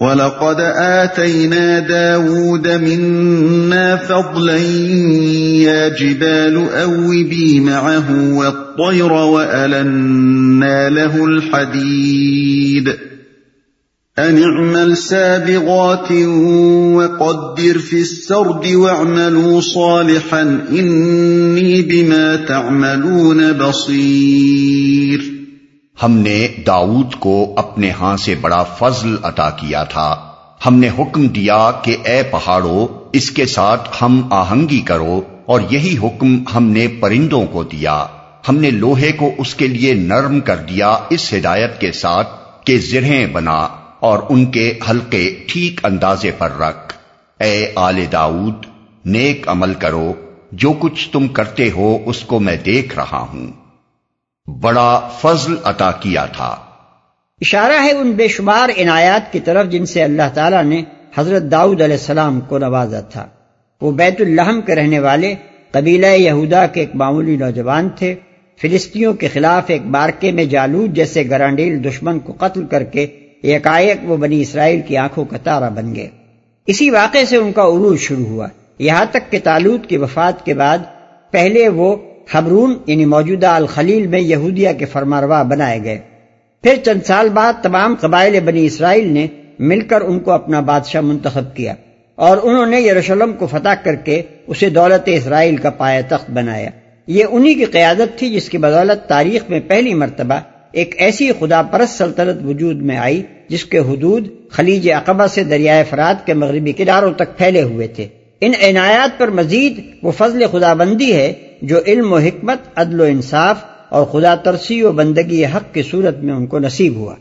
وَلَقَدْ 0.00 0.60
آتَيْنَا 0.78 1.80
دَاوُودَ 1.80 2.68
مِنَّا 2.68 3.96
فَضْلًا 3.96 4.56
يَا 5.66 5.88
جِبَالُ 5.88 6.68
أَوِّبِي 6.72 7.60
مَعَهُ 7.60 8.34
وَالطَّيْرَ 8.34 9.12
وَأَلَنَّا 9.12 10.90
لَهُ 10.90 11.24
الْحَدِيدَ 11.24 12.88
أَنِ 14.18 14.42
اعْمَلْ 14.42 14.96
سَابِغَاتٍ 14.96 16.12
وَقَدِّرْ 16.94 17.78
فِي 17.78 18.00
السَّرْدِ 18.00 18.66
وَاعْمَلُوا 18.66 19.60
صَالِحًا 19.60 20.42
إِنِّي 20.70 21.82
بِمَا 21.82 22.36
تَعْمَلُونَ 22.36 23.52
بَصِيرٌ 23.52 25.37
ہم 26.02 26.12
نے 26.12 26.48
داؤد 26.66 27.14
کو 27.14 27.54
اپنے 27.56 27.90
ہاں 27.90 28.16
سے 28.16 28.34
بڑا 28.34 28.62
فضل 28.62 29.16
عطا 29.22 29.50
کیا 29.50 29.84
تھا۔ 29.84 30.32
ہم 30.66 30.74
نے 30.74 30.88
حکم 30.98 31.26
دیا 31.26 31.70
کہ 31.82 31.96
اے 32.04 32.22
پہاڑو، 32.30 32.86
اس 33.12 33.30
کے 33.30 33.46
ساتھ 33.46 33.88
ہم 34.02 34.28
آہنگی 34.30 34.80
کرو، 34.80 35.20
اور 35.46 35.60
یہی 35.70 35.96
حکم 36.02 36.44
ہم 36.54 36.64
نے 36.64 36.88
پرندوں 36.88 37.46
کو 37.46 37.62
دیا۔ 37.62 38.06
ہم 38.48 38.56
نے 38.56 38.70
لوہے 38.70 39.12
کو 39.12 39.30
اس 39.38 39.54
کے 39.54 39.66
لیے 39.66 39.94
نرم 39.94 40.40
کر 40.40 40.56
دیا 40.56 40.98
اس 41.10 41.34
ہدایت 41.34 41.80
کے 41.80 41.92
ساتھ 41.92 42.28
کہ 42.66 42.78
زرہیں 42.78 43.26
بنا 43.26 43.68
اور 44.00 44.18
ان 44.28 44.46
کے 44.46 44.78
حلقے 44.90 45.34
ٹھیک 45.46 45.80
اندازے 45.84 46.30
پر 46.38 46.50
رکھ۔ 46.58 46.94
اے 47.40 47.72
آل 47.74 48.04
داؤد، 48.12 48.66
نیک 49.04 49.48
عمل 49.48 49.74
کرو۔ 49.74 50.12
جو 50.52 50.72
کچھ 50.78 51.08
تم 51.10 51.28
کرتے 51.28 51.70
ہو 51.70 51.98
اس 52.06 52.20
کو 52.20 52.40
میں 52.40 52.56
دیکھ 52.56 52.94
رہا 52.94 53.26
ہوں۔ 53.32 53.67
بڑا 54.48 55.08
فضل 55.20 55.54
عطا 55.64 55.90
کیا 55.90 56.26
تھا۔ 56.26 56.56
اشارہ 57.40 57.82
ہے 57.82 57.92
ان 57.92 58.12
بے 58.12 58.28
شمار 58.28 58.68
عنایات 58.78 59.32
کی 59.32 59.40
طرف 59.40 59.68
جن 59.68 59.86
سے 59.86 60.02
اللہ 60.02 60.22
تعالیٰ 60.34 60.64
نے 60.64 60.82
حضرت 61.16 61.42
داؤد 61.42 61.82
علیہ 61.82 61.96
السلام 61.96 62.40
کو 62.40 62.58
نوازا 62.58 63.00
تھا۔ 63.00 63.26
وہ 63.80 63.92
بیت 63.92 64.20
الحم 64.20 64.60
کے 64.60 64.74
رہنے 64.74 64.98
والے 64.98 65.34
قبیلہ 65.70 66.06
یہودا 66.06 66.66
کے 66.66 66.80
ایک 66.80 66.90
معمولی 66.94 67.36
نوجوان 67.36 67.88
تھے۔ 67.88 68.14
فلسطینوں 68.60 69.12
کے 69.12 69.28
خلاف 69.28 69.62
ایک 69.66 69.86
بارکے 69.86 70.32
میں 70.32 70.44
جالود 70.44 70.94
جیسے 70.94 71.24
گرانڈیل 71.30 71.84
دشمن 71.84 72.18
کو 72.18 72.34
قتل 72.38 72.66
کر 72.66 72.82
کے 72.82 73.06
ایک 73.42 73.66
وہ 74.02 74.16
بنی 74.16 74.40
اسرائیل 74.40 74.80
کی 74.86 74.96
آنکھوں 74.96 75.24
کا 75.24 75.36
تارا 75.36 75.68
بن 75.68 75.94
گئے۔ 75.94 76.08
اسی 76.66 76.90
واقعے 76.90 77.24
سے 77.24 77.36
ان 77.36 77.52
کا 77.52 77.62
عروج 77.62 77.98
شروع 77.98 78.26
ہوا۔ 78.26 78.48
یہاں 78.78 79.04
تک 79.10 79.30
کہ 79.30 79.38
تالود 79.44 79.86
کی 79.86 79.96
وفات 79.96 80.44
کے 80.44 80.54
بعد 80.54 80.78
پہلے 81.30 81.68
وہ 81.68 81.96
حبرون 82.34 82.74
یعنی 82.86 83.04
موجودہ 83.04 83.46
الخلیل 83.46 84.06
میں 84.06 84.20
یہودیہ 84.20 84.68
کے 84.78 84.84
فرماروا 84.84 85.42
بنائے 85.42 85.84
گئے۔ 85.84 85.98
پھر 86.62 86.74
چند 86.84 87.06
سال 87.06 87.28
بعد 87.28 87.52
تمام 87.62 87.94
قبائل 88.00 88.40
بنی 88.40 88.66
اسرائیل 88.66 89.12
نے 89.12 89.26
مل 89.58 89.80
کر 89.80 90.00
ان 90.00 90.20
کو 90.20 90.30
اپنا 90.30 90.60
بادشاہ 90.60 91.00
منتخب 91.00 91.56
کیا 91.56 91.74
اور 92.14 92.36
انہوں 92.42 92.66
نے 92.66 92.80
یروشلم 92.80 93.32
کو 93.32 93.46
فتح 93.46 93.74
کر 93.84 93.94
کے 93.94 94.22
اسے 94.46 94.70
دولت 94.70 95.02
اسرائیل 95.06 95.56
کا 95.56 95.70
پایا 95.70 96.00
تخت 96.08 96.30
بنایا۔ 96.30 96.70
یہ 97.06 97.24
انہی 97.30 97.54
کی 97.54 97.64
قیادت 97.64 98.18
تھی 98.18 98.30
جس 98.30 98.48
کی 98.48 98.58
بدولت 98.58 99.08
تاریخ 99.08 99.42
میں 99.48 99.60
پہلی 99.60 99.94
مرتبہ 99.94 100.34
ایک 100.72 100.94
ایسی 100.98 101.30
خدا 101.38 101.62
پرست 101.62 101.98
سلطنت 101.98 102.44
وجود 102.44 102.82
میں 102.82 102.96
آئی 102.96 103.22
جس 103.48 103.64
کے 103.64 103.78
حدود 103.78 104.28
خلیج 104.50 104.90
اقبا 104.90 105.28
سے 105.28 105.44
دریائے 105.44 105.84
فرات 105.90 106.26
کے 106.26 106.34
مغربی 106.34 106.72
کناروں 106.72 107.12
تک 107.12 107.38
پھیلے 107.38 107.62
ہوئے 107.62 107.86
تھے۔ 107.86 108.06
ان 108.40 108.52
عنایات 108.62 109.18
پر 109.18 109.28
مزید 109.28 109.80
وہ 110.02 110.10
فضل 110.10 110.46
خدا 110.52 110.74
بندی 110.74 111.12
ہے 111.12 111.32
جو 111.62 111.78
علم 111.86 112.12
و 112.12 112.18
حکمت 112.18 112.58
عدل 112.76 113.00
و 113.00 113.04
انصاف 113.04 113.64
اور 113.88 114.06
خدا 114.06 114.34
ترسی 114.34 114.82
و 114.82 114.92
بندگی 114.92 115.44
حق 115.44 115.74
کی 115.74 115.82
صورت 115.82 116.18
میں 116.18 116.34
ان 116.34 116.46
کو 116.46 116.58
نصیب 116.58 116.94
ہوا۔ 116.94 117.14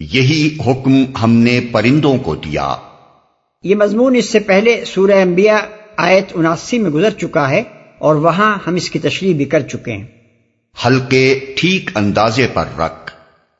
یہی 0.00 0.56
حکم 0.66 1.04
ہم 1.22 1.30
نے 1.30 1.60
پرندوں 1.72 2.18
کو 2.18 2.34
دیا۔ 2.34 2.74
یہ 3.62 3.74
مضمون 3.74 4.16
اس 4.16 4.30
سے 4.30 4.38
پہلے 4.38 4.84
سورہ 4.86 5.22
انبیاء 5.22 5.58
آیت 5.96 6.24
اناسی 6.34 6.78
میں 6.78 6.90
گزر 6.90 7.10
چکا 7.10 7.50
ہے 7.50 7.62
اور 7.98 8.14
وہاں 8.14 8.58
ہم 8.66 8.74
اس 8.74 8.90
کی 8.90 8.98
تشریح 8.98 9.34
بھی 9.34 9.44
کر 9.44 9.60
چکے 9.60 9.92
ہیں۔ 9.92 10.06
ہلکے 10.86 11.40
ٹھیک 11.56 11.90
اندازے 11.94 12.46
پر 12.54 12.64
رکھ۔ 12.78 13.12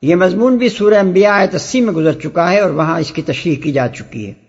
یہ 0.03 0.15
مضمون 0.15 0.57
بھی 0.57 0.69
سورہ 0.69 0.95
انبیاء 0.95 1.33
آیت 1.33 1.55
اسی 1.55 1.81
میں 1.81 1.93
گزر 1.93 2.13
چکا 2.13 2.53
ہے 2.53 2.61
اور 2.61 2.71
وہاں 2.71 3.01
اس 3.01 3.13
کی 3.13 3.23
تشریح 3.23 3.57
کی 3.63 3.73
جا 3.73 3.89
چکی 3.89 4.27
ہے۔ 4.27 4.48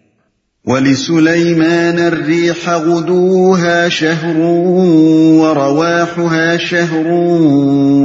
وَلِسُلَيْمَانَ 0.69 1.99
الرِّيحَ 1.99 2.69
غُدُوهَا 2.69 3.89
شَهْرٌ 3.89 4.37
وَرَوَاحُهَا 5.41 6.57
شَهْرٌ 6.57 7.07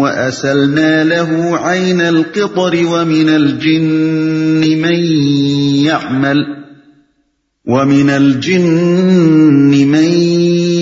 وَأَسَلْنَا 0.01 1.05
لَهُ 1.05 1.57
عَيْنَ 1.57 2.01
الْقِطَرِ 2.01 2.73
وَمِنَ 2.87 3.29
الْجِنِّ 3.29 4.81
مَن 4.83 5.01
يَعْمَلُ 5.85 6.37
وَمِنَ 7.69 8.11
الْجِنِّ 8.11 9.89
مَن 9.89 10.13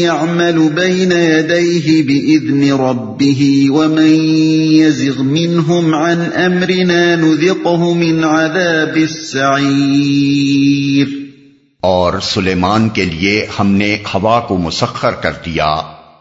يَعْمَلُ 0.07 0.71
بَيْنَ 0.77 1.13
يَدَيْهِ 1.13 2.03
بِإِذْنِ 2.03 2.73
رَبِّهِ 2.73 3.67
وَمَن 3.71 4.15
يَزِغْ 4.83 5.23
مِنْهُمْ 5.23 5.95
عَنْ 5.95 6.19
أَمْرِنَا 6.21 7.17
نُذِقْهُ 7.17 7.95
مِنْ 7.95 8.25
عَذَابِ 8.25 8.97
السَّعِيرِ 8.97 10.43
اور 11.83 12.21
سلیمان 12.21 12.89
کے 12.89 13.05
لیے 13.05 13.47
ہم 13.59 13.71
نے 13.71 13.99
ہوا 14.15 14.41
کو 14.41 14.57
مسخر 14.57 15.13
کر 15.13 15.33
دیا۔ 15.33 15.77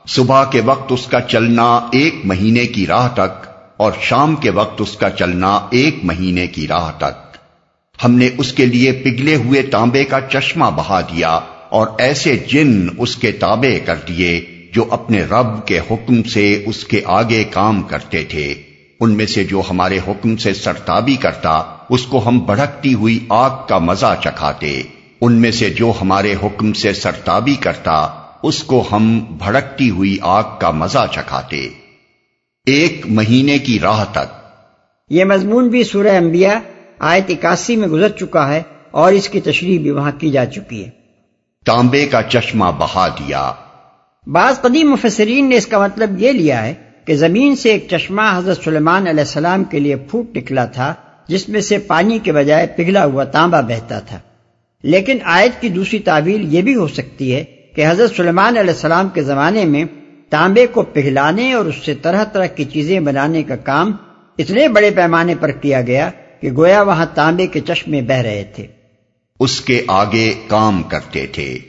صبح 0.07 0.45
کے 0.45 0.61
وقت 0.65 0.91
اس 0.91 1.07
کا 1.07 1.21
چلنا 1.21 1.75
ایک 1.91 2.15
مہینے 2.23 2.67
کی 2.67 2.87
راہ 2.87 3.07
تک 3.13 3.47
اور 3.77 3.91
شام 4.01 4.35
کے 4.35 4.49
وقت 4.49 4.81
اس 4.81 4.97
کا 4.97 5.09
چلنا 5.09 5.67
ایک 5.69 5.95
مہینے 6.03 6.47
کی 6.47 6.67
راہ 6.67 6.91
تک۔ 6.97 7.37
ہم 8.05 8.15
نے 8.15 8.29
اس 8.37 8.53
کے 8.53 8.65
لیے 8.65 8.91
پگھلے 8.91 9.35
ہوئے 9.35 9.61
تانبے 9.61 10.03
کا 10.03 10.21
چشمہ 10.21 10.65
بہا 10.75 11.01
دیا 11.01 11.39
اور 11.69 11.87
ایسے 11.97 12.37
جن 12.37 12.87
اس 12.97 13.15
کے 13.15 13.31
تابع 13.31 13.85
کر 13.85 13.95
دیے 14.07 14.45
جو 14.73 14.85
اپنے 14.89 15.23
رب 15.23 15.67
کے 15.67 15.79
حکم 15.79 16.23
سے 16.23 16.63
اس 16.65 16.83
کے 16.83 17.01
آگے 17.05 17.43
کام 17.43 17.81
کرتے 17.81 18.23
تھے۔ 18.23 18.53
ان 18.99 19.11
میں 19.11 19.25
سے 19.25 19.43
جو 19.43 19.61
ہمارے 19.69 19.99
حکم 20.07 20.37
سے 20.37 20.53
سرتابی 20.53 21.15
کرتا، 21.15 21.63
اس 21.89 22.03
کو 22.03 22.27
ہم 22.27 22.39
بڑھکتی 22.39 22.93
ہوئی 22.93 23.19
آگ 23.29 23.67
کا 23.67 23.77
مزہ 23.77 24.15
چکھاتے۔ 24.23 24.81
ان 25.21 25.33
میں 25.33 25.51
سے 25.51 25.69
جو 25.69 25.93
ہمارے 26.01 26.35
حکم 26.43 26.73
سے 26.73 26.93
سرتابی 26.93 27.55
کرتا 27.55 28.07
اس 28.43 28.63
کو 28.63 28.83
ہم 28.91 29.19
بھڑکتی 29.19 29.89
ہوئی 29.89 30.17
آگ 30.21 30.43
کا 30.59 30.71
مزہ 30.71 31.05
چکھاتے۔ 31.11 31.69
ایک 32.65 33.05
مہینے 33.09 33.59
کی 33.59 33.79
راہ 33.79 34.05
تک۔ 34.11 34.33
یہ 35.09 35.23
مضمون 35.23 35.67
بھی 35.67 35.83
سورہ 35.83 36.17
انبیاء 36.17 36.59
آیت 36.99 37.23
اکاسی 37.29 37.75
میں 37.75 37.87
گزر 37.87 38.09
چکا 38.09 38.53
ہے 38.53 38.61
اور 38.91 39.11
اس 39.11 39.29
کی 39.29 39.41
تشریح 39.41 39.79
بھی 39.79 39.91
وہاں 39.91 40.11
کی 40.11 40.31
جا 40.31 40.45
چکی 40.45 40.85
ہے۔ 40.85 40.89
تانبے 41.65 42.05
کا 42.05 42.23
چشمہ 42.23 42.65
بہا 42.77 43.07
دیا۔ 43.07 43.53
بعض 44.27 44.61
قدیم 44.61 44.91
مفسرین 44.91 45.49
نے 45.49 45.55
اس 45.55 45.67
کا 45.67 45.79
مطلب 45.79 46.21
یہ 46.21 46.31
لیا 46.31 46.65
ہے 46.65 46.73
کہ 47.05 47.15
زمین 47.15 47.55
سے 47.55 47.71
ایک 47.71 47.87
چشمہ 47.91 48.21
حضرت 48.37 48.63
سلیمان 48.63 49.07
علیہ 49.07 49.23
السلام 49.23 49.63
کے 49.63 49.79
لیے 49.79 49.95
پھوٹ 49.95 50.37
نکلا 50.37 50.65
تھا 50.65 50.93
جس 51.27 51.49
میں 51.49 51.61
سے 51.61 51.77
پانی 51.77 52.19
کے 52.19 52.31
بجائے 52.31 52.67
پگھلا 52.67 53.05
ہوا 53.05 53.23
تانبا 53.23 53.61
بہتا 53.61 53.99
تھا۔ 53.99 54.19
لیکن 54.83 55.17
آیت 55.23 55.61
کی 55.61 55.69
دوسری 55.69 55.99
تعویل 55.99 56.53
یہ 56.53 56.61
بھی 56.61 56.75
ہو 56.75 56.87
سکتی 56.87 57.35
ہے 57.35 57.43
کہ 57.75 57.87
حضرت 57.87 58.15
سلیمان 58.15 58.57
علیہ 58.57 58.73
السلام 58.73 59.09
کے 59.09 59.23
زمانے 59.23 59.65
میں 59.65 59.85
تانبے 60.29 60.67
کو 60.67 60.81
پگھلانے 60.81 61.53
اور 61.53 61.65
اس 61.65 61.75
سے 61.85 61.93
طرح 61.93 62.23
طرح 62.23 62.45
کی 62.45 62.65
چیزیں 62.65 62.99
بنانے 62.99 63.43
کا 63.43 63.55
کام 63.55 63.91
اتنے 64.37 64.67
بڑے 64.67 64.91
پیمانے 64.91 65.35
پر 65.39 65.51
کیا 65.51 65.81
گیا 65.81 66.09
کہ 66.41 66.51
گویا 66.51 66.81
وہاں 66.81 67.05
تانبے 67.13 67.47
کے 67.47 67.59
چشمے 67.59 68.01
بہ 68.01 68.13
رہے 68.13 68.43
تھے۔ 68.55 68.67
اس 69.39 69.61
کے 69.61 69.83
آگے 69.87 70.33
کام 70.47 70.83
کرتے 70.83 71.27
تھے۔ 71.27 71.59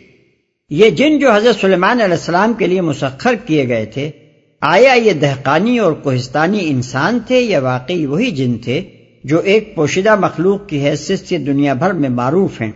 یہ 0.71 0.91
جن 0.91 1.19
جو 1.19 1.33
حضرت 1.33 1.61
سلیمان 1.61 2.01
علیہ 2.01 2.15
السلام 2.15 2.53
کے 2.53 2.67
لیے 2.67 2.81
مسخر 2.81 3.35
کیے 3.47 3.69
گئے 3.69 3.87
تھے 3.87 4.11
آیا 4.61 4.93
یہ 4.93 5.13
دہقانی 5.13 5.79
اور 5.79 5.93
کوہستانی 5.93 6.59
انسان 6.63 7.19
تھے 7.27 7.41
یا 7.41 7.59
واقعی 7.59 8.07
وہی 8.07 8.31
جن 8.31 8.59
تھے 8.59 8.83
جو 9.25 9.39
ایک 9.39 9.75
پوشیدہ 9.75 10.17
مخلوق 10.17 10.69
کی 10.69 10.89
حیثیت 10.89 11.29
سے 11.29 11.39
دنیا 11.39 11.75
بھر 11.75 11.93
میں 11.93 12.09
معروف 12.09 12.61
ہیں؟ 12.61 12.73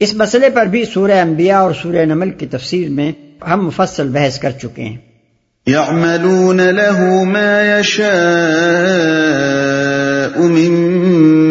اس 0.00 0.14
مسئلے 0.14 0.50
پر 0.50 0.66
بھی 0.66 0.84
سورہ 0.84 1.12
انبیاء 1.12 1.58
اور 1.58 1.72
سورہ 1.82 1.96
نمل 1.96 2.30
کی 2.30 2.46
تفسیر 2.46 2.88
میں 2.88 3.12
ہم 3.48 3.66
مفصل 3.66 4.08
بحث 4.08 4.38
کر 4.38 4.50
چکے 4.50 4.82
ہیں۔ 4.82 4.96
يعملون 5.66 6.56
له 6.56 7.24
ما 7.24 7.80
يشاء 7.80 10.38
من 10.38 10.72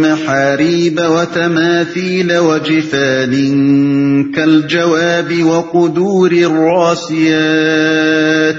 محاريب 0.01 1.01
وتماثيل 1.09 2.37
وجفان 2.37 4.31
كالجواب 4.31 5.45
وقدور 5.45 6.31
الراسيات 6.31 8.55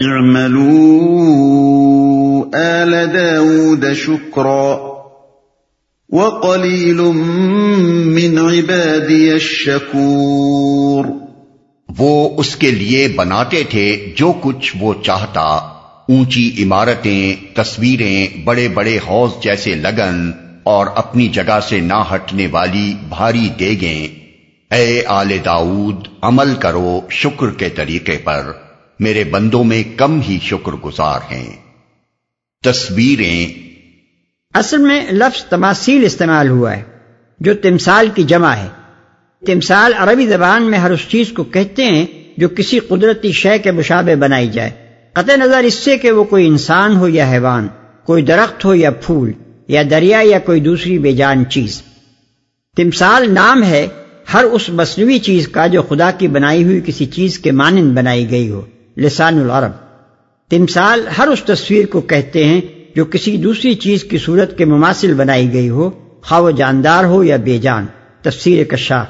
اعملوا 0.00 2.44
آل 2.54 3.14
داود 3.14 3.92
شكرا 3.92 4.85
وَقَلِيلٌ 6.16 7.00
مِّنْ 8.16 8.38
عِبَادِيَ 8.38 9.32
الشَّكُورُ 9.32 11.08
وہ 11.98 12.30
اس 12.36 12.56
کے 12.56 12.70
لیے 12.70 13.08
بناتے 13.08 13.62
تھے 13.70 14.12
جو 14.16 14.32
کچھ 14.40 14.76
وہ 14.80 14.94
چاہتا، 15.02 15.40
اونچی 15.40 16.62
عمارتیں، 16.62 17.56
تصویریں، 17.56 18.26
بڑے 18.44 18.68
بڑے 18.68 18.98
حوض 19.08 19.42
جیسے 19.42 19.74
لگن 19.74 20.30
اور 20.62 20.86
اپنی 20.94 21.28
جگہ 21.28 21.58
سے 21.68 21.80
نہ 21.80 22.14
ہٹنے 22.14 22.46
والی 22.46 22.94
بھاری 23.08 23.48
دیگیں۔ 23.58 24.08
اے 24.74 25.02
آل 25.06 25.30
داؤد، 25.44 26.08
عمل 26.22 26.54
کرو 26.54 27.00
شکر 27.10 27.50
کے 27.50 27.68
طریقے 27.68 28.18
پر، 28.18 28.52
میرے 29.00 29.24
بندوں 29.24 29.64
میں 29.64 29.82
کم 29.96 30.20
ہی 30.20 30.38
شکر 30.42 30.72
گزار 30.72 31.20
ہیں۔ 31.32 31.56
تصویریں 32.64 33.65
اصل 34.56 34.78
میں 34.78 35.12
لفظ 35.12 35.44
تماثیل 35.44 36.04
استعمال 36.04 36.48
ہوا 36.48 36.76
ہے، 36.76 36.82
جو 37.40 37.54
تمثال 37.54 38.08
کی 38.14 38.22
جمع 38.22 38.52
ہے۔ 38.52 38.68
تمثال 39.46 39.92
عربی 39.96 40.26
زبان 40.26 40.62
میں 40.62 40.78
ہر 40.78 40.90
اس 40.90 41.00
چیز 41.08 41.32
کو 41.32 41.44
کہتے 41.44 41.84
ہیں 41.84 42.06
جو 42.36 42.48
کسی 42.48 42.78
قدرتی 42.78 43.32
شے 43.32 43.58
کے 43.58 43.70
مشابے 43.70 44.16
بنائی 44.16 44.48
جائے۔ 44.48 44.70
قطع 45.12 45.36
نظر 45.36 45.64
اس 45.64 45.74
سے 45.74 45.98
کہ 45.98 46.10
وہ 46.10 46.24
کوئی 46.24 46.46
انسان 46.46 46.96
ہو 46.96 47.08
یا 47.08 47.30
حیوان، 47.30 47.68
کوئی 48.04 48.22
درخت 48.22 48.64
ہو 48.64 48.74
یا 48.74 48.90
پھول، 48.90 49.32
یا 49.68 49.82
دریا 49.90 50.20
یا 50.22 50.38
کوئی 50.38 50.60
دوسری 50.60 50.98
بے 50.98 51.12
جان 51.12 51.44
چیز۔ 51.50 51.82
تمثال 52.76 53.34
نام 53.34 53.62
ہے 53.62 53.86
ہر 54.34 54.44
اس 54.44 54.68
مصنوعی 54.68 55.18
چیز 55.18 55.48
کا 55.48 55.66
جو 55.66 55.82
خدا 55.82 56.10
کی 56.10 56.28
بنائی 56.28 56.64
ہوئی 56.64 56.80
کسی 56.84 57.06
چیز 57.06 57.38
کے 57.38 57.50
مانند 57.52 57.96
بنائی 57.96 58.30
گئی 58.30 58.50
ہو، 58.50 58.62
لسان 58.98 59.40
العرب۔ 59.40 59.72
تمثال 60.50 61.08
ہر 61.18 61.28
اس 61.28 61.42
تصویر 61.42 61.86
کو 61.86 62.00
کہتے 62.00 62.44
ہیں 62.44 62.60
جو 62.96 63.04
کسی 63.04 63.36
دوسری 63.36 63.74
چیز 63.74 64.04
کی 64.04 64.18
صورت 64.18 64.58
کے 64.58 64.64
مماثل 64.64 65.14
بنائی 65.14 65.52
گئی 65.52 65.68
ہو، 65.68 65.90
خواہ 66.22 66.40
وہ 66.40 66.50
جاندار 66.50 67.04
ہو 67.04 67.24
یا 67.24 67.36
بے 67.36 67.58
جان۔ 67.58 67.86
تفسیر 68.22 68.64
کشاف۔ 68.64 69.06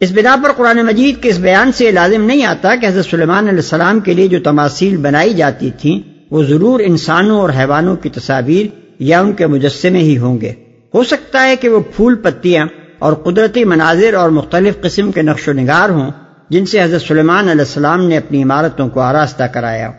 اس 0.00 0.12
بنا 0.12 0.36
پر 0.44 0.52
قرآن 0.52 0.76
مجید 0.76 1.22
کے 1.22 1.28
اس 1.28 1.38
بیان 1.38 1.72
سے 1.72 1.90
لازم 1.90 2.22
نہیں 2.22 2.44
آتا 2.44 2.76
کہ 2.76 2.86
حضرت 2.86 3.04
سلیمان 3.04 3.48
علیہ 3.48 3.58
السلام 3.58 4.00
کے 4.00 4.14
لیے 4.14 4.28
جو 4.28 4.38
تماثیل 4.40 4.96
بنائی 4.96 5.34
جاتی 5.34 5.70
تھیں، 5.70 6.00
وہ 6.30 6.42
ضرور 6.42 6.80
انسانوں 6.80 7.40
اور 7.40 7.50
حیوانوں 7.58 7.96
کی 7.96 8.08
تصاویر 8.08 8.66
یا 8.98 9.20
ان 9.20 9.32
کے 9.32 9.46
مجسمے 9.46 9.98
ہی 9.98 10.18
ہوں 10.18 10.40
گے۔ 10.40 10.52
ہو 10.94 11.04
سکتا 11.04 11.46
ہے 11.46 11.56
کہ 11.56 11.68
وہ 11.68 11.80
پھول 11.96 12.14
پتیاں 12.14 12.66
اور 12.98 13.12
قدرتی 13.12 13.64
مناظر 13.64 14.14
اور 14.14 14.30
مختلف 14.30 14.80
قسم 14.80 15.12
کے 15.12 15.22
نقش 15.22 15.48
و 15.48 15.52
نگار 15.52 15.88
ہوں، 15.88 16.10
جن 16.50 16.66
سے 16.66 16.82
حضرت 16.82 17.02
سلیمان 17.02 17.48
علیہ 17.48 17.60
السلام 17.60 18.04
نے 18.04 18.16
اپنی 18.16 18.42
عمارتوں 18.42 18.88
کو 18.88 19.00
آراستہ 19.00 19.44
کرایا۔ 19.44 19.90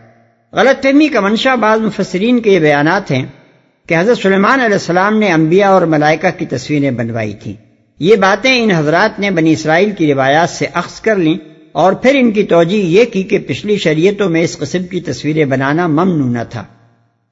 غلط 0.56 0.82
فہمی 0.82 1.08
کا 1.08 1.20
منشا 1.20 1.54
بعض 1.54 1.80
مفسرین 1.80 2.40
کے 2.40 2.50
یہ 2.50 2.58
بیانات 2.58 3.10
ہیں 3.10 3.26
کہ 3.86 3.94
حضرت 3.98 4.18
سلیمان 4.18 4.60
علیہ 4.60 4.72
السلام 4.72 5.18
نے 5.18 5.32
انبیاء 5.32 5.68
اور 5.68 5.82
ملائکہ 5.82 6.38
کی 6.38 6.46
تصویریں 6.46 6.90
بنوائی 6.90 7.32
تھیں۔ 7.42 7.52
یہ 7.98 8.16
باتیں 8.16 8.62
ان 8.62 8.70
حضرات 8.70 9.20
نے 9.20 9.30
بنی 9.30 9.52
اسرائیل 9.52 9.90
کی 9.98 10.14
روایات 10.14 10.50
سے 10.50 10.66
اخذ 10.72 11.00
کر 11.00 11.16
لیں 11.16 11.34
اور 11.72 11.92
پھر 11.92 12.14
ان 12.14 12.30
کی 12.30 12.42
توجہ 12.42 12.74
یہ 12.74 13.04
کی 13.04 13.22
کہ 13.22 13.38
پچھلی 13.38 13.76
شریعتوں 13.76 14.28
میں 14.28 14.42
اس 14.42 14.58
قسم 14.58 14.86
کی 14.86 15.00
تصویریں 15.00 15.44
بنانا 15.44 15.86
ممنوع 15.86 16.30
نہ 16.30 16.44
تھا۔ 16.50 16.64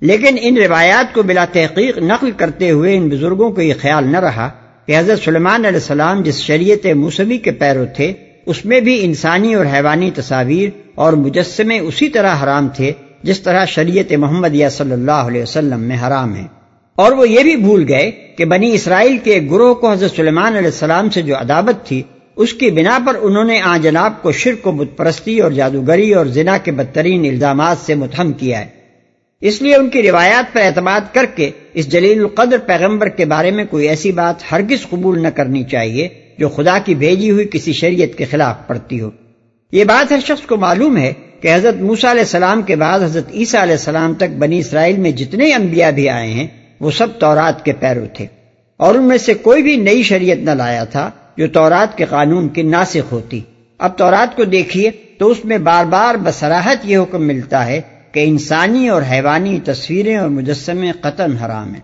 لیکن 0.00 0.36
ان 0.40 0.56
روایات 0.56 1.14
کو 1.14 1.22
بلا 1.22 1.44
تحقیق 1.52 1.98
نقل 1.98 2.30
کرتے 2.30 2.70
ہوئے 2.70 2.96
ان 2.96 3.08
بزرگوں 3.08 3.50
کو 3.50 3.60
یہ 3.60 3.74
خیال 3.80 4.08
نہ 4.08 4.20
رہا 4.20 4.48
کہ 4.86 4.98
حضرت 4.98 5.24
سلیمان 5.24 5.64
علیہ 5.64 5.80
السلام 5.80 6.22
جس 6.22 6.40
شریعت 6.40 6.86
موسوی 6.86 7.38
کے 7.38 7.50
پیرو 7.50 7.84
تھے، 7.96 8.12
اس 8.46 8.64
میں 8.64 8.80
بھی 8.80 9.04
انسانی 9.04 9.54
اور 9.54 9.66
حیوانی 9.66 10.10
تصاویر 10.10 10.70
اور 10.94 11.12
مجسمے 11.12 11.78
اسی 11.78 12.08
طرح 12.08 12.44
حرام 12.44 12.68
تھے 12.68 12.92
جس 13.22 13.40
طرح 13.40 13.64
شریعت 13.64 14.12
محمد 14.12 14.54
یا 14.54 14.70
صلی 14.70 14.92
اللہ 14.92 15.10
علیہ 15.10 15.42
وسلم 15.42 15.80
میں 15.80 15.96
حرام 16.06 16.36
ہے۔ 16.36 16.44
اور 16.96 17.12
وہ 17.12 17.28
یہ 17.28 17.42
بھی 17.42 17.56
بھول 17.56 17.84
گئے 17.88 18.10
کہ 18.10 18.44
بنی 18.44 18.72
اسرائیل 18.72 19.18
کے 19.18 19.40
گروہ 19.50 19.74
کو 19.74 19.92
حضرت 19.92 20.10
سلیمان 20.10 20.56
علیہ 20.56 20.66
السلام 20.66 21.10
سے 21.10 21.22
جو 21.22 21.36
عدابت 21.36 21.86
تھی، 21.86 22.02
اس 22.36 22.54
کی 22.54 22.70
بنا 22.70 22.98
پر 23.06 23.16
انہوں 23.20 23.44
نے 23.44 23.60
آ 23.60 23.76
جناب 23.76 24.22
کو 24.22 24.32
شرک 24.32 24.66
و 24.66 24.72
بت 24.72 24.96
پرستی 24.96 25.38
اور 25.38 25.50
جادوگری 25.50 26.14
اور 26.14 26.26
زنا 26.26 26.58
کے 26.58 26.72
بدترین 26.72 27.24
الزامات 27.24 27.76
سے 27.78 27.94
متہم 27.94 28.32
کیا 28.32 28.60
ہے۔ 28.60 28.66
اس 29.40 29.62
لیے 29.62 29.76
ان 29.76 29.90
کی 29.90 30.02
روایات 30.02 30.54
پر 30.54 30.60
اعتماد 30.60 31.00
کر 31.12 31.24
کے 31.34 31.50
اس 31.74 31.88
جلیل 31.88 32.18
القدر 32.18 32.58
پیغمبر 32.58 33.08
کے 33.08 33.24
بارے 33.24 33.50
میں 33.50 33.64
کوئی 33.70 33.88
ایسی 33.88 34.12
بات 34.12 34.52
ہرگز 34.52 34.88
قبول 34.90 35.22
نہ 35.22 35.28
کرنی 35.28 35.64
چاہیے 35.64 36.08
جو 36.38 36.48
خدا 36.48 36.78
کی 36.84 36.94
بھیجی 36.94 37.30
ہوئی 37.30 37.48
کسی 37.50 37.72
شریعت 37.72 38.18
کے 38.18 38.24
خلاف 38.24 38.66
پڑتی 38.66 39.00
ہو۔ 39.00 39.10
یہ 39.72 39.84
بات 39.84 40.12
ہر 40.12 40.18
شخص 40.26 40.46
کو 40.46 40.56
معلوم 40.56 40.96
ہے 40.96 41.12
کہ 41.40 41.54
حضرت 41.54 41.74
موسا 41.74 42.10
علیہ 42.10 42.20
السلام 42.20 42.62
کے 42.62 42.76
بعد 42.76 43.00
حضرت 43.00 43.24
عیسیٰ 43.34 43.62
علیہ 43.62 43.72
السلام 43.72 44.14
تک 44.14 44.30
بنی 44.38 44.58
اسرائیل 44.58 44.96
میں 44.96 45.10
جتنے 45.10 45.54
انبیاء 45.54 45.90
بھی 45.90 46.08
آئے 46.08 46.30
ہیں، 46.30 46.46
وہ 46.80 46.90
سب 46.90 47.06
تورات 47.18 47.64
کے 47.64 47.72
پیرو 47.72 48.04
تھے۔ 48.14 48.26
اور 48.76 48.94
ان 48.94 49.02
میں 49.02 49.18
سے 49.18 49.34
کوئی 49.34 49.62
بھی 49.62 49.76
نئی 49.76 50.02
شریعت 50.02 50.38
نہ 50.38 50.50
لایا 50.50 50.84
تھا 50.84 51.10
جو 51.36 51.46
تورات 51.46 51.96
کے 51.96 52.04
قانون 52.04 52.48
کی 52.48 52.62
ناسخ 52.62 53.12
ہوتی۔ 53.12 53.40
اب 53.78 53.98
تورات 53.98 54.36
کو 54.36 54.44
دیکھیے 54.44 54.90
تو 55.18 55.28
اس 55.28 55.44
میں 55.44 55.58
بار 55.58 55.84
بار 55.84 56.14
بسراہت 56.14 56.78
یہ 56.84 56.98
حکم 56.98 57.26
ملتا 57.26 57.66
ہے 57.66 57.80
کہ 58.12 58.20
انسانی 58.24 58.88
اور 58.88 59.02
حیوانی 59.10 59.58
تصویریں 59.64 60.16
اور 60.16 60.28
مجسمے 60.28 60.92
قطن 61.00 61.36
حرام 61.36 61.74
ہیں۔ 61.74 61.80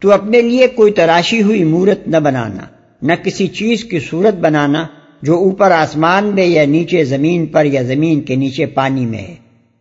تو 0.00 0.12
اپنے 0.12 0.40
لیے 0.40 0.66
کوئی 0.66 0.92
تراشی 0.92 1.42
ہوئی 1.42 1.64
مورت 1.64 2.08
نہ 2.08 2.16
بنانا، 2.16 2.62
نہ 3.02 3.12
کسی 3.12 3.46
چیز 3.46 3.84
کی 3.84 4.00
صورت 4.00 4.34
بنانا 4.34 4.86
جو 5.22 5.34
اوپر 5.34 5.70
آسمان 5.70 6.34
میں 6.34 6.46
یا 6.46 6.66
نیچے 6.66 7.04
زمین 7.04 7.46
پر 7.46 7.64
یا 7.64 7.82
زمین 7.82 8.20
کے 8.20 8.36
نیچے 8.36 8.66
پانی 8.66 9.06
میں 9.06 9.18
ہے۔ 9.18 9.34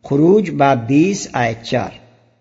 خروج 0.04 0.50
باب 0.50 0.88
بیس 0.88 1.28
آئے 1.34 1.54
چار۔ 1.64 1.90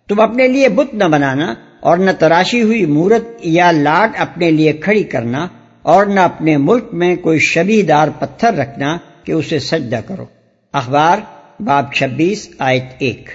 تم 0.08 0.20
اپنے 0.20 0.48
لیے 0.48 0.69
بت 0.69 0.94
نہ 0.94 1.04
بنانا 1.04 1.54
اور 1.81 1.98
نہ 1.98 2.10
تراشی 2.19 2.62
ہوئی 2.62 2.87
مورت 2.87 3.25
یا 3.40 3.70
لاٹ 3.70 4.10
اپنے 4.19 4.50
لیے 4.50 4.72
کھڑی 4.72 5.02
کرنا 5.02 5.46
اور 5.82 6.06
نہ 6.06 6.20
اپنے 6.20 6.56
ملک 6.56 6.84
میں 6.93 7.16
کوئی 7.16 7.38
شبی 7.38 7.82
دار 7.82 8.08
پتھر 8.19 8.54
رکھنا 8.54 8.99
کہ 9.25 9.32
اسے 9.32 9.58
سجدہ 9.58 10.00
کرو۔ 10.06 10.25
اخبار، 10.72 11.19
باب 11.62 11.92
چھبیس، 11.92 12.49
آیت 12.58 12.84
ایک۔ 12.99 13.28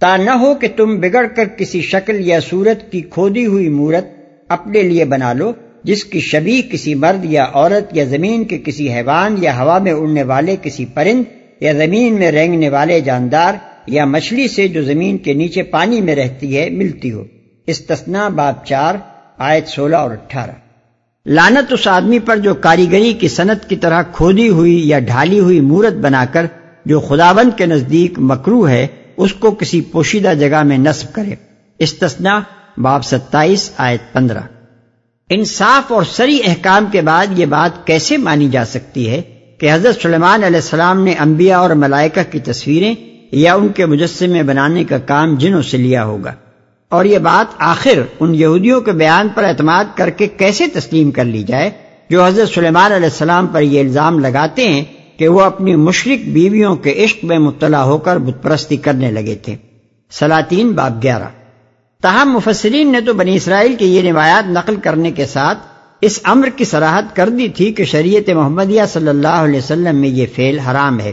تا 0.00 0.16
نہ 0.16 0.30
ہو 0.30 0.54
کہ 0.54 0.68
تم 0.76 1.00
بگڑ 1.00 1.26
کر 1.26 1.44
کسی 1.44 1.80
شکل 1.80 2.26
یا 2.26 2.40
صورت 2.40 2.92
کی 2.92 3.00
کھودی 3.00 3.46
ہوئی 3.46 3.68
مورت 3.68 4.04
اپنے 4.48 4.82
لیے 4.82 5.04
بنا 5.04 5.32
لو 5.32 5.52
جس 5.84 6.04
کی 6.04 6.20
شبی 6.20 6.62
کسی 6.62 6.94
مرد 6.94 7.24
یا 7.24 7.46
عورت 7.52 7.96
یا 7.96 8.04
زمین 8.04 8.44
کے 8.44 8.58
کسی 8.58 8.92
حیوان 8.92 9.36
یا 9.38 9.62
ہوا 9.62 9.78
میں 9.78 9.92
اڑنے 9.92 10.22
والے 10.22 10.56
کسی 10.62 10.84
پرند 10.84 11.22
یا 11.60 11.72
زمین 11.72 12.14
میں 12.14 12.30
رینگنے 12.30 12.68
والے 12.68 13.00
جاندار 13.00 13.54
یا 13.86 14.04
مچھلی 14.04 14.48
سے 14.48 14.68
جو 14.68 14.82
زمین 14.82 15.18
کے 15.18 15.32
نیچے 15.32 15.62
پانی 15.62 16.00
میں 16.00 16.14
رہتی 16.14 16.58
ہے، 16.58 16.70
ملتی 16.70 17.12
ہو۔ 17.12 17.24
استثنا 17.66 18.28
باب 18.28 18.64
چار، 18.64 18.94
آیت 19.38 19.68
سولہ 19.68 19.96
اور 19.96 20.10
اٹھارہ۔ 20.10 20.50
لانت 21.26 21.72
اس 21.72 21.88
آدمی 21.88 22.18
پر 22.18 22.36
جو 22.36 22.54
کاریگری 22.54 23.12
کی 23.12 23.28
صنعت 23.28 23.68
کی 23.68 23.76
طرح 23.76 24.02
کھودی 24.02 24.48
ہوئی 24.48 24.88
یا 24.88 24.98
ڈھالی 24.98 25.40
ہوئی 25.40 25.60
مورت 25.60 25.92
بنا 25.92 26.24
کر 26.32 26.46
جو 26.84 27.00
خداوند 27.00 27.58
کے 27.58 27.66
نزدیک 27.66 28.14
مکرو 28.18 28.68
ہے، 28.68 28.86
اس 29.16 29.32
کو 29.32 29.50
کسی 29.50 29.80
پوشیدہ 29.80 30.32
جگہ 30.40 30.62
میں 30.62 30.78
نصب 30.78 31.14
کرے۔ 31.14 31.34
استثنا 31.78 32.40
باب 32.78 33.04
ستائیس، 33.04 33.70
آیت 33.76 34.12
پندرہ۔ 34.12 34.40
انصاف 35.30 35.92
اور 35.92 36.02
سری 36.02 36.38
احکام 36.44 36.86
کے 36.92 37.00
بعد 37.00 37.26
یہ 37.36 37.46
بات 37.46 37.86
کیسے 37.86 38.16
مانی 38.16 38.48
جا 38.48 38.64
سکتی 38.64 39.10
ہے 39.10 39.22
کہ 39.58 39.72
حضرت 39.72 40.02
سلیمان 40.02 40.44
علیہ 40.44 40.56
السلام 40.56 41.04
نے 41.04 41.14
انبیاء 41.18 41.58
اور 41.58 41.70
ملائکہ 41.70 42.20
کی 42.32 42.40
تصویریں 42.40 42.94
یا 43.32 43.54
ان 43.54 43.68
کے 43.68 43.86
مجسمے 43.86 44.42
بنانے 44.42 44.84
کا 44.84 44.98
کام 44.98 45.34
جنوں 45.34 45.62
سے 45.62 45.76
لیا 45.76 46.04
ہوگا؟ 46.04 46.34
اور 46.88 47.04
یہ 47.04 47.18
بات 47.18 47.54
آخر 47.58 48.02
ان 48.20 48.34
یہودیوں 48.34 48.80
کے 48.80 48.92
بیان 48.92 49.28
پر 49.28 49.44
اعتماد 49.44 49.84
کر 49.94 50.10
کے 50.10 50.26
کیسے 50.26 50.66
تسلیم 50.66 51.10
کر 51.10 51.24
لی 51.24 51.42
جائے 51.42 51.70
جو 52.10 52.26
حضرت 52.26 52.48
سلیمان 52.48 52.92
علیہ 52.92 53.08
السلام 53.08 53.46
پر 53.46 53.62
یہ 53.62 53.80
الزام 53.80 54.18
لگاتے 54.18 54.68
ہیں 54.68 54.84
کہ 55.18 55.28
وہ 55.28 55.40
اپنی 55.40 55.76
مشرق 55.76 56.28
بیویوں 56.28 56.76
کے 56.76 57.04
عشق 57.04 57.24
میں 57.24 57.38
مطلع 57.38 57.82
ہو 57.82 57.98
کر 57.98 58.18
بت 58.18 58.42
پرستی 58.42 58.76
کرنے 58.76 59.10
لگے 59.10 59.34
تھے؟ 59.34 59.56
سلاطین 60.10 60.72
باب 60.72 61.02
گیارہ 61.02 61.39
تاہم 62.00 62.32
مفسرین 62.32 62.92
نے 62.92 63.00
تو 63.00 63.12
بنی 63.12 63.36
اسرائیل 63.36 63.74
کی 63.74 63.96
یہ 63.96 64.10
روایات 64.10 64.50
نقل 64.50 64.76
کرنے 64.76 65.10
کے 65.10 65.26
ساتھ 65.26 65.58
اس 66.00 66.20
امر 66.24 66.48
کی 66.56 66.64
سراہد 66.64 67.04
کر 67.14 67.28
دی 67.28 67.48
تھی 67.48 67.72
کہ 67.72 67.84
شریعت 67.84 68.30
محمدیہ 68.30 68.82
صلی 68.88 69.08
اللہ 69.08 69.28
علیہ 69.28 69.58
وسلم 69.58 69.96
میں 69.96 70.08
یہ 70.08 70.26
فعل 70.36 70.58
حرام 70.58 71.00
ہے۔ 71.00 71.12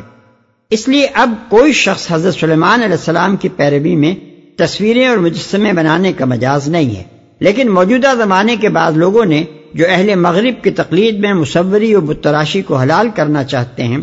اس 0.70 0.88
لیے 0.88 1.08
اب 1.13 1.34
کوئی 1.50 1.74
شخص 1.74 2.08
حضرت 2.12 2.36
سلیمان 2.36 2.82
علیہ 2.82 2.96
السلام 2.96 3.36
کی 3.36 3.50
پیروی 3.50 3.96
میں 3.96 4.15
تصویریں 4.58 5.08
اور 5.08 5.17
مجسمے 5.17 5.74
بنانے 5.74 6.13
کا 6.13 6.25
مجاز 6.25 6.67
نہیں 6.67 6.96
ہے۔ 6.96 7.03
لیکن 7.39 7.70
موجودہ 7.70 8.13
زمانے 8.17 8.56
کے 8.56 8.70
بعد 8.70 8.91
لوگوں 8.91 9.25
نے 9.25 9.44
جو 9.74 9.86
اہل 9.89 10.15
مغرب 10.15 10.63
کی 10.63 10.72
تقلید 10.72 11.20
میں 11.20 11.34
مصوری 11.34 11.96
و 11.96 12.01
بتراشی 12.01 12.62
کو 12.62 12.75
حلال 12.75 13.10
کرنا 13.15 13.44
چاہتے 13.44 13.84
ہیں، 13.84 13.98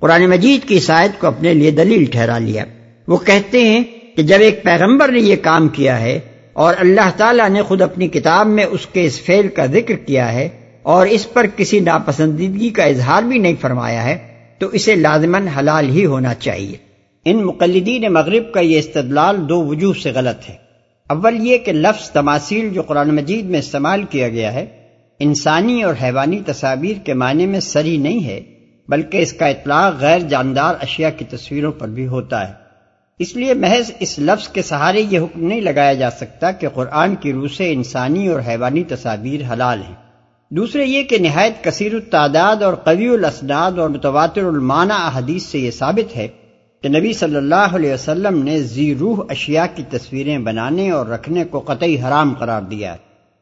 قرآن 0.00 0.26
مجید 0.26 0.68
کی 0.68 0.74
عیسائیت 0.74 1.20
کو 1.20 1.26
اپنے 1.26 1.54
لیے 1.54 1.70
دلیل 1.70 2.04
ٹھہرا 2.04 2.38
لیا۔ 2.38 2.64
وہ 3.08 3.16
کہتے 3.16 3.60
ہیں 3.60 3.84
کہ 4.18 4.22
جب 4.22 4.38
ایک 4.40 4.62
پیغمبر 4.62 5.08
نے 5.08 5.18
یہ 5.18 5.36
کام 5.42 5.68
کیا 5.68 6.00
ہے 6.00 6.20
اور 6.52 6.74
اللہ 6.78 7.10
تعالیٰ 7.16 7.48
نے 7.48 7.62
خود 7.62 7.82
اپنی 7.82 8.08
کتاب 8.08 8.46
میں 8.46 8.64
اس 8.64 8.86
کے 8.86 9.04
اس 9.04 9.22
فعل 9.22 9.48
کا 9.48 9.66
ذکر 9.66 9.94
کیا 9.94 10.32
ہے 10.32 10.48
اور 10.82 11.06
اس 11.06 11.32
پر 11.32 11.46
کسی 11.56 11.80
ناپسندیدگی 11.80 12.70
کا 12.70 12.84
اظہار 12.84 13.22
بھی 13.22 13.38
نہیں 13.38 13.54
فرمایا 13.60 14.04
ہے، 14.04 14.18
تو 14.58 14.66
اسے 14.66 14.94
لازمن 14.94 15.48
حلال 15.48 15.88
ہی 15.88 16.06
ہونا 16.06 16.34
چاہیے۔ 16.34 16.76
ان 17.24 17.44
مقلدین 17.44 18.12
مغرب 18.12 18.52
کا 18.52 18.60
یہ 18.60 18.78
استدلال 18.78 19.48
دو 19.48 19.66
وجوہ 19.66 19.92
سے 20.02 20.10
غلط 20.10 20.48
ہے۔ 20.48 20.54
اول 21.08 21.46
یہ 21.46 21.58
کہ 21.58 21.72
لفظ 21.72 22.10
تماثیل 22.10 22.70
جو 22.70 22.82
قرآن 22.82 23.14
مجید 23.14 23.44
میں 23.44 23.58
استعمال 23.58 24.02
کیا 24.10 24.28
گیا 24.28 24.52
ہے، 24.52 24.66
انسانی 25.18 25.82
اور 25.82 25.94
حیوانی 26.02 26.40
تصاویر 26.46 26.96
کے 27.04 27.14
معنی 27.14 27.46
میں 27.46 27.60
سری 27.60 27.96
نہیں 27.96 28.24
ہے، 28.24 28.40
بلکہ 28.88 29.18
اس 29.18 29.32
کا 29.32 29.46
اطلاق 29.46 30.00
غیر 30.00 30.18
جاندار 30.18 30.74
اشیاء 30.82 31.10
کی 31.18 31.24
تصویروں 31.24 31.72
پر 31.72 31.88
بھی 31.88 32.06
ہوتا 32.06 32.48
ہے۔ 32.48 32.67
اس 33.18 33.36
لیے 33.36 33.54
محض 33.54 33.90
اس 34.00 34.18
لفظ 34.18 34.48
کے 34.48 34.62
سہارے 34.62 35.00
یہ 35.00 35.18
حکم 35.18 35.46
نہیں 35.46 35.60
لگایا 35.60 35.92
جا 35.92 36.10
سکتا 36.10 36.50
کہ 36.50 36.68
قرآن 36.68 37.14
کی 37.16 37.32
روح 37.32 37.48
سے 37.56 37.72
انسانی 37.72 38.28
اور 38.28 38.40
حیوانی 38.46 38.84
تصاویر 38.84 39.40
حلال 39.52 39.82
ہیں۔ 39.88 39.94
دوسرے 40.50 40.84
یہ 40.84 41.02
کہ 41.02 41.18
نہایت 41.18 41.64
کثیر 41.64 41.94
التعداد 41.94 42.56
اور 42.56 42.74
قوی 42.74 43.08
الاسناد 43.08 43.72
اور 43.78 43.90
متواتر 43.90 44.44
المانع 44.44 44.94
احادیث 44.94 45.42
سے 45.42 45.58
یہ 45.58 45.70
ثابت 45.70 46.16
ہے 46.16 46.28
کہ 46.82 46.88
نبی 46.88 47.12
صلی 47.12 47.36
اللہ 47.36 47.74
علیہ 47.74 47.92
وسلم 47.92 48.42
نے 48.42 48.62
زی 48.62 48.94
روح 48.94 49.24
اشیاء 49.28 49.64
کی 49.74 49.82
تصویریں 49.90 50.38
بنانے 50.38 50.90
اور 50.90 51.06
رکھنے 51.06 51.44
کو 51.44 51.60
قطعی 51.60 52.00
حرام 52.00 52.34
قرار 52.38 52.62
دیا 52.62 52.92
ہے۔ 52.92 52.98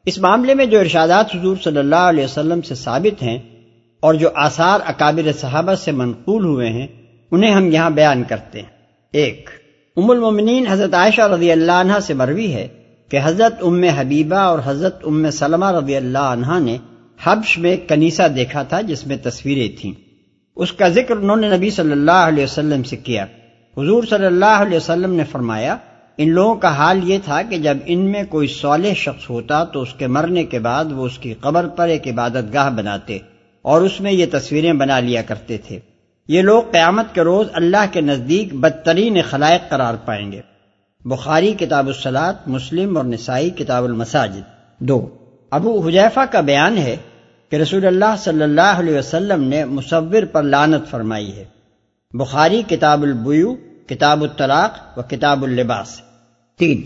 اس 0.06 0.18
معاملے 0.18 0.54
میں 0.54 0.66
جو 0.66 0.80
ارشادات 0.80 1.36
حضور 1.36 1.56
صلی 1.64 1.78
اللہ 1.78 2.08
علیہ 2.10 2.24
وسلم 2.24 2.62
سے 2.62 2.74
ثابت 2.74 3.22
ہیں 3.22 3.38
اور 4.00 4.14
جو 4.14 4.28
آثار 4.34 4.80
اکابر 4.86 5.32
صحابہ 5.32 5.74
سے 5.74 5.92
منقول 5.92 6.44
ہوئے 6.44 6.70
ہیں، 6.70 6.86
انہیں 7.30 7.54
ہم 7.54 7.72
یہاں 7.72 7.90
بیان 7.90 8.22
کرتے 8.28 8.58
ہیں۔ 8.58 8.76
ایک 9.12 9.50
ام 9.96 10.10
المومنین 10.10 10.66
حضرت 10.66 10.94
عائشہ 10.94 11.22
رضی 11.22 11.52
اللہ 11.52 11.72
عنہ 11.72 11.92
سے 12.02 12.14
مروی 12.14 12.52
ہے 12.52 12.68
کہ 13.08 13.18
حضرت 13.24 13.62
ام 13.62 13.84
حبیبہ 13.84 14.36
اور 14.36 14.58
حضرت 14.64 14.96
ام 15.04 15.30
سلمہ 15.30 15.70
رضی 15.70 15.96
اللہ 15.96 16.18
عنہ 16.18 16.58
نے 16.60 16.76
حبش 17.24 17.58
میں 17.58 17.76
کنیسا 17.76 18.26
دیکھا 18.36 18.62
تھا 18.62 18.80
جس 18.80 19.06
میں 19.06 19.16
تصویریں 19.22 19.80
تھیں۔ 19.80 19.92
اس 20.56 20.72
کا 20.72 20.88
ذکر 20.88 21.16
انہوں 21.16 21.36
نے 21.36 21.48
نبی 21.56 21.70
صلی 21.70 21.92
اللہ 21.92 22.26
علیہ 22.26 22.44
وسلم 22.44 22.82
سے 22.82 22.96
کیا۔ 22.96 23.24
حضور 23.76 24.04
صلی 24.04 24.26
اللہ 24.26 24.60
علیہ 24.60 24.76
وسلم 24.76 25.14
نے 25.14 25.24
فرمایا، 25.24 25.76
ان 26.18 26.30
لوگوں 26.30 26.54
کا 26.54 26.76
حال 26.76 27.10
یہ 27.10 27.18
تھا 27.24 27.42
کہ 27.42 27.58
جب 27.58 27.76
ان 27.86 27.98
میں 27.98 28.22
کوئی 28.24 28.48
صالح 28.48 28.92
شخص 28.96 29.30
ہوتا 29.30 29.64
تو 29.64 29.82
اس 29.82 29.94
کے 29.94 30.06
مرنے 30.06 30.44
کے 30.44 30.58
بعد 30.58 30.84
وہ 30.92 31.06
اس 31.06 31.18
کی 31.18 31.34
قبر 31.40 31.68
پر 31.68 31.88
ایک 31.88 32.08
عبادت 32.08 32.54
گاہ 32.54 32.70
بناتے 32.70 33.18
اور 33.62 33.80
اس 33.80 34.00
میں 34.00 34.12
یہ 34.12 34.26
تصویریں 34.32 34.72
بنا 34.72 35.00
لیا 35.00 35.22
کرتے 35.22 35.58
تھے۔ 35.58 35.78
یہ 36.28 36.42
لوگ 36.42 36.62
قیامت 36.70 37.14
کے 37.14 37.20
روز 37.20 37.46
اللہ 37.52 37.84
کے 37.92 38.00
نزدیک 38.00 38.54
بدترین 38.54 39.18
خلائق 39.30 39.70
قرار 39.70 39.94
پائیں 39.94 40.32
گے۔ 40.32 40.40
بخاری 41.04 41.52
کتاب 41.52 41.86
السلاط 41.86 42.36
مسلم 42.46 42.96
اور 42.96 43.04
نسائی 43.04 43.50
کتاب 43.50 43.84
المساجد۔ 43.84 44.40
دو، 44.78 45.08
ابو 45.50 45.86
حجیفہ 45.86 46.20
کا 46.30 46.40
بیان 46.40 46.78
ہے 46.78 46.96
کہ 47.50 47.56
رسول 47.56 47.86
اللہ 47.86 48.14
صلی 48.18 48.42
اللہ 48.42 48.72
علیہ 48.78 48.98
وسلم 48.98 49.44
نے 49.44 49.64
مصور 49.64 50.22
پر 50.32 50.42
لانت 50.42 50.90
فرمائی 50.90 51.36
ہے۔ 51.36 51.44
بخاری 52.12 52.62
کتاب 52.68 53.02
البیو 53.02 53.54
کتاب 53.86 54.22
الطلاق 54.22 54.98
و 54.98 55.02
کتاب 55.02 55.42
اللباس۔ 55.42 56.00
تین، 56.58 56.82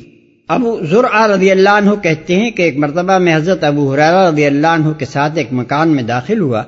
ابو 0.49 0.81
ذر 0.87 1.31
رضی 1.31 1.51
اللہ 1.51 1.71
عنہ 1.71 1.91
کہتے 2.03 2.37
ہیں 2.37 2.51
کہ 2.51 2.63
ایک 2.63 2.77
مرتبہ 2.77 3.19
میں 3.19 3.37
حضرت 3.37 3.65
ابو 3.65 3.95
حرارہ 3.95 4.31
رضی 4.31 4.47
اللہ 4.47 4.67
عنہ 4.67 4.93
کے 4.93 5.05
ساتھ 5.05 5.33
ایک 5.37 5.49
مکان 5.53 5.89
میں 5.89 6.03
داخل 6.03 6.41
ہوا۔ 6.41 6.63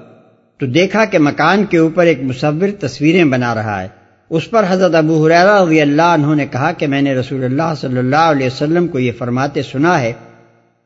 تو 0.62 0.66
دیکھا 0.66 1.04
کہ 1.04 1.18
مکان 1.18 1.64
کے 1.64 1.78
اوپر 1.78 2.06
ایک 2.06 2.22
مصور 2.22 2.68
تصویریں 2.80 3.24
بنا 3.24 3.54
رہا 3.54 3.82
ہے۔ 3.82 3.88
اس 4.30 4.50
پر 4.50 4.64
حضرت 4.68 4.94
ابو 4.94 5.26
حرارہ 5.26 5.64
رضی 5.64 5.80
اللہ 5.80 6.02
عنہ 6.02 6.34
نے 6.34 6.46
کہا 6.46 6.72
کہ 6.72 6.86
میں 6.86 7.02
نے 7.02 7.14
رسول 7.14 7.44
اللہ 7.44 7.74
صلی 7.80 7.98
اللہ 7.98 8.16
علیہ 8.16 8.46
وسلم 8.46 8.88
کو 8.88 8.98
یہ 8.98 9.12
فرماتے 9.18 9.62
سنا 9.62 10.00
ہے 10.00 10.12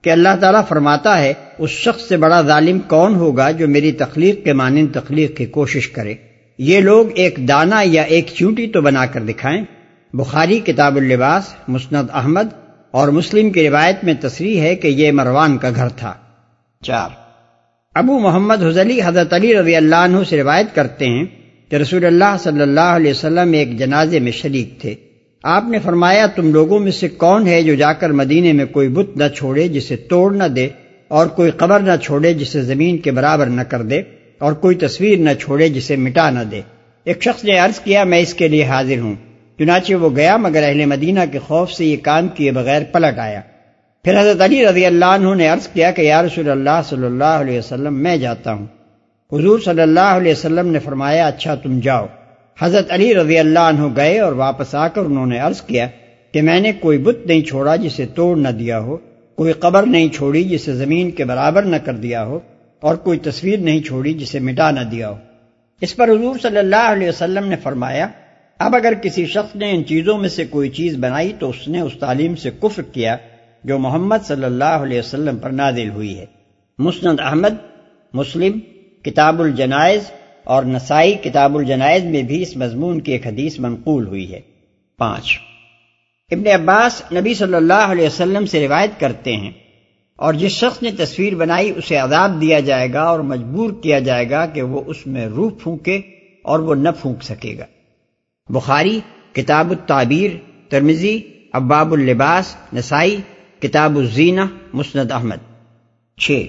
کہ 0.02 0.10
اللہ 0.10 0.28
تعالیٰ 0.40 0.62
فرماتا 0.68 1.18
ہے، 1.18 1.32
اس 1.58 1.70
شخص 1.70 2.08
سے 2.08 2.16
بڑا 2.16 2.42
ظالم 2.42 2.78
کون 2.78 3.14
ہوگا 3.14 3.50
جو 3.50 3.68
میری 3.68 3.92
تخلیق 3.92 4.44
کے 4.44 4.52
مانند 4.52 4.86
تخلیق 4.94 5.36
کی 5.36 5.46
کوشش 5.46 5.88
کرے۔ 5.88 6.14
یہ 6.58 6.80
لوگ 6.80 7.06
ایک 7.14 7.48
دانا 7.48 7.82
یا 7.84 8.02
ایک 8.02 8.26
چونٹی 8.34 8.66
تو 8.66 8.80
بنا 8.80 9.06
کر 9.06 9.22
دکھائیں۔ 9.22 9.64
بخاری 10.14 10.58
کتاب 10.58 10.96
اللباس، 10.96 11.54
مسند 11.68 12.10
احمد 12.12 12.46
اور 12.90 13.08
مسلم 13.08 13.50
کی 13.50 13.68
روایت 13.68 13.96
میں 14.02 14.14
تصریح 14.20 14.60
ہے 14.60 14.76
کہ 14.76 14.88
یہ 14.88 15.12
مروان 15.12 15.58
کا 15.58 15.70
گھر 15.76 15.88
تھا۔ 15.88 16.14
چار۔ 16.84 17.25
ابو 17.98 18.18
محمد 18.18 18.62
حضلی 18.62 19.00
حضرت 19.04 19.32
علی 19.32 19.54
رضی 19.54 19.76
اللہ 19.76 19.96
عنہ 19.96 20.16
سے 20.28 20.36
روایت 20.36 20.66
کرتے 20.74 21.06
ہیں 21.06 21.24
کہ 21.68 21.76
رسول 21.76 22.04
اللہ 22.04 22.36
صلی 22.42 22.60
اللہ 22.60 22.80
علیہ 22.80 23.10
وسلم 23.10 23.52
ایک 23.52 23.78
جنازے 23.78 24.18
میں 24.18 24.32
شریک 24.32 24.80
تھے۔ 24.80 24.94
آپ 25.42 25.64
نے 25.68 25.78
فرمایا، 25.78 26.26
تم 26.26 26.52
لوگوں 26.52 26.78
میں 26.78 26.92
سے 26.92 27.08
کون 27.08 27.46
ہے 27.46 27.62
جو 27.62 27.74
جا 27.74 27.92
کر 27.92 28.10
مدینے 28.10 28.52
میں 28.52 28.64
کوئی 28.64 28.88
بت 28.88 29.16
نہ 29.16 29.24
چھوڑے 29.36 29.68
جسے 29.68 29.96
توڑ 29.96 30.34
نہ 30.34 30.44
دے 30.44 30.68
اور 31.08 31.26
کوئی 31.26 31.50
قبر 31.50 31.80
نہ 31.80 31.92
چھوڑے 32.02 32.34
جسے 32.34 32.62
زمین 32.62 32.98
کے 32.98 33.10
برابر 33.10 33.46
نہ 33.46 33.60
کر 33.60 33.82
دے 33.82 34.02
اور 34.38 34.52
کوئی 34.52 34.76
تصویر 34.76 35.18
نہ 35.18 35.30
چھوڑے 35.40 35.68
جسے 35.68 35.96
مٹا 35.96 36.30
نہ 36.30 36.40
دے۔ 36.50 36.60
ایک 37.04 37.22
شخص 37.22 37.44
نے 37.44 37.58
عرض 37.58 37.80
کیا، 37.80 38.04
میں 38.04 38.18
اس 38.18 38.34
کے 38.34 38.48
لیے 38.48 38.64
حاضر 38.64 38.98
ہوں۔ 38.98 39.14
چنانچہ 39.58 39.94
وہ 39.94 40.16
گیا، 40.16 40.36
مگر 40.36 40.62
اہل 40.62 40.84
مدینہ 40.84 41.20
کے 41.32 41.38
خوف 41.38 41.72
سے 41.72 41.84
یہ 41.84 41.96
کام 42.02 42.28
کیے 42.28 42.52
بغیر 42.52 42.82
پلٹ 42.92 43.18
آیا۔ 43.18 43.40
پھر 44.06 44.20
حضرت 44.20 44.40
علی 44.40 44.66
رضی 44.66 44.86
اللہ 44.86 45.04
عنہ 45.04 45.34
نے 45.34 45.48
عرض 45.48 45.68
کیا 45.68 45.90
کہ 45.90 46.02
یا 46.02 46.22
رسول 46.22 46.50
اللہ 46.50 46.80
صلی 46.88 47.06
اللہ 47.06 47.24
علیہ 47.24 47.58
وسلم، 47.58 47.94
میں 47.94 48.16
جاتا 48.16 48.52
ہوں۔ 48.52 48.66
حضور 49.32 49.58
صلی 49.58 49.82
اللہ 49.82 50.00
علیہ 50.00 50.32
وسلم 50.32 50.68
نے 50.68 50.78
فرمایا 50.78 51.26
اچھا 51.26 51.54
تم 51.54 51.80
جاؤ۔ 51.80 52.06
حضرت 52.60 52.92
علی 52.92 53.14
رضی 53.14 53.38
اللہ 53.38 53.58
عنہ 53.58 53.86
گئے 53.96 54.20
اور 54.20 54.32
واپس 54.32 54.74
آ 54.74 54.88
کر 54.88 55.00
انہوں 55.00 55.26
نے 55.26 55.38
عرض 55.38 55.62
کیا 55.62 55.86
کہ 56.32 56.42
میں 56.42 56.60
نے 56.60 56.72
کوئی 56.72 56.98
بت 56.98 57.26
نہیں 57.26 57.42
چھوڑا 57.42 57.76
جسے 57.76 58.06
توڑ 58.06 58.36
نہ 58.36 58.48
دیا 58.48 58.78
ہو، 58.78 58.96
کوئی 59.34 59.52
قبر 59.52 59.86
نہیں 59.86 60.08
چھوڑی 60.08 60.44
جسے 60.44 60.74
زمین 60.74 61.10
کے 61.10 61.24
برابر 61.24 61.62
نہ 61.62 61.76
کر 61.76 61.92
دیا 61.92 62.24
ہو، 62.24 62.40
اور 62.80 62.94
کوئی 62.96 63.18
تصویر 63.18 63.58
نہیں 63.58 63.82
چھوڑی 63.82 64.14
جسے 64.14 64.38
مٹا 64.38 64.70
نہ 64.70 64.80
دیا 64.80 65.10
ہو۔ 65.10 65.16
اس 65.80 65.96
پر 65.96 66.08
حضور 66.08 66.38
صلی 66.42 66.58
اللہ 66.58 66.90
علیہ 66.92 67.08
وسلم 67.08 67.48
نے 67.48 67.56
فرمایا، 67.62 68.08
اب 68.58 68.76
اگر 68.76 68.94
کسی 68.94 69.26
شخص 69.26 69.56
نے 69.56 69.70
ان 69.70 69.84
چیزوں 69.84 70.18
میں 70.18 70.28
سے 70.28 70.44
کوئی 70.44 70.68
چیز 70.68 70.96
بنائی 70.96 71.32
تو 71.38 71.50
اس 71.50 71.68
نے 71.68 71.80
اس 71.80 71.92
تعلیم 72.00 72.36
سے 72.36 72.50
کفر 72.50 72.82
کیا۔ 72.82 73.16
جو 73.66 73.78
محمد 73.78 74.16
صلی 74.24 74.44
اللہ 74.44 74.64
علیہ 74.64 74.98
وسلم 74.98 75.36
پر 75.36 75.50
نازل 75.50 75.90
ہوئی 75.90 76.18
ہے۔ 76.18 76.26
مسند 76.78 77.20
احمد، 77.20 77.54
مسلم، 78.12 78.58
کتاب 79.02 79.40
الجنائز 79.40 80.10
اور 80.44 80.62
نسائی 80.62 81.14
کتاب 81.14 81.56
الجنائز 81.56 82.04
میں 82.04 82.22
بھی 82.22 82.42
اس 82.42 82.56
مضمون 82.56 83.00
کی 83.00 83.12
ایک 83.12 83.26
حدیث 83.26 83.58
منقول 83.58 84.06
ہوئی 84.06 84.32
ہے۔ 84.32 84.40
پانچ۔ 84.98 85.40
ابن 86.30 86.46
عباس 86.46 87.02
نبی 87.12 87.34
صلی 87.34 87.54
اللہ 87.54 87.74
علیہ 87.74 88.06
وسلم 88.06 88.46
سے 88.46 88.66
روایت 88.66 89.00
کرتے 89.00 89.36
ہیں 89.36 89.50
اور 90.16 90.34
جس 90.34 90.52
شخص 90.52 90.82
نے 90.82 90.90
تصویر 90.98 91.34
بنائی 91.34 91.72
اسے 91.76 91.96
عذاب 91.96 92.40
دیا 92.40 92.60
جائے 92.60 92.92
گا 92.92 93.02
اور 93.02 93.20
مجبور 93.20 93.70
کیا 93.82 93.98
جائے 93.98 94.30
گا 94.30 94.46
کہ 94.46 94.62
وہ 94.62 94.82
اس 94.86 95.06
میں 95.06 95.26
روح 95.26 95.50
پھونکے 95.62 95.96
اور 96.44 96.58
وہ 96.58 96.74
نہ 96.74 96.88
پھونک 97.02 97.22
سکے 97.22 97.58
گا۔ 97.58 97.64
بخاری، 98.48 99.00
کتاب 99.32 99.70
التعبیر 99.70 100.30
ترمزی 100.68 101.20
اباب 101.52 101.92
اللباس، 101.92 102.56
نسائی 102.72 103.16
کتاب 103.66 103.96
الزینہ، 103.96 104.40
مسند 104.72 105.12
احمد۔ 105.12 105.36
چھ۔ 106.20 106.46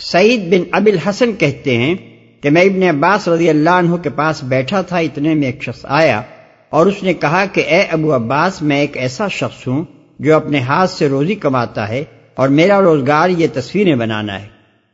سعید 0.00 0.52
بن 0.52 0.62
اب 0.70 0.86
الحسن 0.86 1.32
کہتے 1.32 1.76
ہیں 1.76 1.94
کہ 2.40 2.50
میں 2.50 2.62
ابن 2.62 2.82
عباس 2.82 3.28
رضی 3.28 3.50
اللہ 3.50 3.70
عنہ 3.70 3.96
کے 3.96 4.10
پاس 4.10 4.44
بیٹھا 4.44 4.82
تھا، 4.82 4.98
اتنے 4.98 5.34
میں 5.34 5.46
ایک 5.46 5.62
شخص 5.62 5.86
آیا 5.88 6.22
اور 6.70 6.86
اس 6.86 7.02
نے 7.02 7.14
کہا 7.14 7.44
کہ 7.52 7.60
اے 7.60 7.82
ابو 7.82 8.16
عباس، 8.16 8.62
میں 8.62 8.80
ایک 8.80 8.96
ایسا 8.96 9.28
شخص 9.28 9.68
ہوں 9.68 9.84
جو 10.18 10.36
اپنے 10.36 10.58
ہاتھ 10.58 10.90
سے 10.90 11.08
روزی 11.08 11.34
کماتا 11.34 11.88
ہے 11.88 12.04
اور 12.34 12.48
میرا 12.48 12.80
روزگار 12.80 13.28
یہ 13.28 13.46
تصویریں 13.52 13.94
بنانا 13.94 14.42
ہے۔ 14.42 14.48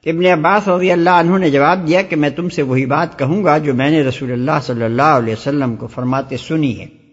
ابن 0.07 0.27
عباس 0.27 0.69
رضی 0.69 0.93
اللہ 0.93 1.11
عنہ 1.11 1.39
نے 1.39 1.51
جواب 1.51 1.89
دیا 1.89 2.03
کہ 2.03 2.17
میں 2.17 2.31
تم 2.31 2.49
سے 2.49 2.63
وہی 2.63 2.87
بات 2.87 3.19
کہوں 3.19 3.45
گا 3.45 3.59
جو 3.59 3.75
میں 3.75 3.91
نے 3.91 4.03
رسول 4.03 4.33
اللہ 4.33 4.59
صلی 4.63 4.83
اللہ 4.83 5.03
علیہ 5.03 5.33
وسلم 5.33 5.77
کو 5.77 5.87
فرماتے 5.87 6.37
سنی 6.37 6.81
ہے۔ 6.81 7.06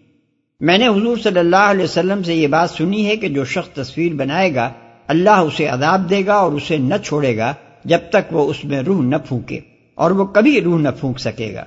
میں 0.66 0.78
نے 0.78 0.86
حضور 0.88 1.16
صلی 1.16 1.38
اللہ 1.38 1.70
علیہ 1.70 1.84
وسلم 1.84 2.22
سے 2.22 2.34
یہ 2.34 2.46
بات 2.46 2.70
سنی 2.70 3.06
ہے 3.06 3.16
کہ 3.16 3.28
جو 3.28 3.44
شخص 3.44 3.74
تصویر 3.74 4.12
بنائے 4.12 4.54
گا، 4.54 4.72
اللہ 5.06 5.30
اسے 5.30 5.66
عذاب 5.66 6.10
دے 6.10 6.26
گا 6.26 6.34
اور 6.34 6.52
اسے 6.52 6.76
نہ 6.76 6.94
چھوڑے 7.04 7.36
گا 7.36 7.54
جب 7.84 7.98
تک 8.10 8.32
وہ 8.32 8.50
اس 8.50 8.64
میں 8.64 8.80
روح 8.82 9.02
نہ 9.02 9.16
پھونکے 9.28 9.60
اور 9.94 10.10
وہ 10.10 10.24
کبھی 10.24 10.60
روح 10.60 10.78
نہ 10.78 10.88
پھونک 11.00 11.18
سکے 11.18 11.54
گا۔ 11.54 11.64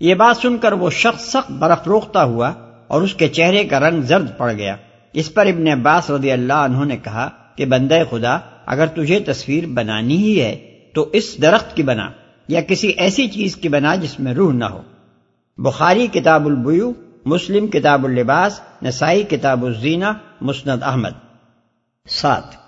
یہ 0.00 0.14
بات 0.14 0.36
سن 0.36 0.58
کر 0.58 0.72
وہ 0.72 0.90
شخص 0.90 1.22
سخت 1.24 1.50
برف 1.50 1.86
روکتا 1.86 2.24
ہوا 2.24 2.52
اور 2.86 3.02
اس 3.02 3.14
کے 3.14 3.28
چہرے 3.28 3.64
کا 3.64 3.80
رنگ 3.80 4.02
زرد 4.02 4.38
پڑ 4.38 4.52
گیا۔ 4.52 4.76
اس 5.12 5.34
پر 5.34 5.46
ابن 5.46 5.68
عباس 5.68 6.10
رضی 6.10 6.30
اللہ 6.30 6.52
عنہ 6.52 6.84
نے 6.84 6.96
کہا 6.96 7.28
کہ 7.56 7.64
بندے 7.64 8.02
خدا، 8.10 8.38
اگر 8.66 8.86
تجھے 8.86 9.20
تصویر 9.20 9.66
بنانی 9.66 10.16
ہی 10.16 10.40
ہے 10.40 10.56
تو 10.94 11.08
اس 11.12 11.42
درخت 11.42 11.76
کی 11.76 11.82
بنا 11.82 12.10
یا 12.48 12.60
کسی 12.60 12.88
ایسی 12.88 13.28
چیز 13.28 13.56
کی 13.56 13.68
بنا 13.68 13.94
جس 13.94 14.20
میں 14.20 14.34
روح 14.34 14.52
نہ 14.52 14.64
ہو۔ 14.64 14.82
بخاری 15.58 16.06
کتاب 16.06 16.46
البیو 16.46 16.92
مسلم 17.24 17.66
کتاب 17.66 18.04
اللباس، 18.04 18.60
نسائی 18.82 19.22
کتاب 19.22 19.64
الزینہ، 19.64 20.04
مسند 20.40 20.82
احمد۔ 20.82 21.08
سات۔ 22.08 22.60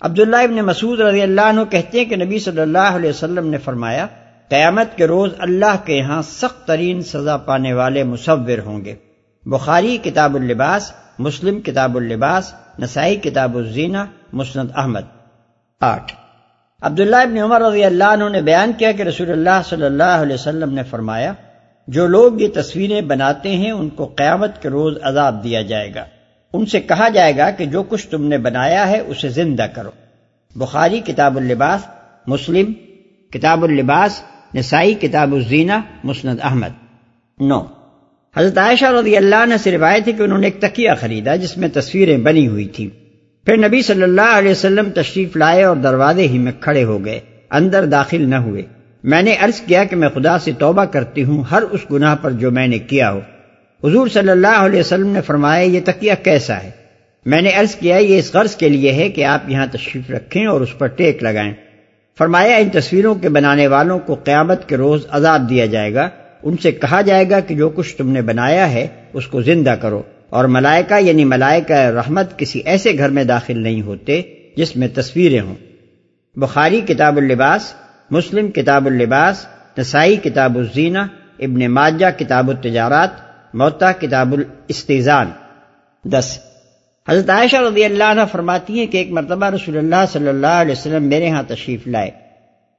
عبداللہ 0.00 0.36
ابن 0.36 0.54
مسعود 0.54 1.00
رضی 1.00 1.22
اللہ 1.22 1.40
عنہ 1.40 1.60
کہتے 1.70 1.98
ہیں 1.98 2.04
کہ 2.04 2.16
نبی 2.16 2.38
صلی 2.38 2.60
اللہ 2.60 2.78
علیہ 2.78 3.10
وسلم 3.10 3.46
نے 3.46 3.58
فرمایا، 3.58 4.06
قیامت 4.48 4.96
کے 4.96 5.06
روز 5.06 5.30
اللہ 5.38 5.76
کے 5.84 5.94
یہاں 5.94 6.22
سخت 6.22 6.66
ترین 6.66 7.02
سزا 7.02 7.36
پانے 7.36 7.72
والے 7.72 8.04
مصور 8.04 8.58
ہوں 8.66 8.84
گے۔ 8.84 8.94
بخاری 9.46 9.96
کتاب 9.96 10.34
اللباس، 10.34 10.92
مسلم 11.18 11.60
کتاب 11.60 11.96
اللباس، 11.96 12.54
نسائی 12.78 13.16
کتاب 13.16 13.56
الزینہ، 13.56 13.98
مسند 14.32 14.68
احمد۔ 14.74 15.00
آٹھ۔ 15.80 16.12
عبداللہ 16.82 17.16
ابن 17.16 17.38
عمر 17.38 17.60
رضی 17.60 17.84
اللہ 17.84 18.04
عنہ 18.04 18.28
نے 18.28 18.42
بیان 18.42 18.72
کیا 18.78 18.92
کہ 18.92 19.02
رسول 19.02 19.30
اللہ 19.30 19.60
صلی 19.68 19.84
اللہ 19.84 20.02
علیہ 20.02 20.34
وسلم 20.34 20.72
نے 20.74 20.82
فرمایا 20.82 21.32
جو 21.90 22.06
لوگ 22.06 22.40
یہ 22.40 22.48
تصویریں 22.54 23.00
بناتے 23.00 23.48
ہیں، 23.48 23.70
ان 23.70 23.88
کو 23.88 24.04
قیامت 24.04 24.62
کے 24.62 24.68
روز 24.68 24.96
عذاب 25.02 25.44
دیا 25.44 25.62
جائے 25.62 25.94
گا۔ 25.94 26.04
ان 26.52 26.66
سے 26.66 26.80
کہا 26.80 27.08
جائے 27.08 27.36
گا 27.36 27.50
کہ 27.50 27.66
جو 27.66 27.82
کچھ 27.82 28.08
تم 28.08 28.26
نے 28.26 28.38
بنایا 28.38 28.88
ہے، 28.88 29.00
اسے 29.00 29.28
زندہ 29.28 29.66
کرو۔ 29.74 29.90
بخاری 30.56 31.00
کتاب 31.00 31.36
اللباس، 31.36 31.80
مسلم 32.26 32.72
کتاب 33.30 33.64
اللباس، 33.64 34.22
نسائی 34.54 34.94
کتاب 34.94 35.34
الزینہ، 35.34 35.72
مسند 36.04 36.38
احمد۔ 36.42 36.68
نو۔ 37.40 37.64
حضرت 38.36 38.58
عائشہ 38.58 38.84
رضی 38.84 39.16
اللہ 39.16 39.36
عنہ 39.36 39.54
سے 39.62 39.70
روایت 39.70 40.08
ہے 40.08 40.12
کہ 40.12 40.22
انہوں 40.22 40.38
نے 40.38 40.46
ایک 40.46 40.60
تکیہ 40.60 40.90
خریدا 41.00 41.36
جس 41.36 41.56
میں 41.56 41.68
تصویریں 41.72 42.18
بنی 42.18 42.48
ہوئی 42.48 42.68
تھی 42.68 42.90
پھر 43.44 43.56
نبی 43.56 43.82
صلی 43.82 44.02
اللہ 44.02 44.38
علیہ 44.38 44.50
وسلم 44.50 44.90
تشریف 44.94 45.36
لائے 45.36 45.62
اور 45.62 45.76
دروازے 45.76 46.26
ہی 46.26 46.38
میں 46.38 46.52
کھڑے 46.60 46.84
ہو 46.84 47.04
گئے، 47.04 47.20
اندر 47.50 47.86
داخل 47.86 48.28
نہ 48.28 48.36
ہوئے۔ 48.36 48.62
میں 49.04 49.22
نے 49.22 49.36
عرض 49.40 49.60
کیا 49.60 49.84
کہ 49.84 49.96
میں 49.96 50.08
خدا 50.08 50.38
سے 50.38 50.52
توبہ 50.58 50.84
کرتی 50.84 51.24
ہوں، 51.24 51.44
ہر 51.50 51.62
اس 51.62 51.80
گناہ 51.92 52.16
پر 52.22 52.30
جو 52.30 52.50
میں 52.50 52.66
نے 52.66 52.78
کیا 52.78 53.12
ہو۔ 53.12 53.20
حضور 53.84 54.08
صلی 54.08 54.28
اللہ 54.28 54.56
علیہ 54.56 54.80
وسلم 54.80 55.06
نے 55.06 55.20
فرمایا، 55.20 55.62
یہ 55.62 55.80
تکیہ 55.84 56.12
کیسا 56.22 56.62
ہے؟ 56.62 56.70
میں 57.26 57.42
نے 57.42 57.50
عرض 57.50 57.74
کیا، 57.74 57.96
یہ 57.96 58.18
اس 58.18 58.34
غرض 58.34 58.56
کے 58.56 58.68
لیے 58.68 58.92
ہے 58.92 59.08
کہ 59.08 59.24
آپ 59.24 59.40
یہاں 59.48 59.66
تشریف 59.72 60.10
رکھیں 60.10 60.46
اور 60.46 60.60
اس 60.60 60.78
پر 60.78 60.86
ٹیک 60.86 61.22
لگائیں۔ 61.22 61.52
فرمایا، 62.18 62.56
ان 62.56 62.68
تصویروں 62.68 63.14
کے 63.14 63.28
بنانے 63.28 63.66
والوں 63.66 63.98
کو 63.98 64.14
قیامت 64.14 64.68
کے 64.68 64.76
روز 64.76 65.06
عذاب 65.10 65.50
دیا 65.50 65.66
جائے 65.66 65.94
گا۔ 65.94 66.08
ان 66.42 66.56
سے 66.56 66.72
کہا 66.72 67.00
جائے 67.00 67.30
گا 67.30 67.40
کہ 67.40 67.54
جو 67.54 67.68
کچھ 67.68 67.96
تم 67.96 68.10
نے 68.10 68.22
بنایا 68.22 68.72
ہے، 68.72 68.86
اس 69.12 69.26
کو 69.26 69.42
زندہ 69.42 69.74
کرو۔ 69.80 70.02
اور 70.30 70.44
ملائکہ 70.44 71.02
یعنی 71.02 71.24
ملائکہ 71.24 71.72
رحمت، 71.72 72.38
کسی 72.38 72.60
ایسے 72.64 72.92
گھر 72.98 73.08
میں 73.08 73.24
داخل 73.24 73.58
نہیں 73.58 73.82
ہوتے 73.82 74.22
جس 74.56 74.76
میں 74.76 74.88
تصویریں 74.94 75.40
ہوں۔ 75.40 75.54
بخاری 76.36 76.80
کتاب 76.80 77.16
اللباس 77.16 77.74
مسلم 78.10 78.50
کتاب 78.50 78.86
اللباس، 78.86 79.46
نسائی 79.78 80.16
کتاب 80.16 80.56
الزینہ، 80.56 80.98
ابن 81.38 81.66
ماجہ 81.66 82.18
کتاب 82.18 82.48
التجارات 82.48 83.10
موتا 83.54 83.92
کتاب 83.92 84.32
الاستیزان۔ 84.32 85.30
دس۔ 86.04 86.38
حضرت 87.08 87.30
عائشہ 87.30 87.56
رضی 87.56 87.84
اللہ 87.84 88.04
عنہ 88.04 88.20
فرماتی 88.32 88.78
ہیں 88.78 88.86
کہ 88.86 88.96
ایک 88.96 89.10
مرتبہ 89.10 89.46
رسول 89.46 89.78
اللہ 89.78 90.04
صلی 90.12 90.28
اللہ 90.28 90.46
علیہ 90.46 90.72
وسلم 90.72 91.04
میرے 91.04 91.28
ہاں 91.28 91.42
تشریف 91.48 91.86
لائے 91.86 92.10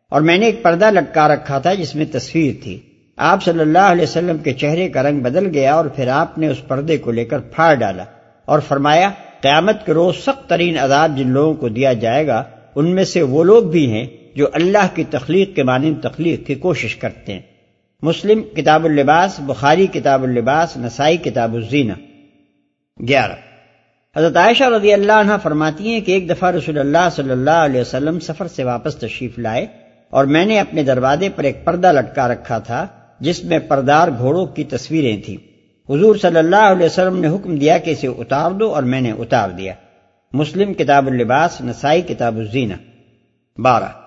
اور 0.09 0.21
میں 0.21 0.38
نے 0.38 0.45
ایک 0.45 0.63
پردہ 0.63 0.91
لٹکا 0.91 1.27
رکھا 1.27 1.59
تھا 1.59 1.73
جس 1.73 1.95
میں 1.95 2.05
تصویر 2.11 2.53
تھی۔ 2.63 2.79
آپ 3.17 3.43
صلی 3.43 3.59
اللہ 3.59 3.91
علیہ 3.91 4.03
وسلم 4.03 4.38
کے 4.38 4.53
چہرے 4.53 4.89
کا 4.89 5.03
رنگ 5.03 5.19
بدل 5.19 5.47
گیا 5.53 5.73
اور 5.73 5.85
پھر 5.85 6.07
آپ 6.07 6.38
نے 6.38 6.47
اس 6.47 6.67
پردے 6.67 6.97
کو 6.97 7.11
لے 7.11 7.25
کر 7.25 7.39
پھاڑ 7.39 7.73
ڈالا 7.75 8.03
اور 8.45 8.59
فرمایا، 8.59 9.09
قیامت 9.41 9.85
کے 9.85 9.93
روز 9.93 10.15
سخت 10.15 10.50
ترین 10.50 10.77
عذاب 10.77 11.17
جن 11.17 11.29
لوگوں 11.29 11.53
کو 11.53 11.69
دیا 11.69 11.93
جائے 11.93 12.27
گا، 12.27 12.43
ان 12.75 12.95
میں 12.95 13.03
سے 13.03 13.21
وہ 13.21 13.43
لوگ 13.43 13.63
بھی 13.63 13.91
ہیں 13.91 14.05
جو 14.35 14.47
اللہ 14.53 14.95
کی 14.95 15.03
تخلیق 15.09 15.55
کے 15.55 15.63
مانند 15.63 16.01
تخلیق 16.01 16.47
کی 16.47 16.55
کوشش 16.55 16.95
کرتے 16.95 17.33
ہیں۔ 17.33 17.41
مسلم 18.01 18.41
کتاب 18.43 18.85
اللباس، 18.85 19.39
بخاری 19.39 19.88
کتاب 19.88 20.23
اللباس، 20.23 20.77
نسائی 20.77 21.17
کتاب 21.17 21.55
الزینہ 21.55 21.93
گیارہ۔ 23.07 23.31
حضرت 24.17 24.38
عائشہ 24.38 24.63
رضی 24.63 24.93
اللہ 24.93 25.11
عنہ 25.11 25.31
فرماتی 25.43 25.88
ہیں 25.88 26.01
کہ 26.01 26.11
ایک 26.11 26.29
دفعہ 26.29 26.51
رسول 26.51 26.77
اللہ 26.77 27.09
صلی 27.11 27.31
اللہ 27.31 27.50
علیہ 27.50 27.81
وسلم 27.81 28.19
سفر 28.19 28.47
سے 28.47 28.63
واپس 28.63 28.95
تشریف 28.95 29.39
لائے 29.39 29.65
اور 30.09 30.25
میں 30.25 30.45
نے 30.45 30.59
اپنے 30.59 30.83
دروازے 30.83 31.29
پر 31.35 31.43
ایک 31.43 31.65
پردہ 31.65 31.91
لٹکا 31.91 32.27
رکھا 32.27 32.59
تھا 32.59 32.88
جس 33.19 33.43
میں 33.43 33.59
پردار 33.59 34.07
گھوڑوں 34.17 34.45
کی 34.45 34.63
تصویریں 34.63 35.17
تھیں۔ 35.25 35.38
حضور 35.91 36.15
صلی 36.15 36.38
اللہ 36.38 36.55
علیہ 36.55 36.85
وسلم 36.85 37.19
نے 37.19 37.27
حکم 37.27 37.55
دیا 37.55 37.77
کہ 37.77 37.91
اسے 37.91 38.07
اتار 38.07 38.51
دو 38.51 38.75
اور 38.75 38.83
میں 38.83 39.01
نے 39.01 39.11
اتار 39.11 39.50
دیا۔ 39.50 39.73
مسلم 40.33 40.73
کتاب 40.73 41.07
اللباس، 41.07 41.61
نسائی 41.61 42.01
کتاب 42.01 42.38
الزینہ 42.38 42.73
بارہ۔ 43.61 44.00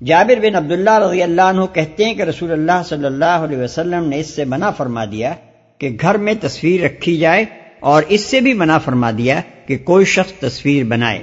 جابر 0.00 0.34
بن 0.40 0.54
عبداللہ 0.54 0.98
رضی 0.98 1.22
اللہ 1.22 1.42
عنہ 1.42 1.60
کہتے 1.72 2.04
ہیں 2.04 2.14
کہ 2.14 2.22
رسول 2.22 2.52
اللہ 2.52 2.82
صلی 2.88 3.04
اللہ 3.04 3.24
علیہ 3.24 3.58
وسلم 3.58 4.08
نے 4.08 4.20
اس 4.20 4.34
سے 4.34 4.44
منع 4.44 4.70
فرما 4.70 5.04
دیا 5.04 5.34
کہ 5.78 5.96
گھر 6.00 6.16
میں 6.16 6.34
تصویر 6.40 6.84
رکھی 6.84 7.16
جائے 7.16 7.44
اور 7.80 8.02
اس 8.08 8.20
سے 8.20 8.40
بھی 8.40 8.52
منع 8.52 8.78
فرما 8.78 9.10
دیا 9.10 9.40
کہ 9.66 9.78
کوئی 9.78 10.04
شخص 10.04 10.32
تصویر 10.32 10.84
بنائے۔ 10.84 11.22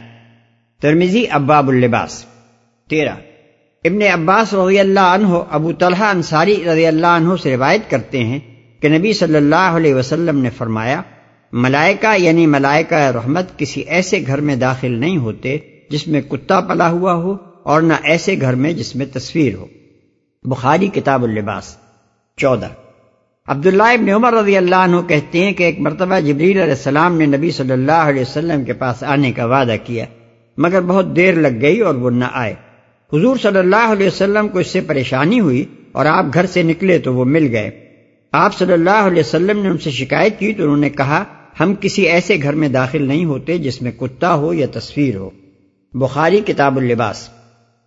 ترمیزی 0.82 1.26
اباب 1.30 1.70
اللباس۔ 1.70 2.26
تیرہ۔ 2.90 3.16
ابن 3.86 4.02
عباس 4.02 4.54
رضی 4.54 4.80
اللہ 4.80 5.00
عنہ، 5.00 5.28
ابو 5.50 5.72
طلحہ 5.74 6.06
انصاری 6.06 6.64
رضی 6.66 6.86
اللہ 6.86 7.08
عنہ 7.08 7.30
سے 7.44 7.56
روایت 7.56 7.90
کرتے 7.90 8.24
ہیں 8.24 8.40
کہ 8.80 8.90
نبی 8.90 9.14
صلی 9.14 9.36
اللہ 9.36 9.56
علیہ 9.56 9.96
وسلم 9.96 10.38
نے 10.38 10.50
فرمایا، 10.50 11.02
ملائکہ 11.52 12.16
یعنی 12.18 12.48
ملائکہ 12.48 12.96
رحمت 12.96 13.60
کسی 13.60 13.82
ایسے 13.82 14.24
گھر 14.28 14.42
میں 14.42 14.56
داخل 14.56 14.92
نہیں 14.92 15.18
ہوتے 15.18 15.58
جس 15.90 16.08
میں 16.08 16.22
کتا 16.22 16.60
پلا 16.60 16.90
ہوا 16.90 17.14
ہو 17.14 17.51
اور 17.64 17.82
نہ 17.82 17.94
ایسے 18.04 18.36
گھر 18.42 18.56
میں 18.56 18.74
جس 18.74 18.96
میں 18.96 19.06
تصویر 19.14 19.56
ہو۔ 19.56 19.66
بخاری 20.44 20.88
کتاب 20.88 21.24
اللباس، 21.24 21.78
چودہ۔ 22.38 22.68
عبداللہ 23.48 23.84
ابن 23.84 24.10
عمر 24.10 24.34
رضی 24.34 24.58
اللہ 24.58 24.76
عنہ 24.76 24.96
کہتے 25.08 25.40
ہیں 25.40 25.52
کہ 25.52 25.64
ایک 25.64 25.80
مرتبہ 25.80 26.20
جبریل 26.20 26.58
علیہ 26.58 26.74
السلام 26.74 27.18
نے 27.18 27.26
نبی 27.26 27.52
صلی 27.52 27.72
اللہ 27.72 27.92
علیہ 27.92 28.22
وسلم 28.22 28.64
کے 28.64 28.74
پاس 28.74 29.04
آنے 29.04 29.32
کا 29.32 29.46
وعدہ 29.46 29.76
کیا، 29.84 30.06
مگر 30.58 30.82
بہت 30.82 31.16
دیر 31.16 31.34
لگ 31.34 31.62
گئی 31.62 31.80
اور 31.80 31.96
وہ 31.96 32.10
نہ 32.10 32.26
آئے۔ 32.34 32.54
حضور 33.14 33.38
صلی 33.38 33.60
اللہ 33.60 33.92
علیہ 33.92 34.08
وسلم 34.08 34.48
کو 34.48 34.60
اس 34.60 34.68
سے 34.68 34.82
پریشانی 34.82 35.40
ہوئی 35.40 35.66
اور 35.92 36.06
آپ 36.06 36.26
گھر 36.34 36.46
سے 36.46 36.64
نکلے 36.64 37.00
تو 37.00 37.14
وہ 37.14 37.26
مل 37.26 37.48
گئے۔ 37.52 37.70
آپ 38.32 38.58
صلی 38.58 38.74
اللہ 38.74 38.90
علیہ 38.90 39.20
وسلم 39.20 39.60
نے 39.64 39.70
ان 39.70 39.78
سے 39.78 39.92
شکایت 39.92 40.40
کی 40.40 40.54
تو 40.54 40.64
انہوں 40.64 40.78
نے 40.78 40.90
کہا، 40.90 41.24
ہم 41.60 41.74
کسی 41.82 42.02
ایسے 42.02 42.38
گھر 42.44 42.54
میں 42.54 42.70
داخل 42.70 43.08
نہیں 43.08 43.26
ہوتے 43.26 43.58
جس 43.58 43.82
میں 43.82 43.92
کتا 43.92 44.34
ہو 44.34 44.54
یا 44.54 44.68
تصویر 44.74 45.16
ہو۔ 45.16 45.30
بخاری 45.94 46.42
کتاب 46.46 46.78
اللباس۔ 46.78 47.30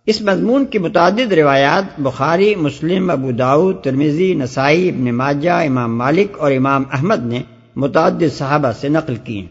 اس 0.05 0.21
مضمون 0.21 0.65
کی 0.65 0.77
متعدد 0.79 1.33
روایات 1.33 1.99
بخاری، 1.99 2.55
مسلم، 2.55 3.09
ابو 3.09 3.31
داود 3.31 3.81
ترمیزی 3.81 4.35
نسائی، 4.35 4.89
ابن 4.89 5.15
ماجہ، 5.15 5.49
امام 5.49 5.97
مالک 5.97 6.39
اور 6.39 6.51
امام 6.51 6.83
احمد 6.91 7.25
نے 7.25 7.41
متعدد 7.75 8.37
صحابہ 8.37 8.71
سے 8.71 8.89
نقل 8.89 9.15
کی 9.15 9.39
ہیں۔ 9.39 9.47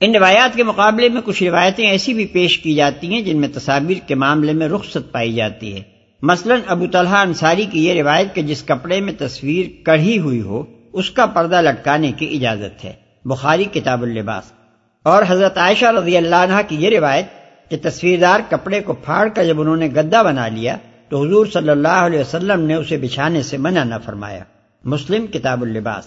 ان 0.00 0.14
روایات 0.14 0.56
کے 0.56 0.62
مقابلے 0.62 1.08
میں 1.08 1.22
کچھ 1.24 1.42
روایتیں 1.42 1.86
ایسی 1.86 2.14
بھی 2.14 2.26
پیش 2.26 2.58
کی 2.58 2.74
جاتی 2.74 3.06
ہیں 3.06 3.20
جن 3.20 3.40
میں 3.40 3.48
تصاویر 3.54 3.96
کے 4.06 4.14
معاملے 4.14 4.52
میں 4.52 4.68
رخصت 4.68 5.12
پائی 5.12 5.32
جاتی 5.32 5.74
ہے۔ 5.74 5.82
مثلا 6.22 6.54
ابو 6.66 6.86
طلحہ 6.86 7.16
انصاری 7.16 7.66
کی 7.72 7.86
یہ 7.86 8.02
روایت 8.02 8.34
کہ 8.34 8.42
جس 8.42 8.62
کپڑے 8.62 9.00
میں 9.00 9.12
تصویر 9.18 9.84
کڑھی 9.84 10.18
ہوئی 10.18 10.40
ہو، 10.40 10.62
اس 10.92 11.10
کا 11.10 11.26
پردہ 11.26 11.60
لٹکانے 11.60 12.12
کی 12.12 12.36
اجازت 12.36 12.84
ہے۔ 12.84 12.92
بخاری 13.24 13.64
کتاب 13.64 14.02
اللباس۔ 14.02 14.52
اور 15.02 15.22
حضرت 15.28 15.58
عائشہ 15.58 15.84
رضی 15.84 16.16
اللہ 16.16 16.36
عنہ 16.36 16.60
کی 16.68 16.76
یہ 16.76 16.88
روایت 16.88 17.41
کہ 17.72 17.78
تصویردار 17.82 18.40
کپڑے 18.50 18.80
کو 18.80 18.92
پھاڑ 18.92 19.28
کر 19.28 19.44
جب 19.44 19.60
انہوں 19.60 19.76
نے 19.76 19.86
گدا 19.86 20.22
بنا 20.22 20.48
لیا 20.48 20.76
تو 21.08 21.26
حضور 21.26 21.46
صلی 21.46 21.68
اللہ 21.68 21.88
علیہ 21.88 22.20
وسلم 22.20 22.60
نے 22.60 22.74
اسے 22.74 22.96
بچھانے 22.96 23.42
سے 23.42 23.56
منع 23.56 23.84
نہ 23.84 23.94
فرمایا۔ 24.04 24.44
مسلم 24.84 25.26
کتاب 25.26 25.62
اللباس۔ 25.62 26.04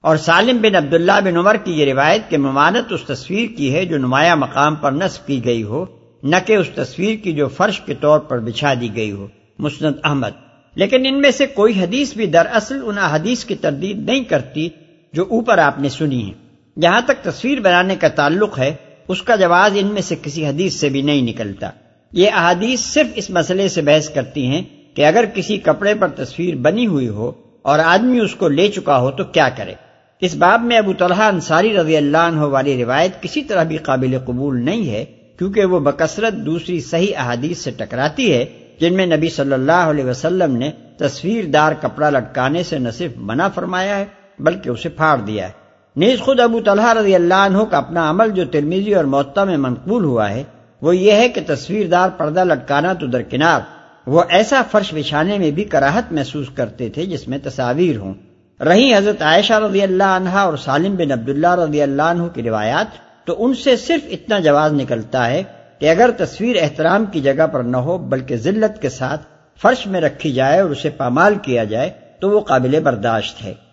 اور 0.00 0.16
سالم 0.16 0.56
بن 0.62 0.74
عبداللہ 0.74 1.12
بن 1.24 1.36
عمر 1.36 1.56
کی 1.64 1.72
یہ 1.72 1.92
روایت 1.92 2.30
کہ 2.30 2.38
ممانت 2.38 2.92
اس 2.92 3.02
تصویر 3.02 3.56
کی 3.56 3.74
ہے 3.74 3.84
جو 3.84 3.98
نمایاں 3.98 4.36
مقام 4.36 4.74
پر 4.74 4.92
نصب 4.92 5.26
کی 5.26 5.44
گئی 5.44 5.62
ہو، 5.62 5.84
نہ 6.22 6.36
کہ 6.46 6.56
اس 6.56 6.66
تصویر 6.74 7.16
کی 7.16 7.32
جو 7.32 7.48
فرش 7.48 7.80
کے 7.80 7.94
طور 7.94 8.20
پر 8.20 8.38
بچھا 8.38 8.74
دی 8.80 8.96
گئی 8.96 9.10
ہو۔ 9.10 9.26
مسند 9.58 9.94
احمد۔ 10.04 10.30
لیکن 10.74 11.06
ان 11.06 11.20
میں 11.20 11.30
سے 11.30 11.46
کوئی 11.46 11.82
حدیث 11.82 12.14
بھی 12.14 12.26
دراصل 12.26 12.80
ان 12.84 12.98
حدیث 12.98 13.44
کی 13.44 13.54
تردید 13.54 13.98
نہیں 13.98 14.24
کرتی 14.24 14.68
جو 15.12 15.22
اوپر 15.22 15.58
آپ 15.58 15.78
نے 15.78 15.88
سنی 15.88 16.30
ہے۔ 16.30 16.32
جہاں 16.80 17.00
تک 17.00 17.24
تصویر 17.24 17.60
بنانے 17.60 17.96
کا 17.96 18.08
تعلق 18.08 18.58
ہے 18.58 18.74
اس 19.08 19.22
کا 19.22 19.36
جواز 19.36 19.76
ان 19.76 19.86
میں 19.86 20.02
سے 20.02 20.14
کسی 20.22 20.46
حدیث 20.46 20.74
سے 20.74 20.88
بھی 20.88 21.02
نہیں 21.02 21.22
نکلتا۔ 21.22 21.70
یہ 22.12 22.30
احادیث 22.32 22.80
صرف 22.80 23.06
اس 23.14 23.30
مسئلے 23.30 23.68
سے 23.68 23.82
بحث 23.82 24.08
کرتی 24.10 24.46
ہیں 24.46 24.62
کہ 24.94 25.06
اگر 25.06 25.24
کسی 25.34 25.56
کپڑے 25.56 25.94
پر 25.94 26.08
تصویر 26.08 26.54
بنی 26.54 26.86
ہوئی 26.86 27.08
ہو 27.08 27.32
اور 27.62 27.78
آدمی 27.78 28.20
اس 28.20 28.34
کو 28.34 28.48
لے 28.48 28.68
چکا 28.68 28.98
ہو 28.98 29.10
تو 29.10 29.24
کیا 29.24 29.48
کرے۔ 29.48 29.74
اس 30.20 30.34
باب 30.34 30.62
میں 30.62 30.76
ابو 30.76 30.92
طلحہ 30.92 31.22
انصاری 31.22 31.76
رضی 31.76 31.96
اللہ 31.96 32.18
عنہ 32.18 32.40
والی 32.40 32.84
روایت 32.84 33.22
کسی 33.22 33.42
طرح 33.42 33.62
بھی 33.62 33.76
قابل 33.76 34.18
قبول 34.24 34.64
نہیں 34.64 34.90
ہے، 34.90 35.04
کیونکہ 35.38 35.64
وہ 35.64 35.80
بکثرت 35.80 36.32
دوسری 36.32 36.80
صحیح 36.80 37.16
احادیث 37.16 37.58
سے 37.58 37.70
ٹکراتی 37.70 38.32
ہے، 38.32 38.44
جن 38.80 38.94
میں 38.94 39.06
نبی 39.06 39.28
صلی 39.28 39.52
اللہ 39.52 39.84
علیہ 39.90 40.04
وسلم 40.04 40.56
نے 40.56 40.70
تصویر 40.98 41.44
دار 41.44 41.72
کپڑا 41.80 42.10
لٹکانے 42.10 42.62
سے 42.62 42.78
نہ 42.78 42.90
صرف 42.90 43.12
منع 43.16 43.48
فرمایا 43.48 43.96
ہے، 43.96 44.04
بلکہ 44.38 44.70
اسے 44.70 44.88
پھاڑ 44.88 45.16
دیا 45.18 45.46
ہے۔ 45.46 45.57
نیز 45.98 46.20
خود 46.20 46.40
ابو 46.40 46.60
طلحہ 46.60 46.92
رضی 46.92 47.14
اللہ 47.14 47.34
عنہ 47.34 47.62
کا 47.70 47.78
اپنا 47.78 48.10
عمل 48.10 48.30
جو 48.30 48.44
ترمیزی 48.44 48.94
اور 48.94 49.04
معطا 49.04 49.44
میں 49.44 49.56
منقول 49.56 50.04
ہوا 50.04 50.30
ہے، 50.30 50.42
وہ 50.82 50.96
یہ 50.96 51.12
ہے 51.12 51.28
کہ 51.28 51.40
تصویر 51.46 51.86
دار 51.86 52.08
پردہ 52.16 52.44
لٹکانا 52.44 52.92
تو 52.92 53.06
درکنار، 53.06 53.60
وہ 54.06 54.22
ایسا 54.28 54.62
فرش 54.70 54.94
بچھانے 54.94 55.38
میں 55.38 55.50
بھی 55.50 55.64
کراہت 55.64 56.12
محسوس 56.12 56.46
کرتے 56.54 56.88
تھے 56.88 57.06
جس 57.06 57.28
میں 57.28 57.38
تصاویر 57.44 57.96
ہوں۔ 57.96 58.14
رہی 58.60 58.94
حضرت 58.94 59.22
عائشہ 59.22 59.52
رضی 59.52 59.82
اللہ 59.82 60.16
عنہ 60.16 60.28
اور 60.28 60.56
سالم 60.56 60.96
بن 60.96 61.12
عبداللہ 61.12 61.54
رضی 61.54 61.82
اللہ 61.82 62.02
عنہ 62.02 62.28
کی 62.34 62.42
روایات، 62.42 62.86
تو 63.24 63.44
ان 63.44 63.54
سے 63.54 63.76
صرف 63.76 64.00
اتنا 64.10 64.38
جواز 64.38 64.72
نکلتا 64.72 65.30
ہے 65.30 65.42
کہ 65.78 65.90
اگر 65.90 66.10
تصویر 66.16 66.56
احترام 66.60 67.04
کی 67.04 67.20
جگہ 67.20 67.46
پر 67.46 67.60
نہ 67.60 67.76
ہو، 67.76 67.98
بلکہ 67.98 68.36
ذلت 68.36 68.82
کے 68.82 68.88
ساتھ 68.88 69.22
فرش 69.62 69.86
میں 69.86 70.00
رکھی 70.00 70.32
جائے 70.32 70.60
اور 70.60 70.70
اسے 70.70 70.90
پامال 70.90 71.34
کیا 71.42 71.64
جائے، 71.64 71.90
تو 72.20 72.30
وہ 72.30 72.40
قابل 72.40 72.80
برداشت 72.80 73.44
ہے۔ 73.44 73.67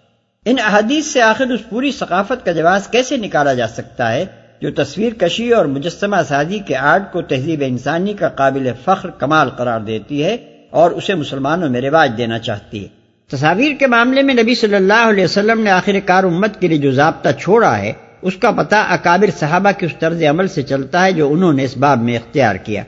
ان 0.46 0.56
احادیث 0.60 1.06
سے 1.06 1.22
آخر 1.22 1.46
اس 1.46 1.60
پوری 1.70 1.92
ثقافت 1.92 2.46
کا 2.46 2.52
جواز 2.52 2.88
کیسے 2.88 3.18
نکالا 3.18 3.54
جا 3.54 3.68
سکتا 3.68 4.14
ہے 4.14 4.26
جو 4.62 4.72
تصویر 4.72 5.14
کشی 5.14 5.52
اور 5.52 5.66
مجسمہ 5.66 6.16
سازی 6.28 6.60
کے 6.60 6.76
آرٹ 6.76 7.12
کو 7.12 7.22
تہذیب 7.22 7.64
انسانی 7.68 8.14
کا 8.14 8.30
قابل 8.30 8.70
فخر 8.84 9.10
کمال 9.10 9.50
قرار 9.50 9.80
دیتی 9.80 10.24
ہے 10.24 10.38
اور 10.70 10.92
اسے 10.92 11.16
مسلمانوں 11.16 11.70
میں 11.70 11.82
رواج 11.82 12.12
دینا 12.18 12.40
چاہتی 12.40 12.84
ہے۔ 12.84 12.88
تصاویر 13.28 13.72
کے 13.80 13.88
معاملے 13.88 14.22
میں 14.22 14.34
نبی 14.34 14.56
صلی 14.56 14.76
اللہ 14.76 15.10
علیہ 15.10 15.24
وسلم 15.24 15.62
نے 15.62 15.70
آخر 15.70 16.00
کار 16.06 16.24
امت 16.24 16.60
کے 16.60 16.68
لیے 16.68 16.78
جو 16.78 16.92
ضابطہ 16.92 17.30
چھوڑا 17.40 17.78
ہے، 17.78 17.94
اس 18.22 18.36
کا 18.36 18.52
پتہ 18.52 18.76
اکابر 18.76 19.30
صحابہ 19.40 19.72
کے 19.80 19.86
اس 19.86 19.94
طرز 20.00 20.24
عمل 20.24 20.48
سے 20.48 20.64
چلتا 20.64 21.06
ہے 21.06 21.12
جو 21.12 21.34
انہوں 21.34 21.54
نے 21.54 21.64
اس 21.64 21.78
باب 21.78 22.02
میں 22.02 22.16
اختیار 22.16 22.56
کیا۔ 22.56 22.84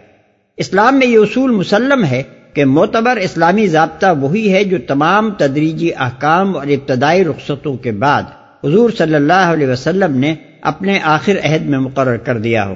اسلام 0.57 0.99
میں 0.99 1.07
یہ 1.07 1.17
اصول 1.17 1.51
مسلم 1.51 2.03
ہے 2.03 2.23
کہ 2.57 2.65
معتبر 2.65 3.17
اسلامی 3.17 3.67
ضابطہ 3.67 4.05
وہی 4.21 4.53
ہے 4.53 4.63
جو 4.63 4.77
تمام 4.87 5.31
تدریجی 5.31 5.89
احکام 5.97 6.57
اور 6.57 6.67
ابتدائی 6.67 7.25
رخصتوں 7.25 7.77
کے 7.77 7.91
بعد 7.91 8.23
حضور 8.63 8.89
صلی 8.97 9.15
اللہ 9.15 9.33
علیہ 9.33 9.67
وسلم 9.67 10.17
نے 10.17 10.35
اپنے 10.61 10.99
آخر 11.03 11.33
عہد 11.43 11.65
میں 11.65 11.79
مقرر 11.79 12.17
کر 12.17 12.37
دیا 12.37 12.67
ہو۔ 12.67 12.75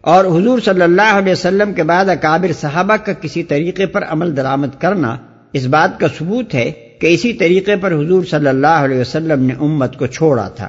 اور 0.00 0.24
حضور 0.24 0.58
صلی 0.58 0.82
اللہ 0.82 1.12
علیہ 1.12 1.32
وسلم 1.32 1.72
کے 1.72 1.82
بعد 1.82 2.08
اکابر 2.08 2.52
صحابہ 2.52 2.96
کا 2.96 3.12
کسی 3.12 3.42
طریقے 3.42 3.86
پر 3.86 4.04
عمل 4.04 4.36
درآمد 4.36 4.80
کرنا 4.80 5.16
اس 5.52 5.66
بات 5.66 6.00
کا 6.00 6.06
ثبوت 6.18 6.54
ہے 6.54 6.72
کہ 7.00 7.06
اسی 7.06 7.32
طریقے 7.32 7.76
پر 7.76 7.92
حضور 7.92 8.24
صلی 8.24 8.48
اللہ 8.48 8.66
علیہ 8.66 9.00
وسلم 9.00 9.42
نے 9.42 9.54
امت 9.60 9.96
کو 9.96 10.06
چھوڑا 10.06 10.48
تھا۔ 10.48 10.68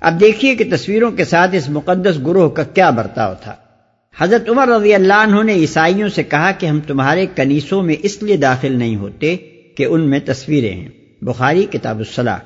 اب 0.00 0.20
دیکھیے 0.20 0.54
کہ 0.54 0.64
تصویروں 0.76 1.10
کے 1.10 1.24
ساتھ 1.24 1.54
اس 1.54 1.70
مقدس 1.70 2.18
گروہ 2.26 2.48
کا 2.48 2.62
کیا 2.62 2.90
برتاؤ 2.90 3.32
تھا۔ 3.40 3.54
حضرت 4.20 4.48
عمر 4.48 4.68
رضی 4.68 4.94
اللہ 4.94 5.12
عنہ 5.12 5.42
نے 5.42 5.54
عیسائیوں 5.54 6.08
سے 6.08 6.22
کہا 6.22 6.50
کہ 6.50 6.66
ہم 6.66 6.80
تمہارے 6.80 7.26
کنیسوں 7.34 7.82
میں 7.82 7.94
اس 8.02 8.22
لیے 8.22 8.36
داخل 8.36 8.72
نہیں 8.72 8.96
ہوتے 8.96 9.36
کہ 9.76 9.84
ان 9.84 10.10
میں 10.10 10.20
تصویریں 10.24 10.72
ہیں۔ 10.72 10.88
بخاری 11.22 11.66
کتاب 11.70 11.98
الصلاح۔ 11.98 12.38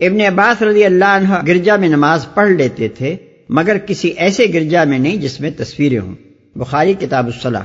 ابن 0.00 0.20
عباس 0.20 0.62
رضی 0.62 0.84
اللہ 0.84 1.04
عنہ 1.04 1.34
گرجا 1.46 1.76
میں 1.76 1.88
نماز 1.88 2.26
پڑھ 2.34 2.50
لیتے 2.50 2.88
تھے، 2.88 3.16
مگر 3.48 3.78
کسی 3.78 4.08
ایسے 4.08 4.46
گرجا 4.54 4.84
میں 4.84 4.98
نہیں 4.98 5.16
جس 5.16 5.40
میں 5.40 5.50
تصویریں 5.56 5.98
ہوں۔ 5.98 6.14
بخاری 6.56 6.94
کتاب 6.94 7.26
الصلاح۔ 7.26 7.64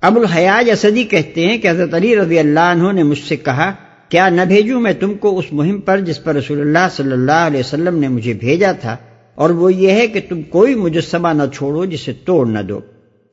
ابو 0.00 0.20
الحیاج 0.20 0.70
اسدی 0.70 1.04
کہتے 1.04 1.46
ہیں 1.46 1.58
کہ 1.58 1.68
حضرت 1.68 1.94
علی 1.94 2.16
رضی 2.16 2.38
اللہ 2.38 2.60
عنہ 2.60 2.92
نے 2.92 3.02
مجھ 3.02 3.22
سے 3.28 3.36
کہا، 3.36 3.72
کیا 4.08 4.28
نہ 4.28 4.42
بھیجوں 4.42 4.80
میں 4.80 4.92
تم 4.92 5.14
کو 5.14 5.38
اس 5.38 5.44
مہم 5.52 5.80
پر 5.80 6.00
جس 6.00 6.24
پر 6.24 6.34
رسول 6.34 6.60
اللہ 6.60 6.88
صلی 6.96 7.12
اللہ 7.12 7.32
علیہ 7.32 7.60
وسلم 7.60 7.98
نے 7.98 8.08
مجھے 8.08 8.32
بھیجا 8.32 8.72
تھا 8.72 8.96
اور 9.38 9.50
وہ 9.50 9.72
یہ 9.74 9.92
ہے 9.92 10.06
کہ 10.06 10.20
تم 10.28 10.42
کوئی 10.48 10.74
مجسمہ 10.74 11.32
نہ 11.32 11.42
چھوڑو 11.54 11.84
جسے 11.84 12.12
توڑ 12.24 12.46
نہ 12.46 12.62
دو، 12.68 12.80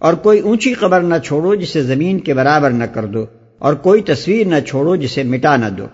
اور 0.02 0.14
کوئی 0.24 0.40
اونچی 0.40 0.74
قبر 0.74 1.02
نہ 1.02 1.18
چھوڑو 1.24 1.54
جسے 1.56 1.82
زمین 1.84 2.20
کے 2.20 2.34
برابر 2.34 2.72
نہ 2.72 2.84
کر 2.94 3.06
دو، 3.06 3.26
اور 3.62 3.74
کوئی 3.84 4.02
تصویر 4.02 4.48
نہ 4.48 4.60
چھوڑو 4.68 4.96
جسے 4.96 5.24
مٹا 5.24 5.56
نہ 5.56 5.70
دو۔ 5.78 5.88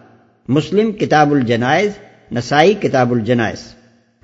مسلم 0.47 0.91
کتاب 0.91 1.31
الجنائز، 1.33 1.91
نسائی 2.31 2.73
کتاب 2.73 3.11
الجنائز۔ 3.11 3.65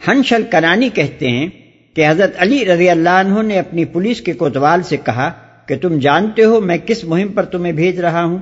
ہنشل 0.02 0.44
کرانی 0.52 0.90
کہتے 0.90 1.30
ہیں 1.30 1.48
کہ 1.96 2.08
حضرت 2.08 2.36
علی 2.38 2.64
رضی 2.66 2.90
اللہ 2.90 3.18
عنہ 3.20 3.42
نے 3.42 3.60
اپنی 3.60 3.86
پولیس 3.86 4.22
کے 4.22 4.34
کوتوال 4.34 4.84
سے 4.84 4.98
کہا 4.98 5.30
کہ 5.68 5.78
تم 5.78 5.98
جانتے 6.00 6.44
ہو 6.44 6.60
میں 6.62 6.78
کس 6.86 7.04
مہم 7.04 7.28
پر 7.28 7.46
تمہیں 7.46 7.72
بھیج 7.74 8.00
رہا 8.00 8.24
ہوں؟ 8.24 8.38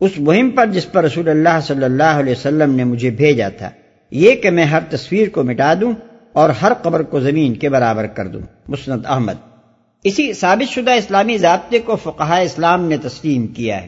اس 0.00 0.18
مہم 0.18 0.50
پر 0.50 0.66
جس 0.66 0.90
پر 0.92 1.04
رسول 1.04 1.28
اللہ 1.28 1.58
صلی 1.66 1.84
اللہ 1.84 2.18
علیہ 2.18 2.32
وسلم 2.32 2.74
نے 2.74 2.84
مجھے 2.84 3.10
بھیجا 3.12 3.48
تھا۔ 3.58 3.70
یہ 4.12 4.34
کہ 4.34 4.50
میں 4.50 4.64
ہر 4.64 4.80
تصویر 4.90 5.28
کو 5.28 5.42
مٹا 5.42 5.72
دوں 5.80 5.92
اور 6.38 6.50
ہر 6.50 6.72
قبر 6.82 7.02
کو 7.02 7.20
زمین 7.20 7.54
کے 7.54 7.68
برابر 7.68 8.06
کر 8.06 8.26
دوں۔ 8.26 8.40
مسند 8.68 9.06
احمد۔ 9.06 9.32
اسی 10.04 10.32
ثابت 10.32 10.72
شدہ 10.72 10.90
اسلامی 10.90 11.38
ضابطے 11.38 11.78
کو 11.78 11.96
فقہ 11.96 12.32
اسلام 12.32 12.84
نے 12.84 12.96
تسلیم 12.96 13.46
کیا 13.46 13.82
ہے 13.82 13.86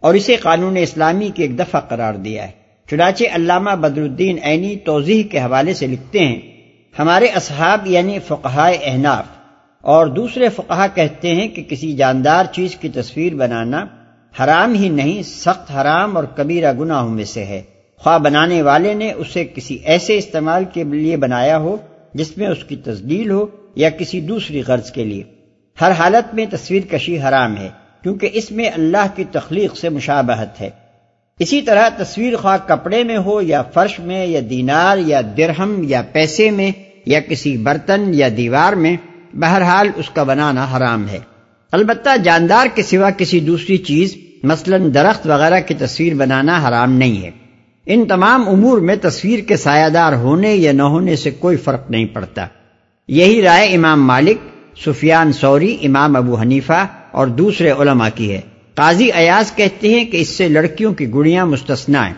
اور 0.00 0.14
اسے 0.14 0.36
قانون 0.36 0.76
اسلامی 0.76 1.30
کی 1.34 1.42
ایک 1.42 1.58
دفعہ 1.58 1.80
قرار 1.80 2.14
دیا 2.14 2.46
ہے۔ 2.46 2.50
چنانچہ 2.90 3.24
علامہ 3.34 3.70
بدر 3.70 4.02
الدین 4.02 4.38
عینی 4.42 4.76
توضیح 4.76 5.22
کے 5.30 5.38
حوالے 5.38 5.74
سے 5.74 5.86
لکھتے 5.86 6.18
ہیں، 6.18 6.40
ہمارے 6.98 7.26
اصحاب 7.26 7.86
یعنی 7.86 8.18
فقہ 8.18 8.70
احناف 8.84 9.24
اور 9.80 10.06
دوسرے 10.06 10.48
فقہ 10.48 10.86
کہتے 10.94 11.34
ہیں 11.34 11.48
کہ 11.48 11.62
کسی 11.62 11.92
جاندار 11.92 12.44
چیز 12.44 12.76
کی 12.76 12.88
تصویر 12.88 13.34
بنانا 13.34 13.84
حرام 14.44 14.74
ہی 14.74 14.88
نہیں، 14.88 15.22
سخت 15.22 15.70
حرام 15.70 16.16
اور 16.16 16.24
کبیرہ 16.24 16.72
گناہوں 16.72 17.10
میں 17.10 17.24
سے 17.24 17.44
ہے۔ 17.44 17.62
خواہ 17.96 18.18
بنانے 18.18 18.62
والے 18.62 18.94
نے 18.94 19.12
اسے 19.12 19.44
کسی 19.44 19.78
ایسے 19.84 20.18
استعمال 20.18 20.64
کے 20.72 20.84
لیے 20.84 21.16
بنایا 21.16 21.58
ہو 21.58 21.76
جس 22.14 22.38
میں 22.38 22.46
اس 22.46 22.64
کی 22.64 22.76
تصدیل 22.76 23.30
ہو 23.30 23.46
یا 23.74 23.90
کسی 23.90 24.20
دوسری 24.20 24.62
غرض 24.66 24.90
کے 24.90 25.04
لیے۔ 25.04 25.22
ہر 25.80 25.90
حالت 25.90 26.34
میں 26.34 26.46
تصویر 26.50 26.82
کشی 26.90 27.20
حرام 27.20 27.56
ہے، 27.56 27.68
کیونکہ 28.02 28.30
اس 28.32 28.50
میں 28.50 28.70
اللہ 28.74 29.06
کی 29.16 29.24
تخلیق 29.32 29.76
سے 29.76 29.88
مشابہت 29.88 30.60
ہے۔ 30.60 30.70
اسی 31.38 31.62
طرح 31.62 31.88
تصویر 31.88 32.36
خواہ 32.36 32.58
کپڑے 32.66 33.04
میں 33.04 33.18
ہو 33.18 33.42
یا 33.42 33.62
فرش 33.62 34.00
میں 34.00 34.26
یا 34.26 34.40
دینار 34.50 34.98
یا 34.98 35.20
درہم 35.36 35.82
یا 35.84 36.02
پیسے 36.12 36.50
میں 36.50 36.70
یا 37.06 37.20
کسی 37.20 37.56
برتن 37.56 38.10
یا 38.14 38.28
دیوار 38.36 38.72
میں، 38.72 38.96
بہرحال 39.32 39.88
اس 39.96 40.10
کا 40.10 40.22
بنانا 40.22 40.66
حرام 40.76 41.08
ہے۔ 41.08 41.18
البتہ 41.72 42.16
جاندار 42.24 42.66
کے 42.74 42.82
سوا 42.82 43.10
کسی 43.10 43.40
دوسری 43.40 43.76
چیز، 43.76 44.16
مثلا 44.42 44.76
درخت 44.94 45.26
وغیرہ 45.26 45.60
کی 45.60 45.74
تصویر 45.74 46.14
بنانا 46.14 46.68
حرام 46.68 46.92
نہیں 46.92 47.22
ہے۔ 47.22 47.30
ان 47.86 48.04
تمام 48.08 48.48
امور 48.48 48.78
میں 48.78 48.96
تصویر 49.02 49.38
کے 49.38 49.56
سایہ 49.56 49.88
دار 49.88 50.12
ہونے 50.12 50.54
یا 50.54 50.72
نہ 50.72 50.82
ہونے 50.82 51.16
سے 51.16 51.30
کوئی 51.30 51.56
فرق 51.56 51.90
نہیں 51.90 52.04
پڑتا۔ 52.04 52.46
یہی 53.08 53.42
رائے 53.42 53.74
امام 53.74 54.06
مالک، 54.06 54.36
سفیان 54.84 55.32
سوری 55.32 55.76
امام 55.82 56.16
ابو 56.16 56.40
حنیفہ 56.40 56.86
اور 57.10 57.26
دوسرے 57.26 57.70
علماء 57.70 58.08
کی 58.14 58.32
ہے۔ 58.32 58.40
قاضی 58.74 59.12
ایاز 59.12 59.52
کہتے 59.56 59.88
ہیں 59.88 60.04
کہ 60.04 60.16
اس 60.16 60.28
سے 60.28 60.48
لڑکیوں 60.48 60.94
کی 60.94 61.14
گڑیاں 61.14 61.46
مستثنا 61.46 62.06
ہیں، 62.06 62.14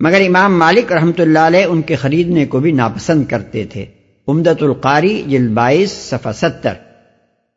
مگر 0.00 0.20
امام 0.20 0.58
مالک 0.58 0.92
رحمت 0.92 1.20
اللہ 1.20 1.38
علیہ 1.38 1.64
ان 1.64 1.82
کے 1.82 1.96
خریدنے 1.96 2.46
کو 2.46 2.60
بھی 2.60 2.72
ناپسند 2.72 3.24
کرتے 3.24 3.64
تھے۔ 3.64 3.84
امدت 4.28 4.62
القاری 4.62 5.22
جل 5.26 5.48
بائیس، 5.48 5.92
صفحہ 5.92 6.32
ستر۔ 6.32 6.72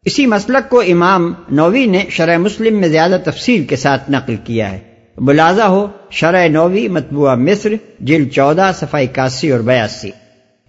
اسی 0.06 0.26
مسلک 0.26 0.70
کو 0.70 0.80
امام 0.80 1.34
نووی 1.52 1.86
نے 1.86 2.04
شرح 2.10 2.38
مسلم 2.38 2.80
میں 2.80 2.88
زیادہ 2.88 3.18
تفصیل 3.24 3.64
کے 3.64 3.76
ساتھ 3.76 4.12
نقل 4.12 4.36
کیا 4.44 4.72
ہے۔ 4.72 4.89
ملازہ 5.20 5.62
ہو 5.62 5.88
شرح 6.12 6.48
نووی، 6.48 6.88
مطبوعہ 6.88 7.36
مصر 7.36 7.74
جل 8.00 8.30
چودہ 8.30 8.72
صفائی 8.76 9.08
اکاسی 9.08 9.52
اور 9.52 9.60
بیاسی۔ 9.60 10.12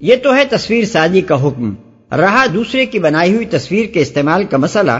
یہ 0.01 0.17
تو 0.17 0.37
ہے 0.37 0.45
تصویر 0.45 0.85
سازی 0.85 1.21
کا 1.21 1.49
حکم۔ 1.49 1.75
رہا 2.17 2.47
دوسرے 2.55 2.87
کی 2.87 2.99
بنائی 2.99 3.35
ہوئی 3.35 3.47
تصویر 3.47 3.87
کے 3.87 4.01
استعمال 4.01 4.45
کا 4.45 4.57
مسئلہ۔ 4.57 4.91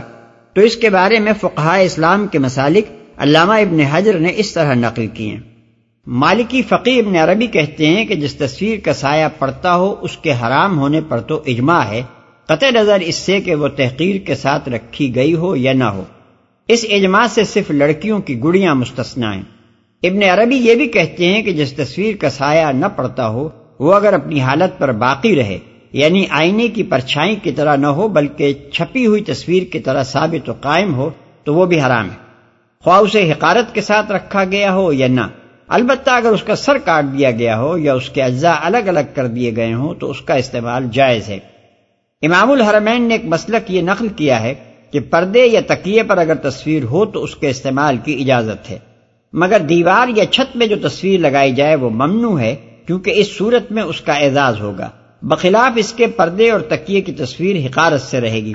تو 0.53 0.61
اس 0.61 0.75
کے 0.75 0.89
بارے 0.89 1.19
میں 1.19 1.33
فقہ 1.41 1.79
اسلام 1.81 2.27
کے 2.27 2.39
مسالک 2.39 2.85
علامہ 3.17 3.53
ابن 3.53 3.79
حجر 3.79 4.19
نے 4.19 4.33
اس 4.35 4.51
طرح 4.51 4.73
نقل 4.73 5.07
کیے 5.07 5.37
مالکی 6.07 6.61
فقی 6.61 6.99
ابن 6.99 7.15
عربی 7.15 7.47
کہتے 7.47 7.85
ہیں 7.85 8.05
کہ 8.05 8.15
جس 8.15 8.35
تصویر 8.35 8.79
کا 8.79 8.93
سایہ 8.93 9.25
پڑتا 9.39 9.75
ہو، 9.75 9.95
اس 10.01 10.17
کے 10.17 10.31
حرام 10.31 10.79
ہونے 10.79 11.01
پر 11.01 11.19
تو 11.19 11.41
اجماع 11.45 11.81
ہے۔ 11.81 12.01
قطع 12.45 12.69
نظر 12.69 12.97
اس 13.01 13.15
سے 13.15 13.41
کہ 13.41 13.55
وہ 13.55 13.67
تحقیر 13.67 14.15
کے 14.15 14.35
ساتھ 14.35 14.69
رکھی 14.69 15.15
گئی 15.15 15.35
ہو 15.35 15.55
یا 15.55 15.73
نہ 15.73 15.83
ہو۔ 15.83 16.03
اس 16.67 16.85
اجماع 16.89 17.27
سے 17.27 17.43
صرف 17.43 17.71
لڑکیوں 17.71 18.19
کی 18.19 18.43
گڑیاں 18.43 18.75
مستثنا 18.75 19.35
ہیں۔ 19.35 19.41
ابن 20.03 20.23
عربی 20.23 20.55
یہ 20.55 20.75
بھی 20.75 20.87
کہتے 20.87 21.27
ہیں 21.27 21.43
کہ 21.43 21.53
جس 21.53 21.73
تصویر 21.73 22.15
کا 22.15 22.29
سایہ 22.29 22.65
نہ 22.65 22.85
پڑتا 22.95 23.27
ہو، 23.27 23.49
وہ 23.79 23.93
اگر 23.93 24.13
اپنی 24.13 24.41
حالت 24.41 24.79
پر 24.79 24.91
باقی 24.91 25.35
رہے 25.35 25.57
یعنی 25.91 26.25
آئینے 26.29 26.67
کی 26.67 26.83
پرچھائی 26.83 27.35
کی 27.35 27.51
طرح 27.51 27.75
نہ 27.75 27.87
ہو، 27.87 28.07
بلکہ 28.07 28.53
چھپی 28.73 29.05
ہوئی 29.05 29.23
تصویر 29.23 29.63
کی 29.63 29.79
طرح 29.79 30.03
ثابت 30.03 30.49
و 30.49 30.53
قائم 30.61 30.93
ہو، 30.93 31.09
تو 31.43 31.53
وہ 31.53 31.65
بھی 31.65 31.81
حرام 31.81 32.09
ہے۔ 32.09 32.15
خواہ 32.83 32.99
اسے 32.99 33.31
حقارت 33.31 33.75
کے 33.75 33.81
ساتھ 33.81 34.11
رکھا 34.11 34.43
گیا 34.43 34.73
ہو 34.73 34.93
یا 34.93 35.07
نہ۔ 35.07 35.21
البتہ 35.67 36.09
اگر 36.09 36.29
اس 36.29 36.43
کا 36.43 36.55
سر 36.55 36.77
کاٹ 36.77 37.05
دیا 37.17 37.31
گیا 37.31 37.59
ہو 37.59 37.77
یا 37.77 37.93
اس 37.93 38.09
کے 38.09 38.23
اجزاء 38.23 38.55
الگ 38.61 38.87
الگ 38.87 39.13
کر 39.13 39.27
دیے 39.27 39.55
گئے 39.55 39.73
ہوں، 39.73 39.95
تو 39.95 40.09
اس 40.09 40.21
کا 40.21 40.33
استعمال 40.33 40.87
جائز 40.91 41.29
ہے۔ 41.29 41.39
امام 42.21 42.51
الحرمین 42.51 43.01
نے 43.01 43.13
ایک 43.13 43.25
مسلک 43.25 43.71
یہ 43.71 43.81
نقل 43.81 44.07
کیا 44.07 44.43
ہے 44.43 44.53
کہ 44.91 44.99
پردے 44.99 45.45
یا 45.45 45.61
تکیے 45.67 46.03
پر 46.03 46.17
اگر 46.17 46.35
تصویر 46.35 46.83
ہو 46.83 47.05
تو 47.05 47.23
اس 47.23 47.35
کے 47.35 47.49
استعمال 47.49 47.97
کی 47.97 48.21
اجازت 48.21 48.69
ہے۔ 48.71 48.79
مگر 49.33 49.59
دیوار 49.59 50.07
یا 50.15 50.25
چھت 50.25 50.55
میں 50.55 50.67
جو 50.67 50.75
تصویر 50.89 51.19
لگائی 51.19 51.51
جائے 51.51 51.75
وہ 51.75 51.89
ممنوع 51.89 52.39
ہے، 52.39 52.55
کیونکہ 52.87 53.13
اس 53.15 53.37
صورت 53.37 53.71
میں 53.71 53.83
اس 53.83 54.01
کا 54.01 54.13
اعزاز 54.13 54.59
ہوگا۔ 54.59 54.89
بخلاف 55.21 55.71
اس 55.75 55.93
کے 55.93 56.07
پردے 56.07 56.51
اور 56.51 56.59
تکیے 56.59 57.01
کی 57.01 57.11
تصویر 57.11 57.55
حقارت 57.65 58.01
سے 58.01 58.21
رہے 58.21 58.39
گی۔ 58.39 58.53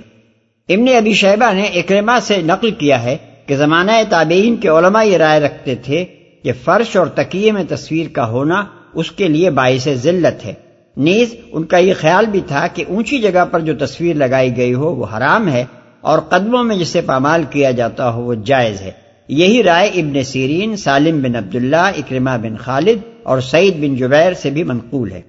ابن 0.68 0.88
ابی 0.96 1.12
شہبہ 1.12 1.52
نے 1.52 1.62
اکرما 1.62 2.20
سے 2.20 2.42
نقل 2.42 2.70
کیا 2.70 3.02
ہے 3.02 3.16
کہ 3.46 3.56
زمانہ 3.56 3.90
تابعین 4.08 4.56
کے 4.56 4.68
علماء 4.68 5.02
یہ 5.02 5.16
رائے 5.16 5.40
رکھتے 5.40 5.74
تھے 5.74 6.04
کہ 6.42 6.52
فرش 6.64 6.96
اور 6.96 7.06
تکیے 7.06 7.52
میں 7.52 7.64
تصویر 7.68 8.06
کا 8.12 8.28
ہونا 8.28 8.64
اس 8.94 9.12
کے 9.12 9.28
لیے 9.28 9.50
باعث 9.50 9.88
ذلت 9.94 10.46
ہے۔ 10.46 10.52
نیز 10.96 11.34
ان 11.52 11.64
کا 11.64 11.78
یہ 11.78 11.94
خیال 12.00 12.26
بھی 12.26 12.40
تھا 12.46 12.66
کہ 12.66 12.84
اونچی 12.88 13.18
جگہ 13.18 13.44
پر 13.44 13.60
جو 13.60 13.74
تصویر 13.86 14.16
لگائی 14.16 14.56
گئی 14.56 14.74
ہو 14.74 14.94
وہ 14.94 15.06
حرام 15.16 15.48
ہے 15.48 15.64
اور 16.06 16.18
قدموں 16.18 16.64
میں 16.64 16.76
جسے 16.76 17.00
پامال 17.00 17.44
کیا 17.50 17.70
جاتا 17.70 18.10
ہو 18.10 18.22
وہ 18.22 18.34
جائز 18.34 18.80
ہے۔ 18.80 18.90
یہی 19.28 19.62
رائے 19.62 19.88
ابن 19.88 20.22
سیرین، 20.22 20.76
سالم 20.76 21.22
بن 21.22 21.36
عبداللہ 21.36 21.76
اکرما 21.76 22.36
بن 22.36 22.56
خالد 22.56 22.98
اور 23.22 23.40
سعید 23.40 23.76
بن 23.76 23.96
جبیر 23.96 24.34
سے 24.34 24.50
بھی 24.50 24.62
منقول 24.62 25.12
ہے۔ 25.12 25.20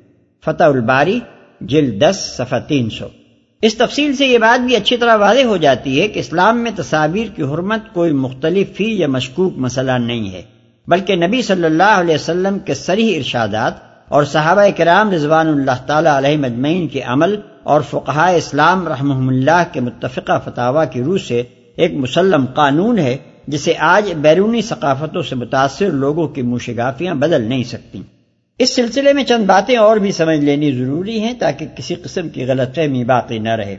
فتح 0.46 0.64
الباری 0.64 1.20
جل 1.62 2.02
دس، 2.02 2.34
صفحہ 2.38 2.60
تین 2.60 2.90
سو۔ 2.90 3.08
اس 3.62 3.76
تفصیل 3.76 4.16
سے 4.16 4.26
یہ 4.26 4.38
بات 4.38 4.66
بھی 4.66 4.76
اچھی 4.76 4.98
طرح 4.98 5.16
واضح 5.16 5.46
ہو 5.46 5.58
جاتی 5.58 6.02
ہے 6.02 6.08
کہ 6.08 6.20
اسلام 6.20 6.60
میں 6.60 6.72
تصاویر 6.76 7.28
کی 7.36 7.44
حرمت 7.44 7.94
کوئی 7.94 8.12
مختلف 8.12 8.78
فی 8.78 8.96
یا 9.00 9.08
مشکوک 9.08 9.54
مسئلہ 9.58 9.92
نہیں 9.92 10.32
ہے، 10.32 10.42
بلکہ 10.88 11.16
نبی 11.16 11.42
صلی 11.42 11.66
اللہ 11.66 11.96
علیہ 11.96 12.16
وسلم 12.16 12.60
کے 12.60 12.74
سریح 12.74 13.18
ارشادات 13.18 13.74
اور 14.10 14.24
صحابہ 14.24 14.62
کرام 14.78 15.12
رضوان 15.12 15.48
اللہ 15.48 15.86
تعالی 15.86 16.10
علیہ 16.10 16.38
مجمعین 16.38 16.88
کے 16.88 17.02
عمل 17.02 17.36
اور 17.68 17.82
فقہ 17.82 18.20
اسلام 18.20 18.88
رحمہ 18.88 19.32
اللہ 19.32 19.64
کے 19.72 19.80
متفقہ 19.80 20.40
فتح 20.46 20.84
کی 20.92 21.04
روح 21.04 21.18
سے 21.28 21.44
ایک 21.76 21.94
مسلم 21.94 22.46
قانون 22.46 22.98
ہے، 23.00 23.18
جسے 23.48 23.74
آج 23.80 24.14
بیرونی 24.14 24.62
ثقافتوں 24.62 25.22
سے 25.22 25.36
متاثر 25.36 25.90
لوگوں 25.90 26.28
کی 26.28 26.42
موشگافیاں 26.42 27.16
بدل 27.16 27.42
نہیں 27.42 27.64
سکتی۔ 27.64 28.02
اس 28.60 28.76
سلسلے 28.76 29.14
میں 29.14 29.24
چند 29.24 29.46
باتیں 29.46 29.78
اور 29.78 29.98
بھی 29.98 30.12
سمجھ 30.12 30.40
لینی 30.40 30.72
ضروری 30.72 31.20
ہیں 31.20 31.34
تاکہ 31.40 31.66
کسی 31.76 31.96
قسم 31.96 32.30
کی 32.30 32.46
غلط 32.46 32.76
فہمی 32.76 33.04
باقی 33.04 33.40
نہ 33.40 33.50
رہے۔ 33.50 33.78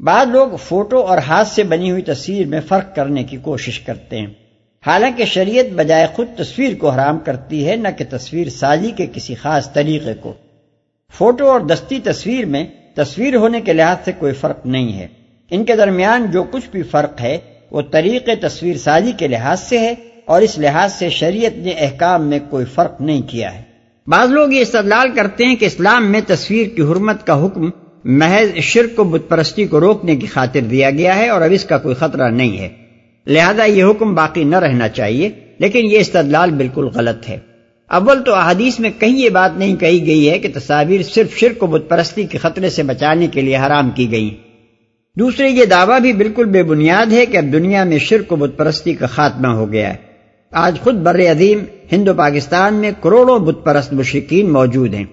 بعض 0.00 0.26
لوگ 0.28 0.48
فوٹو 0.62 1.00
اور 1.00 1.18
ہاتھ 1.18 1.48
سے 1.48 1.62
بنی 1.62 1.90
ہوئی 1.90 2.02
تصویر 2.02 2.46
میں 2.46 2.60
فرق 2.68 2.96
کرنے 2.96 3.24
کی 3.24 3.36
کوشش 3.36 3.80
کرتے 3.80 4.18
ہیں۔ 4.18 4.26
حالانکہ 4.86 5.24
شریعت 5.24 5.72
بجائے 5.74 6.06
خود 6.14 6.26
تصویر 6.36 6.74
کو 6.78 6.90
حرام 6.90 7.18
کرتی 7.18 7.68
ہے، 7.68 7.76
نہ 7.76 7.88
کہ 7.98 8.04
تصویر 8.10 8.48
سازی 8.48 8.90
کے 8.90 9.06
کسی 9.12 9.34
خاص 9.34 9.72
طریقے 9.72 10.14
کو۔ 10.14 10.32
فوٹو 11.12 11.50
اور 11.50 11.60
دستی 11.60 12.00
تصویر 12.04 12.44
میں 12.44 12.66
تصویر 12.94 13.36
ہونے 13.36 13.60
کے 13.60 13.72
لحاظ 13.72 13.96
سے 14.04 14.12
کوئی 14.18 14.32
فرق 14.32 14.66
نہیں 14.66 14.98
ہے۔ 14.98 15.06
ان 15.50 15.64
کے 15.64 15.76
درمیان 15.76 16.26
جو 16.30 16.42
کچھ 16.42 16.68
بھی 16.72 16.82
فرق 16.82 17.20
ہے، 17.20 17.38
وہ 17.70 17.82
طریق 17.90 18.28
تصویر 18.42 18.76
سازی 18.76 19.12
کے 19.18 19.28
لحاظ 19.28 19.60
سے 19.60 19.78
ہے 19.78 19.94
اور 20.24 20.42
اس 20.42 20.58
لحاظ 20.58 20.92
سے 20.92 21.10
شریعت 21.10 21.58
نے 21.58 21.70
احکام 21.70 22.26
میں 22.26 22.38
کوئی 22.50 22.64
فرق 22.64 23.00
نہیں 23.00 23.22
کیا 23.22 23.54
ہے۔ 23.54 23.62
بعض 24.06 24.30
لوگ 24.30 24.52
یہ 24.52 24.60
استدلال 24.60 25.08
کرتے 25.08 25.44
ہیں 25.44 25.56
کہ 25.56 25.64
اسلام 25.64 26.12
میں 26.12 26.20
تصویر 26.26 26.76
کی 26.76 26.82
حرمت 26.82 27.26
کا 27.26 27.46
حکم 27.46 27.70
محض 28.04 28.56
شرک 28.56 29.00
و 29.00 29.04
بت 29.04 29.28
پرستی 29.28 29.66
کو 29.66 29.80
روکنے 29.80 30.16
کی 30.16 30.26
خاطر 30.26 30.60
دیا 30.60 30.90
گیا 30.90 31.16
ہے 31.16 31.28
اور 31.28 31.42
اب 31.42 31.50
اس 31.52 31.64
کا 31.64 31.78
کوئی 31.78 31.94
خطرہ 31.94 32.28
نہیں 32.28 32.58
ہے۔ 32.58 32.68
لہذا 33.26 33.64
یہ 33.64 33.84
حکم 33.84 34.14
باقی 34.14 34.44
نہ 34.44 34.56
رہنا 34.56 34.88
چاہیے، 34.88 35.30
لیکن 35.58 35.84
یہ 35.84 35.98
استدلال 35.98 36.50
بالکل 36.50 36.84
غلط 36.84 37.28
ہے۔ 37.28 37.38
اول 37.88 38.22
تو 38.22 38.34
احادیث 38.34 38.80
میں 38.80 38.90
کہیں 38.98 39.18
یہ 39.18 39.28
بات 39.28 39.58
نہیں 39.58 39.76
کہی 39.76 40.06
گئی 40.06 40.30
ہے 40.30 40.38
کہ 40.38 40.48
تصاویر 40.54 41.02
صرف 41.02 41.36
شرک 41.36 41.62
و 41.62 41.66
بت 41.66 41.88
پرستی 41.88 42.24
کے 42.24 42.38
خطرے 42.38 42.70
سے 42.70 42.82
بچانے 42.82 43.26
کے 43.26 43.40
لیے 43.40 43.56
حرام 43.56 43.90
کی 43.90 44.10
گئی 44.10 44.34
دوسرے، 45.18 45.48
یہ 45.48 45.64
دعویٰ 45.64 46.00
بھی 46.00 46.12
بالکل 46.12 46.44
بے 46.44 46.62
بنیاد 46.62 47.12
ہے 47.12 47.26
کہ 47.26 47.36
اب 47.36 47.44
دنیا 47.52 47.84
میں 47.84 47.98
شرک 47.98 48.32
و 48.32 48.36
بت 48.36 48.56
پرستی 48.56 48.94
کا 48.94 49.06
خاتمہ 49.06 49.46
ہو 49.46 49.72
گیا 49.72 49.88
ہے۔ 49.88 49.96
آج 50.50 50.80
خود 50.80 50.94
بر 50.94 51.20
عظیم 51.20 51.58
ہند 51.92 52.08
و 52.08 52.14
پاکستان 52.14 52.74
میں 52.74 52.90
کروڑوں 53.00 53.38
بت 53.38 53.64
پرست 53.64 53.92
مشرقین 53.92 54.52
موجود 54.52 54.94
ہیں۔ 54.94 55.04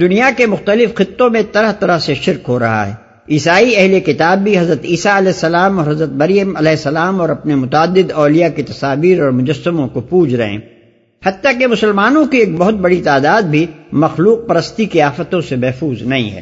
دنیا 0.00 0.30
کے 0.36 0.46
مختلف 0.46 0.94
خطوں 0.94 1.30
میں 1.30 1.42
طرح 1.52 1.72
طرح 1.72 1.98
سے 1.98 2.14
شرک 2.14 2.48
ہو 2.48 2.58
رہا 2.58 2.86
ہے۔ 2.86 2.92
عیسائی 3.30 3.76
اہل 3.76 4.00
کتاب 4.00 4.38
بھی 4.38 4.58
حضرت 4.58 4.84
عیسیٰ 4.84 5.16
علیہ 5.16 5.28
السلام 5.28 5.78
اور 5.78 5.86
حضرت 5.86 6.10
مریم 6.10 6.56
علیہ 6.56 6.70
السلام 6.70 7.20
اور 7.20 7.28
اپنے 7.28 7.54
متعدد 7.54 8.12
اولیاء 8.12 8.48
کی 8.48 8.62
تصاویر 8.62 9.22
اور 9.22 9.30
مجسموں 9.30 9.88
کو 9.88 10.00
پوج 10.00 10.34
رہے 10.34 10.50
ہیں۔ 10.50 10.77
حتیٰ 11.26 11.58
کہ 11.58 11.66
مسلمانوں 11.66 12.26
کی 12.26 12.38
ایک 12.38 12.56
بہت 12.56 12.74
بڑی 12.74 13.02
تعداد 13.02 13.42
بھی 13.42 13.66
مخلوق 13.92 14.48
پرستی 14.48 14.84
کی 14.84 15.00
آفتوں 15.00 15.40
سے 15.40 15.56
محفوظ 15.56 16.02
نہیں 16.02 16.30
ہے۔ 16.30 16.40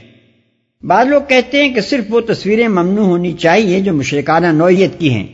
بعض 0.83 1.07
لوگ 1.07 1.21
کہتے 1.29 1.65
ہیں 1.65 1.75
کہ 1.75 1.81
صرف 1.81 2.05
وہ 2.09 2.21
تصویریں 2.21 2.69
ممنوع 2.69 3.05
ہونی 3.05 3.33
چاہیے 3.33 3.81
جو 3.81 3.93
مشرکانہ 3.93 4.47
نوعیت 4.47 5.01
کی 5.01 5.11
ہیں 5.11 5.27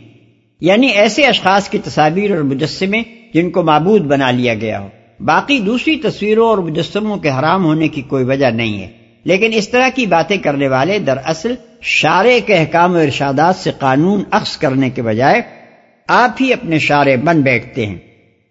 یعنی 0.61 0.87
ایسے 0.87 1.27
اشخاص 1.27 1.69
کی 1.69 1.79
تصاویر 1.79 2.31
اور 2.31 2.43
مجسمے 2.43 3.03
جن 3.35 3.51
کو 3.51 3.63
معبود 3.63 4.01
بنا 4.01 4.31
لیا 4.31 4.55
گیا 4.55 4.81
ہو۔ 4.81 4.89
باقی 5.21 5.59
دوسری 5.59 5.97
تصویروں 5.97 6.49
اور 6.49 6.59
مجسموں 6.59 7.17
کے 7.17 7.31
حرام 7.31 7.65
ہونے 7.65 7.89
کی 7.89 8.03
کوئی 8.03 8.25
وجہ 8.25 8.47
نہیں 8.47 8.83
ہے۔ 8.83 8.89
لیکن 9.25 9.51
اس 9.53 9.69
طرح 9.69 9.89
کی 9.95 10.07
باتیں 10.07 10.37
کرنے 10.37 10.69
والے 10.69 10.99
دراصل 10.99 11.55
شارے 11.81 12.41
کے 12.41 12.55
احکام 12.55 12.95
و 12.95 12.99
ارشادات 12.99 13.57
سے 13.57 13.71
قانون 13.79 14.25
اخذ 14.31 14.57
کرنے 14.57 14.91
کے 14.91 15.03
بجائے 15.03 15.43
آپ 16.07 16.31
ہی 16.41 16.53
اپنے 16.53 16.79
شارے 16.79 17.17
بن 17.17 17.41
بیٹھتے 17.41 17.87
ہیں۔ 17.87 17.99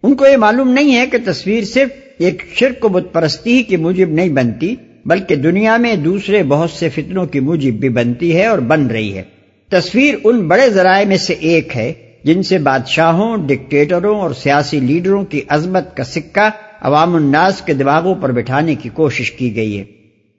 ان 0.02 0.14
کو 0.14 0.26
یہ 0.26 0.36
معلوم 0.36 0.68
نہیں 0.68 0.96
ہے 0.96 1.06
کہ 1.06 1.18
تصویر 1.26 1.64
صرف 1.64 1.88
ایک 2.18 2.42
شرک 2.54 2.84
و 2.84 2.88
بت 2.88 3.12
پرستی 3.12 3.54
ہی 3.54 3.62
کی 3.62 3.76
موجب 3.76 4.08
نہیں 4.08 4.28
بنتی، 4.28 4.74
بلکہ 5.06 5.36
دنیا 5.36 5.76
میں 5.76 5.96
دوسرے 5.96 6.42
بہت 6.42 6.70
سے 6.70 6.88
فتنوں 6.88 7.26
کی 7.26 7.40
موجب 7.40 7.72
بھی 7.72 7.88
بنتی 7.88 8.36
ہے 8.36 8.46
اور 8.46 8.58
بن 8.58 8.86
رہی 8.86 9.16
ہے۔ 9.16 9.22
تصویر 9.68 10.14
ان 10.24 10.48
بڑے 10.48 10.70
ذرائع 10.70 11.06
میں 11.06 11.16
سے 11.16 11.32
ایک 11.32 11.76
ہے، 11.76 11.92
جن 12.24 12.42
سے 12.42 12.58
بادشاہوں 12.58 13.36
ڈکٹیٹروں 13.46 14.20
اور 14.20 14.30
سیاسی 14.30 14.80
لیڈروں 14.80 15.24
کی 15.24 15.40
عظمت 15.48 15.96
کا 15.96 16.04
سکہ 16.04 16.50
عوام 16.80 17.14
الناس 17.14 17.62
کے 17.62 17.74
دماغوں 17.74 18.14
پر 18.14 18.32
بٹھانے 18.32 18.74
کی 18.74 18.88
کوشش 18.88 19.32
کی 19.32 19.56
گئی 19.56 19.78
ہے۔ 19.78 19.84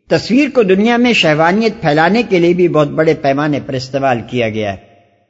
تصویر 0.08 0.50
کو 0.54 0.64
دنیا 0.64 0.98
میں 0.98 1.14
شہوانیت 1.14 1.82
پھیلانے 1.82 2.24
کے 2.30 2.40
لیے 2.40 2.54
بھی 2.54 2.68
بہت 2.68 2.90
بڑے 2.90 3.14
پیمانے 3.14 3.60
پر 3.66 3.74
استعمال 3.74 4.18
کیا 4.30 4.50
گیا 4.50 4.72
ہے۔ 4.72 4.78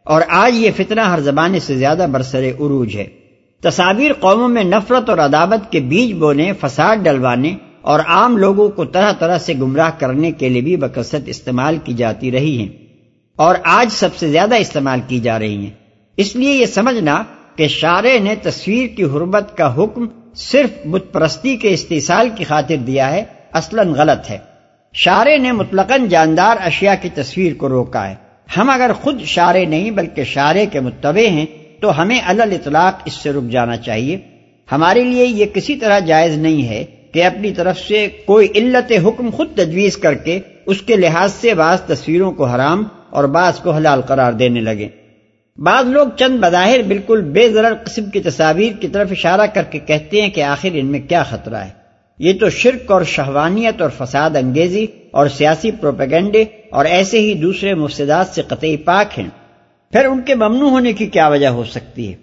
اور 0.04 0.22
آج 0.28 0.56
یہ 0.56 0.72
فتنہ 0.78 1.02
ہر 1.02 1.20
زمانے 1.20 1.60
سے 1.60 1.76
زیادہ 1.76 2.08
برسر 2.12 2.44
عروج 2.44 2.96
ہے۔ 2.96 3.23
تصاویر 3.64 4.14
قوموں 4.14 4.50
میں 4.50 4.64
نفرت 4.64 5.10
اور 5.10 5.18
عدابت 5.18 5.72
کے 5.72 5.80
بیج 5.80 6.14
بونے، 6.14 6.54
فساد 6.62 6.96
ڈلوانے 6.98 7.56
اور 7.82 8.00
عام 8.00 8.38
لوگوں 8.38 8.70
کو 8.70 8.86
طرح 8.86 9.12
طرح 9.12 9.38
سے 9.38 9.54
گمراہ 9.54 9.90
کرنے 10.00 10.32
کے 10.32 10.50
لیے 10.50 10.62
بھی 10.62 10.76
بکثرت 10.76 11.22
استعمال 11.26 11.78
کی 11.84 11.94
جاتی 11.94 12.32
رہی 12.32 12.58
ہیں 12.58 12.68
اور 13.36 13.56
آج 13.64 13.88
سب 13.92 14.16
سے 14.16 14.32
زیادہ 14.32 14.56
استعمال 14.56 15.00
کی 15.08 15.20
جا 15.20 15.40
رہی 15.40 15.58
ہیں۔ 15.58 15.70
اس 16.18 16.36
لیے 16.36 16.56
یہ 16.56 16.66
سمجھنا 16.66 17.24
کہ 17.56 17.68
شارع 17.68 18.24
نے 18.24 18.36
تصویر 18.36 18.88
کی 18.88 19.04
حرمت 19.04 19.58
کا 19.58 19.84
حکم 19.84 20.06
صرف 20.36 20.88
بت 20.88 21.14
پرستی 21.14 21.58
کے 21.58 21.74
استحصال 21.74 22.30
کی 22.36 22.44
خاطر 22.44 22.76
دیا 22.76 23.12
ہے، 23.12 23.24
اصلا 23.52 23.84
غلط 23.96 24.32
ہے۔ 24.32 24.38
شارع 24.94 25.38
نے 25.38 25.52
مطلقاً 25.52 26.08
جاندار 26.08 26.58
اشیاء 26.66 26.94
کی 27.02 27.10
تصویر 27.10 27.54
کو 27.54 27.70
روکا 27.70 28.10
ہے۔ 28.10 28.16
ہم 28.58 28.70
اگر 28.70 28.92
خود 29.02 29.22
شارع 29.22 29.64
نہیں 29.70 29.92
بلکہ 29.92 30.24
شارع 30.24 30.64
کے 30.72 30.80
متبع 30.80 31.28
ہیں 31.28 31.46
تو 31.84 32.02
ہمیں 32.02 32.20
الل 32.26 32.42
اطلاق 32.42 33.02
اس 33.06 33.14
سے 33.14 33.32
رک 33.32 33.52
جانا 33.52 33.78
چاہیے۔ 33.78 34.18
ہمارے 34.72 35.04
لیے 35.04 35.26
یہ 35.26 35.46
کسی 35.46 35.76
طرح 35.76 36.00
جائز 36.00 36.38
نہیں 36.38 36.68
ہے 36.68 36.84
کہ 37.12 37.24
اپنی 37.24 37.52
طرف 37.52 37.80
سے 37.80 38.08
کوئی 38.26 38.48
علت 38.56 38.92
حکم 39.06 39.30
خود 39.30 39.48
تجویز 39.56 39.98
کر 39.98 40.14
کے 40.14 40.40
اس 40.66 40.82
کے 40.82 40.96
لحاظ 40.96 41.34
سے 41.34 41.54
بعض 41.54 41.82
تصویروں 41.82 42.32
کو 42.32 42.46
حرام 42.46 42.84
اور 43.10 43.24
بعض 43.24 43.60
کو 43.60 43.72
حلال 43.72 44.02
قرار 44.02 44.34
دینے 44.34 44.62
لگے۔ 44.62 44.88
بعض 45.58 45.86
لوگ 45.86 46.08
چند 46.20 46.38
بظاہر 46.40 46.82
بالکل 46.82 47.22
بے 47.22 47.50
ضرر 47.50 47.74
قسم 47.84 48.06
کی 48.06 48.20
تصاویر 48.20 48.74
کی 48.74 48.88
طرف 48.88 49.08
اشارہ 49.12 49.46
کر 49.54 49.64
کے 49.64 49.80
کہتے 49.80 50.22
ہیں 50.22 50.30
کہ 50.30 50.44
آخر 50.44 50.70
ان 50.74 50.86
میں 50.86 51.00
کیا 51.00 51.24
خطرہ 51.24 51.56
ہے۔ 51.56 51.70
یہ 52.20 52.34
تو 52.40 52.50
شرک 52.50 52.92
اور 52.92 53.04
شہوانیت 53.04 53.82
اور 53.82 53.90
فساد 53.98 54.30
انگیزی 54.30 54.86
اور 55.12 55.28
سیاسی 55.28 55.72
پروپیگنڈے 55.72 56.46
اور 56.70 56.86
ایسے 56.86 57.20
ہی 57.20 57.34
دوسرے 57.34 57.74
مفسدات 57.74 58.28
سے 58.28 58.42
قطعی 58.42 58.78
پاک 58.78 59.20
ہیں۔ 59.20 59.30
پھر 59.94 60.06
ان 60.06 60.22
کے 60.22 60.36
ممنوع 60.36 60.70
ہونے 60.70 60.94
کی 60.94 61.08
کیا 61.08 61.28
وجہ 61.28 61.48
ہو 61.48 61.64
سکتی 61.64 62.12
ہے؟ 62.12 62.16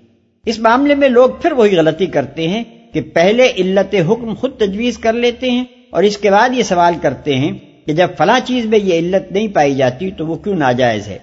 اس 0.46 0.58
معاملے 0.58 0.94
میں 0.94 1.08
لوگ 1.08 1.30
پھر 1.42 1.52
وہی 1.52 1.76
غلطی 1.76 2.06
کرتے 2.06 2.48
ہیں 2.48 2.64
کہ 2.92 3.00
پہلے 3.00 3.52
علت 3.58 3.94
حکم 3.94 4.34
خود 4.34 4.56
تجویز 4.56 4.98
کر 4.98 5.12
لیتے 5.12 5.50
ہیں 5.50 5.64
اور 5.90 6.02
اس 6.02 6.18
کے 6.18 6.30
بعد 6.30 6.48
یہ 6.52 6.62
سوال 6.62 6.94
کرتے 7.02 7.34
ہیں 7.34 7.52
کہ 7.86 7.92
جب 7.92 8.08
فلاں 8.18 8.40
چیز 8.44 8.66
میں 8.66 8.78
یہ 8.82 8.98
علت 8.98 9.32
نہیں 9.32 9.48
پائی 9.48 9.74
جاتی 9.74 10.10
تو 10.10 10.26
وہ 10.26 10.36
کیوں 10.36 10.56
ناجائز 10.56 11.08
ہے؟ 11.08 11.18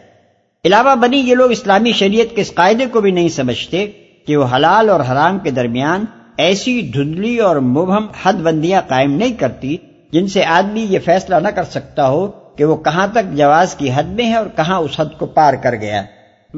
علاوہ 0.65 0.95
بنی 0.95 1.17
یہ 1.17 1.35
لوگ 1.35 1.51
اسلامی 1.51 1.91
شریعت 1.91 2.35
کے 2.35 2.41
اس 2.41 2.53
قاعدے 2.53 2.85
کو 2.85 3.01
بھی 3.01 3.11
نہیں 3.11 3.29
سمجھتے 3.29 3.87
کہ 4.25 4.37
وہ 4.37 4.45
حلال 4.55 4.89
اور 4.89 4.99
حرام 4.99 5.39
کے 5.39 5.51
درمیان 5.51 6.05
ایسی 6.37 6.81
دھندلی 6.81 7.37
اور 7.37 7.55
مبہم 7.55 8.07
حد 8.23 8.33
بندیاں 8.33 8.81
قائم 8.87 9.11
نہیں 9.11 9.33
کرتی 9.33 9.77
جن 10.11 10.27
سے 10.27 10.43
آدمی 10.43 10.85
یہ 10.89 10.99
فیصلہ 11.05 11.35
نہ 11.35 11.47
کر 11.47 11.63
سکتا 11.63 12.09
ہو 12.09 12.27
کہ 12.27 12.65
وہ 12.65 12.75
کہاں 12.75 13.07
تک 13.07 13.37
جواز 13.37 13.75
کی 13.75 13.89
حد 13.95 14.03
میں 14.03 14.25
ہے 14.25 14.35
اور 14.35 14.45
کہاں 14.55 14.79
اس 14.79 14.99
حد 14.99 15.19
کو 15.19 15.25
پار 15.25 15.53
کر 15.53 15.75
گیا۔ 15.75 16.03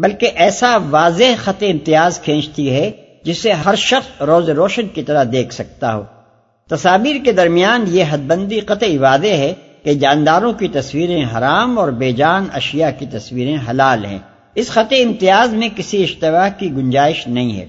بلکہ 0.02 0.30
ایسا 0.36 0.78
واضح 0.90 1.24
خط 1.44 1.64
امتیاز 1.72 2.20
کھینچتی 2.20 2.72
ہے 2.72 2.92
جسے 3.24 3.52
ہر 3.52 3.76
شخص 3.76 4.22
روز 4.22 4.50
روشن 4.50 4.88
کی 4.88 5.04
طرح 5.04 5.24
دیکھ 5.32 5.54
سکتا 5.54 5.96
ہو۔ 5.96 6.04
تصاویر 6.70 7.16
کے 7.26 7.32
درمیان 7.32 7.84
یہ 7.88 8.04
حد 8.10 8.18
بندی 8.18 8.60
قطعی 8.60 8.98
واضح 8.98 9.28
ہے 9.28 9.54
کہ 9.84 9.94
جانداروں 9.94 10.54
کی 10.54 10.68
تصویریں 10.68 11.26
حرام 11.38 11.80
اور 11.80 11.92
بے 11.92 12.12
جان 12.12 12.48
اشیاء 12.54 12.90
کی 13.00 13.06
تصویریں 13.06 13.58
حلال 13.70 14.06
ہیں۔ 14.06 14.20
اس 14.56 14.70
خط 14.70 14.94
امتیاز 15.04 15.54
میں 15.54 15.70
کسی 15.76 16.04
اشتباہ 16.04 16.50
کی 16.58 16.72
گنجائش 16.72 17.28
نہیں 17.28 17.58
ہے۔ 17.58 17.66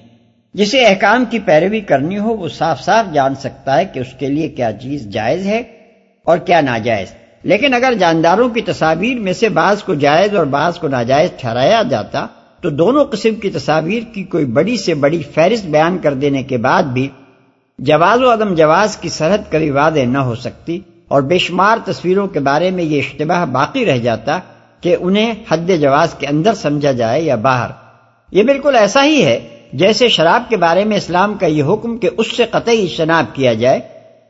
جسے 0.53 0.85
احکام 0.85 1.25
کی 1.25 1.39
پیروی 1.39 1.79
کرنی 1.79 2.17
ہو 2.17 2.37
وہ 2.37 2.47
صاف 2.47 2.81
صاف 2.81 3.13
جان 3.13 3.35
سکتا 3.35 3.77
ہے 3.77 3.85
کہ 3.85 3.99
اس 3.99 4.13
کے 4.19 4.27
لیے 4.27 4.47
کیا 4.47 4.71
چیز 4.81 5.07
جائز 5.07 5.45
ہے 5.45 5.61
اور 6.23 6.37
کیا 6.37 6.61
ناجائز۔ 6.61 7.07
لیکن 7.43 7.73
اگر 7.73 7.93
جانداروں 7.99 8.49
کی 8.49 8.61
تصاویر 8.61 9.19
میں 9.19 9.33
سے 9.33 9.49
بعض 9.49 9.83
کو 9.83 9.93
جائز 9.93 10.35
اور 10.35 10.45
بعض 10.45 10.77
کو 10.77 10.87
ناجائز 10.87 11.29
ٹھہرایا 11.37 11.83
جاتا، 11.83 12.27
تو 12.61 12.69
دونوں 12.69 13.05
قسم 13.05 13.35
کی 13.35 13.49
تصاویر 13.49 14.03
کی 14.13 14.23
کوئی 14.23 14.45
بڑی 14.45 14.77
سے 14.77 14.93
بڑی 14.93 15.21
فہرست 15.35 15.65
بیان 15.65 15.97
کر 15.97 16.13
دینے 16.13 16.43
کے 16.43 16.57
بعد 16.57 16.83
بھی 16.83 17.07
جواز 17.79 18.23
و 18.23 18.33
عدم 18.33 18.53
جواز 18.53 18.97
کی 18.97 19.09
سرحد 19.09 19.51
کبھی 19.51 19.69
واضح 19.69 19.99
نہ 19.99 20.17
ہو 20.17 20.35
سکتی 20.35 20.79
اور 21.07 21.21
بے 21.21 21.37
شمار 21.37 21.77
تصویروں 21.85 22.27
کے 22.27 22.39
بارے 22.39 22.71
میں 22.71 22.83
یہ 22.83 22.99
اشتباہ 22.99 23.45
باقی 23.45 23.85
رہ 23.85 23.97
جاتا 23.97 24.39
کہ 24.81 24.95
انہیں 24.99 25.33
حد 25.51 25.71
جواز 25.81 26.13
کے 26.13 26.27
اندر 26.27 26.53
سمجھا 26.53 26.91
جائے 26.91 27.21
یا 27.21 27.35
باہر۔ 27.35 27.69
یہ 28.31 28.43
بالکل 28.43 28.75
ایسا 28.75 29.05
ہی 29.05 29.25
ہے 29.25 29.39
جیسے 29.73 30.07
شراب 30.07 30.49
کے 30.49 30.57
بارے 30.57 30.83
میں 30.83 30.97
اسلام 30.97 31.33
کا 31.33 31.45
یہ 31.45 31.63
حکم 31.63 31.97
کہ 31.97 32.09
اس 32.17 32.37
سے 32.37 32.45
قطعی 32.51 32.83
اجتناب 32.83 33.25
کیا 33.33 33.53
جائے، 33.53 33.79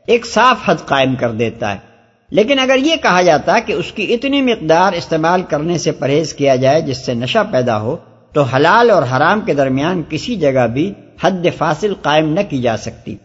ایک 0.06 0.26
صاف 0.26 0.56
حد 0.64 0.86
قائم 0.86 1.14
کر 1.14 1.30
دیتا 1.30 1.74
ہے۔ 1.74 1.91
لیکن 2.32 2.58
اگر 2.58 2.76
یہ 2.76 2.94
کہا 3.02 3.22
جاتا 3.22 3.58
کہ 3.58 3.72
اس 3.72 3.92
کی 3.92 4.14
اتنی 4.14 4.42
مقدار 4.42 4.92
استعمال 4.92 5.42
کرنے 5.42 5.78
سے 5.78 5.92
پرہیز 5.92 6.34
کیا 6.34 6.56
جائے 6.56 6.80
جس 6.80 7.06
سے 7.06 7.14
نشہ 7.14 7.38
پیدا 7.52 7.80
ہو، 7.80 7.96
تو 8.32 8.42
حلال 8.42 8.90
اور 8.90 9.02
حرام 9.02 9.40
کے 9.40 9.54
درمیان 9.54 10.02
کسی 10.08 10.36
جگہ 10.36 10.66
بھی 10.66 10.92
حد 11.22 11.46
فاصل 11.58 11.94
قائم 12.02 12.32
نہ 12.32 12.40
کی 12.50 12.62
جا 12.62 12.76
سکتی۔ 12.76 13.16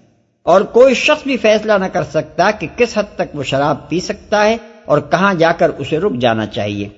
اور 0.44 0.62
کوئی 0.62 0.94
شخص 0.94 1.24
بھی 1.24 1.38
فیصلہ 1.38 1.74
نہ 1.74 1.86
کر 1.86 2.04
سکتا 2.04 2.52
کہ 2.52 2.68
کس 2.78 2.98
حد 2.98 3.16
تک 3.16 3.36
وہ 3.36 3.44
شراب 3.44 3.90
پی 3.90 4.00
سکتا 4.00 4.46
ہے 4.46 4.58
اور 4.86 5.00
کہاں 5.00 5.34
جا 5.34 5.52
کر 5.52 5.70
اسے 5.70 6.00
رک 6.00 6.14
جانا 6.16 6.46
چاہیے۔ 6.46 6.90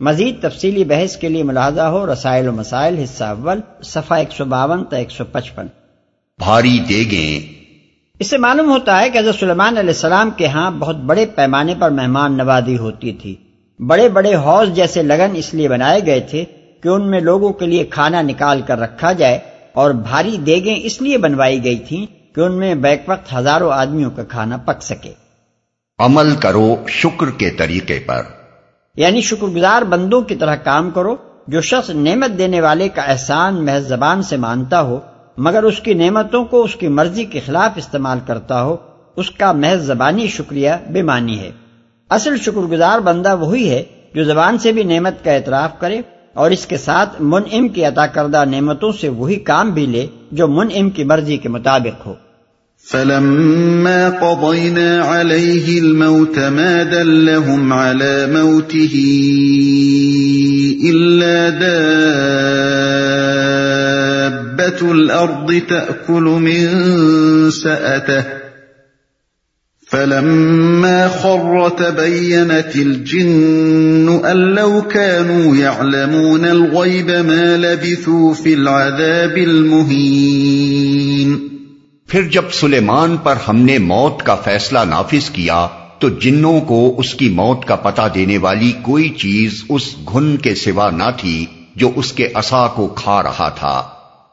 مزید 0.00 0.42
تفصیلی 0.42 0.84
بحث 0.84 1.16
کے 1.16 1.28
لیے 1.28 1.42
ملاحظہ 1.42 1.80
ہو 1.80 2.12
رسائل 2.12 2.48
و 2.48 2.52
مسائل، 2.52 2.98
حصہ 3.02 3.24
اول، 3.24 3.60
صفحہ 3.82 4.16
ایک 4.16 4.28
سو 4.32 4.44
باون 4.44 4.84
تا 4.84 4.96
ایک 4.96 5.10
سو 5.10 5.24
پچپن۔ 5.24 5.66
بھاری 6.38 6.78
دیگیں 6.88 7.55
اس 8.18 8.30
سے 8.30 8.38
معلوم 8.38 8.70
ہوتا 8.70 9.00
ہے 9.00 9.10
کہ 9.10 9.18
حضرت 9.18 9.34
سلیمان 9.34 9.76
علیہ 9.76 9.90
السلام 9.90 10.30
کے 10.30 10.46
ہاں 10.46 10.70
بہت 10.70 10.96
بڑے 10.96 11.26
پیمانے 11.26 11.74
پر 11.78 11.90
مہمان 11.90 12.36
نوازی 12.36 12.78
ہوتی 12.78 13.12
تھی۔ 13.12 13.34
بڑے 13.78 14.08
بڑے 14.08 14.34
حوض 14.34 14.68
جیسے 14.68 15.02
لگن 15.02 15.30
اس 15.34 15.54
لیے 15.54 15.68
بنائے 15.68 16.00
گئے 16.06 16.20
تھے 16.20 16.44
کہ 16.82 16.88
ان 16.88 17.10
میں 17.10 17.20
لوگوں 17.20 17.52
کے 17.52 17.66
لیے 17.66 17.84
کھانا 17.84 18.22
نکال 18.22 18.62
کر 18.66 18.78
رکھا 18.78 19.12
جائے 19.12 19.38
اور 19.72 19.90
بھاری 19.90 20.36
دیگیں 20.36 20.76
اس 20.82 21.02
لیے 21.02 21.18
بنوائی 21.18 21.64
گئی 21.64 21.78
تھیں 21.78 22.34
کہ 22.34 22.40
ان 22.40 22.52
میں 22.52 22.74
بیک 22.74 23.02
وقت 23.08 23.36
ہزاروں 23.36 23.72
آدمیوں 23.72 24.10
کا 24.10 24.22
کھانا 24.24 24.56
پک 24.56 24.82
سکے۔ 24.82 25.12
عمل 25.98 26.34
کرو 26.34 26.76
شکر 26.88 27.30
کے 27.30 27.50
طریقے 27.50 27.98
پر۔ 27.98 28.22
یعنی 28.96 29.20
شکر 29.20 29.46
گزار 29.46 29.82
بندوں 29.82 30.20
کی 30.20 30.34
طرح 30.34 30.56
کام 30.56 30.90
کرو 30.90 31.16
جو 31.48 31.60
شخص 31.60 31.90
نعمت 31.90 32.38
دینے 32.38 32.60
والے 32.60 32.88
کا 32.88 33.02
احسان 33.02 33.64
محض 33.64 33.88
زبان 33.88 34.22
سے 34.22 34.36
مانتا 34.36 34.80
ہو 34.80 35.00
مگر 35.38 35.62
اس 35.62 35.80
کی 35.80 35.94
نعمتوں 35.94 36.44
کو 36.44 36.62
اس 36.62 36.76
کی 36.76 36.88
مرضی 36.88 37.24
کے 37.24 37.40
خلاف 37.46 37.70
استعمال 37.76 38.18
کرتا 38.26 38.62
ہو، 38.62 38.76
اس 39.16 39.30
کا 39.30 39.52
محض 39.52 39.86
زبانی 39.86 40.26
شکریہ 40.26 40.70
بے 40.92 41.02
معنی 41.02 41.38
ہے۔ 41.38 41.50
اصل 42.10 42.36
شکر 42.36 42.60
گزار 42.60 42.98
بندہ 42.98 43.36
وہی 43.40 43.70
ہے 43.70 43.82
جو 44.14 44.24
زبان 44.24 44.58
سے 44.58 44.72
بھی 44.72 44.82
نعمت 44.82 45.24
کا 45.24 45.32
اعتراف 45.32 45.80
کرے 45.80 46.00
اور 46.34 46.50
اس 46.50 46.66
کے 46.66 46.76
ساتھ 46.76 47.22
منعم 47.22 47.68
کی 47.68 47.84
عطا 47.84 48.06
کردہ 48.06 48.44
نعمتوں 48.44 48.92
سے 49.00 49.08
وہی 49.08 49.36
کام 49.36 49.70
بھی 49.70 49.86
لے 49.86 50.06
جو 50.32 50.48
منعم 50.48 50.90
کی 50.90 51.04
مرضی 51.04 51.36
کے 51.36 51.48
مطابق 51.48 52.06
ہو۔ 52.06 52.14
فلما 52.90 54.10
قضينا 54.20 54.90
عليه 55.06 55.78
الموت 55.78 56.38
ما 56.38 56.82
دلهم 56.92 57.72
على 57.72 58.32
موته 58.32 58.96
إلا 60.90 61.50
دابة 64.56 64.92
الأرض 64.92 65.62
تأكل 65.68 66.22
من 66.22 67.50
سأته 67.50 68.24
فلما 69.90 71.08
خر 71.08 71.68
تبينت 71.68 72.76
الجن 72.76 74.20
أن 74.24 74.36
لو 74.36 74.82
كانوا 74.82 75.56
يعلمون 75.56 76.44
الغيب 76.44 77.10
ما 77.10 77.56
لبثوا 77.56 78.34
في 78.34 78.54
العذاب 78.54 79.38
المهين 79.38 81.36
پھر 82.08 82.22
جب 82.22 82.44
سلیمان 82.52 83.16
پر 83.16 83.36
ہم 83.48 83.56
نے 83.56 83.78
موت 83.78 84.22
کا 84.22 84.34
فیصلہ 84.34 84.78
نافذ 84.88 85.30
کیا 85.30 85.66
تو 85.98 86.08
جنوں 86.08 86.60
کو 86.60 86.94
اس 86.98 87.14
کی 87.14 87.28
موت 87.28 87.64
کا 87.64 87.76
پتہ 87.76 88.06
دینے 88.14 88.38
والی 88.38 88.72
کوئی 88.82 89.08
چیز 89.08 89.64
اس 89.68 89.84
گھن 90.12 90.36
کے 90.36 90.54
سوا 90.54 90.90
نہ 90.90 91.10
تھی 91.16 91.46
جو 91.76 91.90
اس 91.96 92.12
کے 92.12 92.28
اصا 92.34 92.66
کو 92.66 92.86
کھا 92.86 93.22
رہا 93.22 93.48
تھا۔ 93.48 93.76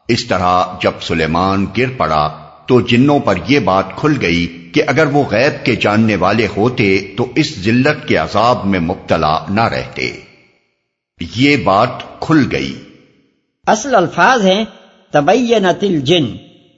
اس 0.08 0.26
طرح 0.26 0.64
جب 0.82 0.92
سلیمان 1.02 1.66
گر 1.78 1.90
پڑا 1.98 2.40
تو 2.66 2.82
جنوں 2.82 3.20
پر 3.20 3.36
یہ 3.48 3.60
بات 3.60 3.86
کھل 3.96 4.14
گئی 4.22 4.70
کہ 4.74 4.84
اگر 4.88 5.06
وہ 5.06 5.24
غیب 5.32 5.66
کے 5.66 5.76
جاننے 5.76 6.16
والے 6.16 6.48
ہوتے 6.58 7.14
تو 7.18 7.32
اس 7.36 7.60
ذلت 7.60 8.08
کے 8.08 8.16
عذاب 8.16 8.66
میں 8.66 8.80
مبتلا 8.80 9.46
نہ 9.50 9.62
رہتے۔ 9.62 10.20
یہ 11.36 11.58
بات 11.58 11.90
کھل 12.20 12.48
گئی۔ 12.52 12.82
اصل 13.68 13.96
الفاظ 13.96 14.46
ہیں 14.46 14.66
تبینت 15.12 15.84
الجن۔ 15.84 16.26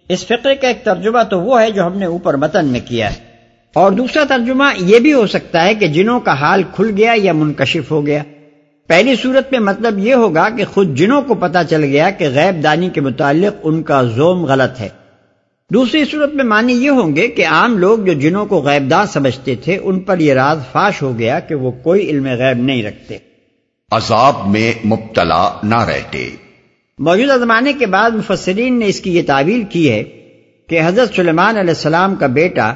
اس 0.10 0.26
فقرے 0.26 0.56
کا 0.56 0.68
ایک 0.68 0.84
ترجمہ 0.84 1.24
تو 1.24 1.40
وہ 1.40 1.62
ہے 1.62 1.72
جو 1.72 1.86
ہم 1.86 1.98
نے 1.98 2.06
اوپر 2.06 2.34
متن 2.34 2.66
میں 2.66 2.80
کیا 2.80 3.14
ہے۔ 3.14 3.20
اور 3.74 3.92
دوسرا 3.92 4.24
ترجمہ 4.30 4.64
یہ 4.78 5.00
بھی 5.00 5.14
ہو 5.14 5.28
سکتا 5.28 5.64
ہے 5.64 5.76
کہ 5.76 5.88
جنوں 5.88 6.20
کا 6.20 6.34
حال 6.34 6.64
کھل 6.76 6.92
گیا 6.98 7.14
یا 7.16 7.34
منکشف 7.34 7.92
ہو 7.92 8.06
گیا۔ 8.06 8.24
پہلی 8.88 9.15
صورت 9.15 9.52
میں 9.52 9.60
مطلب 9.60 10.00
یہ 10.00 10.13
ہوگا 10.13 10.50
کہ 10.50 10.65
خود 10.65 10.95
جنوں 10.95 11.21
کو 11.21 11.34
پتا 11.34 11.63
چل 11.63 11.84
گیا 11.84 12.10
کہ 12.10 12.30
غیب 12.30 12.63
دانی 12.63 12.89
کے 12.89 13.02
متعلق 13.02 13.60
ان 13.63 13.84
کا 13.84 14.04
زوم 14.04 14.45
غلط 14.45 14.82
ہے۔ 14.82 14.89
دوسری 15.74 16.06
صورت 16.06 16.34
میں 16.34 16.43
معنی 16.43 16.74
یہ 16.74 16.89
ہوں 16.89 17.15
گے 17.15 17.28
کہ 17.28 17.48
عام 17.48 17.78
لوگ 17.78 18.00
جو 18.00 18.13
جنوں 18.13 18.45
کو 18.45 18.62
غیب 18.62 18.91
دان 18.91 19.08
سمجھتے 19.08 19.56
تھے 19.56 19.80
ان 19.84 20.00
پر 20.00 20.19
یہ 20.19 20.34
راز 20.34 20.58
فاش 20.71 21.02
ہو 21.02 21.19
گیا 21.19 21.39
کہ 21.39 21.56
وہ 21.56 21.71
کوئی 21.71 22.10
علم 22.10 22.28
غیب 22.28 22.58
نہیں 22.58 22.84
رکھتے۔ 22.84 23.17
عذاب 23.91 24.48
میں 24.48 24.88
مبتلا 24.88 25.50
نہ 25.63 25.80
رہتے۔ 25.80 26.30
موجودہ 27.00 27.38
زمانے 27.39 27.74
کے 27.74 27.86
بعد 27.86 28.12
مفسرین 28.12 28.80
نے 28.80 28.88
اس 28.88 29.02
کی 29.02 29.17
یہ 29.17 29.21
تعویل 29.28 29.63
کی 29.63 29.91
ہے 29.91 30.04
کہ 30.69 30.82
حضرت 30.86 31.15
سلیمان 31.15 31.58
علیہ 31.58 31.69
السلام 31.69 32.15
کا 32.15 32.28
بیٹا 32.28 32.74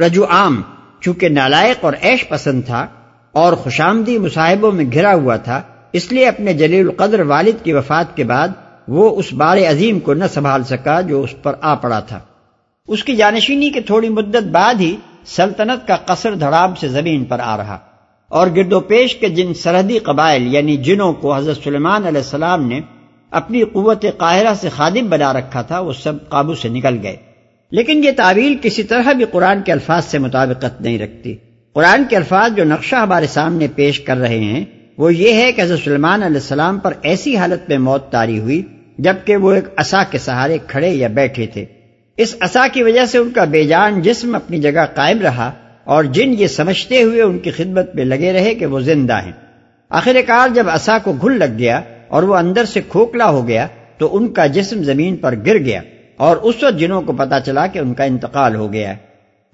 رجو 0.00 0.24
عام 0.24 0.62
چونکہ 1.00 1.28
نالائق 1.28 1.84
اور 1.84 1.92
عیش 2.02 2.28
پسند 2.28 2.62
تھا 2.66 2.86
اور 3.32 3.52
خوشامدی 3.52 4.18
مصاحبوں 4.18 4.72
میں 4.72 4.84
گھرا 4.92 5.14
ہوا 5.14 5.36
تھا، 5.36 5.62
اس 5.92 6.12
لیے 6.12 6.28
اپنے 6.28 6.54
جلیل 6.54 6.88
القدر 6.88 7.20
والد 7.20 7.64
کی 7.64 7.72
وفات 7.72 8.16
کے 8.16 8.24
بعد 8.24 8.48
وہ 8.88 9.16
اس 9.16 9.32
بار 9.32 9.56
عظیم 9.56 10.00
کو 10.00 10.14
نہ 10.14 10.24
سنبھال 10.34 10.64
سکا 10.64 11.00
جو 11.00 11.22
اس 11.22 11.34
پر 11.42 11.54
آ 11.60 11.74
پڑا 11.74 12.00
تھا۔ 12.00 12.18
اس 12.88 13.04
کی 13.04 13.16
جانشینی 13.16 13.70
کے 13.70 13.80
تھوڑی 13.80 14.08
مدت 14.08 14.42
بعد 14.42 14.74
ہی 14.80 14.96
سلطنت 15.26 15.88
کا 15.88 15.96
قصر 15.96 16.34
دھڑام 16.34 16.74
سے 16.74 16.88
زمین 16.88 17.24
پر 17.24 17.40
آ 17.40 17.56
رہا۔ 17.56 17.78
اور 18.28 18.46
گرد 18.56 18.72
و 18.72 18.80
پیش 18.80 19.16
کے 19.16 19.28
جن 19.28 19.54
سرحدی 19.54 19.98
قبائل 19.98 20.54
یعنی 20.54 20.76
جنوں 20.76 21.12
کو 21.12 21.36
حضرت 21.36 21.56
سلیمان 21.64 22.06
علیہ 22.06 22.20
السلام 22.20 22.68
نے 22.68 22.80
اپنی 23.30 23.62
قوت 23.62 24.04
قاہرہ 24.16 24.54
سے 24.54 24.68
خادم 24.68 25.08
بنا 25.08 25.32
رکھا 25.32 25.62
تھا، 25.62 25.80
وہ 25.80 25.92
سب 25.92 26.12
قابو 26.28 26.54
سے 26.54 26.68
نکل 26.68 26.98
گئے۔ 27.02 27.16
لیکن 27.70 28.04
یہ 28.04 28.10
تعویل 28.16 28.56
کسی 28.62 28.82
طرح 28.82 29.12
بھی 29.12 29.24
قرآن 29.24 29.62
کے 29.62 29.72
الفاظ 29.72 30.04
سے 30.04 30.18
مطابقت 30.18 30.80
نہیں 30.80 30.98
رکھتی۔ 30.98 31.36
قرآن 31.74 32.04
کے 32.08 32.16
الفاظ 32.16 32.56
جو 32.56 32.64
نقشہ 32.64 32.96
ہمارے 32.96 33.26
سامنے 33.26 33.66
پیش 33.74 34.00
کر 34.00 34.16
رہے 34.16 34.38
ہیں، 34.38 34.64
وہ 34.98 35.14
یہ 35.14 35.32
ہے 35.32 35.52
کہ 35.52 35.60
حضرت 35.60 35.78
سلمان 35.84 36.22
علیہ 36.22 36.36
السلام 36.36 36.78
پر 36.78 36.92
ایسی 37.02 37.36
حالت 37.36 37.68
میں 37.68 37.78
موت 37.78 38.12
تاری 38.12 38.38
ہوئی، 38.38 38.62
جبکہ 38.98 39.36
وہ 39.36 39.52
ایک 39.52 39.64
عصا 39.76 40.02
کے 40.10 40.18
سہارے 40.18 40.58
کھڑے 40.66 40.88
یا 40.88 41.08
بیٹھے 41.08 41.46
تھے۔ 41.46 41.64
اس 42.16 42.36
عصا 42.40 42.66
کی 42.72 42.82
وجہ 42.82 43.04
سے 43.04 43.18
ان 43.18 43.30
کا 43.30 43.44
بے 43.44 43.64
جان 43.64 44.02
جسم 44.02 44.34
اپنی 44.34 44.58
جگہ 44.58 44.86
قائم 44.94 45.20
رہا 45.20 45.52
اور 45.84 46.04
جن 46.04 46.34
یہ 46.38 46.46
سمجھتے 46.46 47.02
ہوئے 47.02 47.22
ان 47.22 47.38
کی 47.38 47.50
خدمت 47.50 47.94
میں 47.94 48.04
لگے 48.04 48.32
رہے 48.32 48.54
کہ 48.54 48.66
وہ 48.66 48.80
زندہ 48.80 49.22
ہیں۔ 49.24 49.32
آخر 49.88 50.16
کار 50.26 50.48
جب 50.54 50.70
عصا 50.70 50.98
کو 50.98 51.12
گھل 51.12 51.38
لگ 51.38 51.58
گیا 51.58 51.80
اور 52.08 52.22
وہ 52.22 52.36
اندر 52.36 52.64
سے 52.64 52.80
کھوکھلا 52.88 53.28
ہو 53.30 53.48
گیا، 53.48 53.66
تو 53.98 54.16
ان 54.16 54.28
کا 54.28 54.46
جسم 54.46 54.82
زمین 54.82 55.16
پر 55.16 55.34
گر 55.46 55.58
گیا 55.58 55.80
اور 56.16 56.36
اس 56.36 56.62
وقت 56.62 56.78
جنوں 56.78 57.02
کو 57.02 57.12
پتا 57.12 57.40
چلا 57.40 57.66
کہ 57.66 57.78
ان 57.78 57.94
کا 57.94 58.04
انتقال 58.04 58.54
ہو 58.54 58.72
گیا۔ 58.72 58.94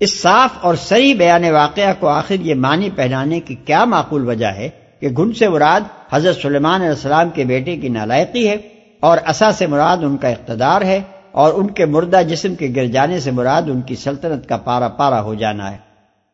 اس 0.00 0.22
صاف 0.22 0.50
اور 0.61 0.74
صحیح 0.74 1.14
بیان 1.14 1.44
واقعہ 1.44 1.92
کو 2.00 2.09
آخر 2.09 2.35
یہ 2.35 2.54
معنی 2.54 2.90
پہنانے 2.96 3.40
کی 3.40 3.54
کیا 3.54 3.85
معقول 3.85 4.28
وجہ 4.28 4.46
ہے 4.46 4.68
کہ 5.00 5.09
گھن 5.09 5.32
سے 5.32 5.48
مراد 5.48 5.80
حضرت 6.11 6.37
سلیمان 6.42 6.80
علیہ 6.80 6.90
السلام 6.90 7.28
کے 7.28 7.44
بیٹے 7.44 7.76
کی 7.76 7.88
نالائقی 7.88 8.48
ہے 8.48 8.56
اور 9.00 9.18
اصا 9.24 9.52
سے 9.52 9.66
مراد 9.66 9.96
ان 9.96 10.16
کا 10.16 10.28
اقتدار 10.28 10.82
ہے 10.82 11.00
اور 11.32 11.52
ان 11.52 11.70
کے 11.70 11.87
مردہ 11.87 12.20
جسم 12.28 12.54
کے 12.54 12.68
گر 12.76 12.87
جانے 12.87 13.20
سے 13.20 13.30
مراد 13.30 13.62
ان 13.62 13.80
کی 13.80 13.94
سلطنت 13.94 14.48
کا 14.48 14.56
پارا 14.56 14.88
پارا 14.88 15.22
ہو 15.22 15.35
جانا 15.35 15.72
ہے۔ 15.72 15.76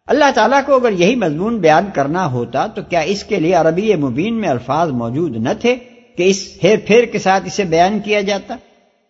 اللہ 0.07 0.31
تعالیٰ 0.35 0.61
کو 0.67 0.75
اگر 0.75 0.93
یہی 0.93 1.15
مضمون 1.15 1.59
بیان 1.59 1.85
کرنا 1.95 2.27
ہوتا 2.27 2.67
تو 2.67 2.83
کیا 2.83 3.01
اس 3.01 3.25
کے 3.25 3.41
لیے 3.41 3.55
عربی 3.55 3.95
مبین 3.95 4.35
میں 4.35 4.49
الفاظ 4.49 4.89
موجود 4.89 5.37
نہ 5.37 5.49
تھے 5.61 5.77
کہ 6.17 6.23
اس 6.23 6.49
ہیر 6.65 6.77
پھیر 6.87 7.05
کے 7.05 7.19
ساتھ 7.19 7.45
اسے 7.47 7.65
بیان 7.65 7.99
کیا 7.99 8.21
جاتا؟ 8.21 8.57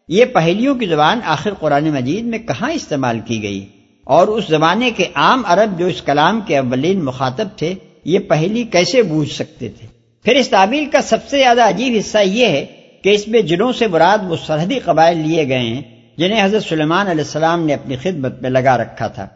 یہ 0.09 0.25
پہلیوں 0.25 0.75
کی 0.75 0.87
زبان 0.87 1.21
آخر 1.25 1.55
قرآن 1.55 1.85
مجید 1.85 2.25
میں 2.25 2.39
کہاں 2.39 2.71
استعمال 2.73 3.19
کی 3.25 3.43
گئی؟ 3.43 3.67
اور 4.05 4.29
اس 4.29 4.45
زمانے 4.49 4.91
کے 4.91 5.07
عام 5.15 5.43
عرب 5.47 5.79
جو 5.79 5.87
اس 5.87 6.03
کلام 6.03 6.41
کے 6.41 6.59
اولین 6.59 7.05
مخاطب 7.05 7.49
تھے، 7.57 7.75
یہ 8.05 8.19
پہلی 8.19 8.65
کیسے 8.65 9.03
بوجھ 9.03 9.33
سکتے 9.33 9.69
تھے؟ 9.69 9.87
پھر 10.25 10.37
اس 10.37 10.49
تعبیر 10.49 10.83
کا 10.93 11.03
سب 11.03 11.19
سے 11.31 11.39
زیادہ 11.39 11.69
عجیب 11.69 11.95
حصہ 11.99 12.19
یہ 12.19 12.47
ہے 12.47 12.65
کہ 13.05 13.09
اس 13.09 13.29
میں 13.29 13.43
جنوں 13.43 13.73
سے 13.73 13.87
مراد 13.87 14.19
وہ 14.29 14.37
سرحدی 14.47 14.79
قبائل 14.79 15.19
لیے 15.19 15.49
گئے 15.49 15.59
ہیں، 15.59 15.83
جنہیں 16.17 16.45
حضرت 16.45 16.63
سلیمان 16.63 17.07
علیہ 17.07 17.25
السلام 17.25 17.67
نے 17.67 17.75
اپنی 17.75 17.97
خدمت 17.97 18.43
میں 18.43 18.51
لگا 18.51 18.79
رکھا 18.79 19.07
تھا۔ 19.07 19.27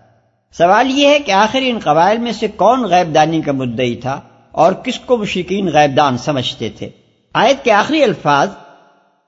سوال 0.59 0.99
یہ 0.99 1.09
ہے 1.09 1.19
کہ 1.19 1.33
آخر 1.33 1.59
ان 1.63 1.79
قبائل 1.85 2.19
میں 2.19 2.33
سے 2.33 2.47
کون 2.57 2.85
غیب 2.85 3.15
دانی 3.15 3.41
کا 3.43 3.53
مدعی 3.53 3.95
تھا 3.95 4.21
اور 4.53 4.73
کس 4.73 4.99
کو 4.99 5.17
مشرقین 5.17 5.67
غیب 5.67 5.97
دان 5.97 6.19
سمجھتے 6.19 6.69
تھے؟ 6.69 6.89
آیت 7.35 7.65
کے 7.65 7.73
آخری 7.73 8.03
الفاظ 8.03 8.49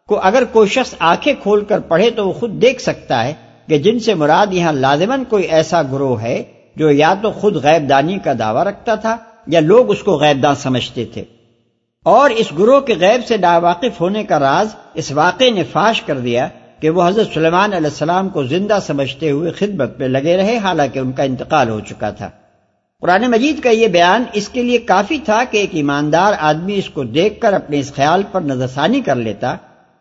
کو 0.09 0.19
اگر 0.23 0.45
کوئی 0.45 0.69
شخص 0.69 0.95
آنکھیں 0.99 1.33
کھول 1.43 1.65
کر 1.65 1.79
پڑھے 1.79 2.11
تو 2.11 2.29
وہ 2.29 2.33
خود 2.33 2.63
دیکھ 2.63 2.83
سکتا 2.83 3.25
ہے 3.25 3.35
کہ 3.69 3.79
جن 3.79 3.99
سے 3.99 4.15
مراد 4.15 4.47
یہاں 4.51 4.73
لازمن 4.73 5.25
کوئی 5.25 5.45
ایسا 5.45 5.83
گروہ 5.83 6.23
ہے 6.23 6.43
جو 6.77 6.91
یا 6.91 7.15
تو 7.23 7.31
خود 7.31 7.57
غیب 7.57 7.89
دانی 7.89 8.19
کا 8.25 8.33
دعویٰ 8.39 8.63
رکھتا 8.63 8.95
تھا 8.95 9.17
یا 9.47 9.61
لوگ 9.61 9.91
اس 9.91 10.03
کو 10.03 10.13
غیب 10.17 10.43
دان 10.43 10.55
سمجھتے 10.55 11.05
تھے۔ 11.05 11.25
اور 12.05 12.31
اس 12.31 12.47
گروہ 12.59 12.81
کے 12.81 12.95
غیب 13.01 13.27
سے 13.27 13.37
ناواقف 13.37 14.01
ہونے 14.01 14.25
کا 14.25 14.39
راز 14.39 14.69
اس 14.95 15.13
واقعے 15.13 15.51
نے 15.51 15.65
فاش 15.65 16.03
کر 16.03 16.19
دیا 16.19 16.49
کہ 16.81 16.91
وہ 16.91 17.09
حضرت 17.09 17.27
سلیمان 17.35 17.73
علیہ 17.73 17.91
السلام 17.91 18.29
کو 18.29 18.45
زندہ 18.45 18.79
سمجھتے 18.87 19.31
ہوئے 19.31 19.51
خدمت 19.51 19.99
میں 19.99 20.09
لگے 20.09 20.37
رہے 20.37 20.59
حالانکہ 20.59 20.99
ان 20.99 21.13
کا 21.13 21.23
انتقال 21.23 21.69
ہو 21.69 21.81
چکا 21.81 22.11
تھا۔ 22.11 22.31
قرآن 23.01 23.31
مجید 23.31 23.61
کا 23.61 23.71
یہ 23.71 23.87
بیان 23.87 24.25
اس 24.33 24.49
کے 24.49 24.63
لیے 24.63 24.79
کافی 24.79 25.19
تھا 25.25 25.43
کہ 25.51 25.59
ایک 25.59 25.71
ایماندار 25.73 26.33
آدمی 26.39 26.75
اس 26.75 26.91
کو 26.91 27.05
دیکھ 27.05 27.41
کر 27.41 27.53
اپنے 27.53 27.79
اس 27.79 27.95
خیال 27.95 28.23
پر 28.33 28.41
نظر 28.41 28.67
ثانی 28.67 29.01
کر 29.01 29.15
لیتا 29.15 29.57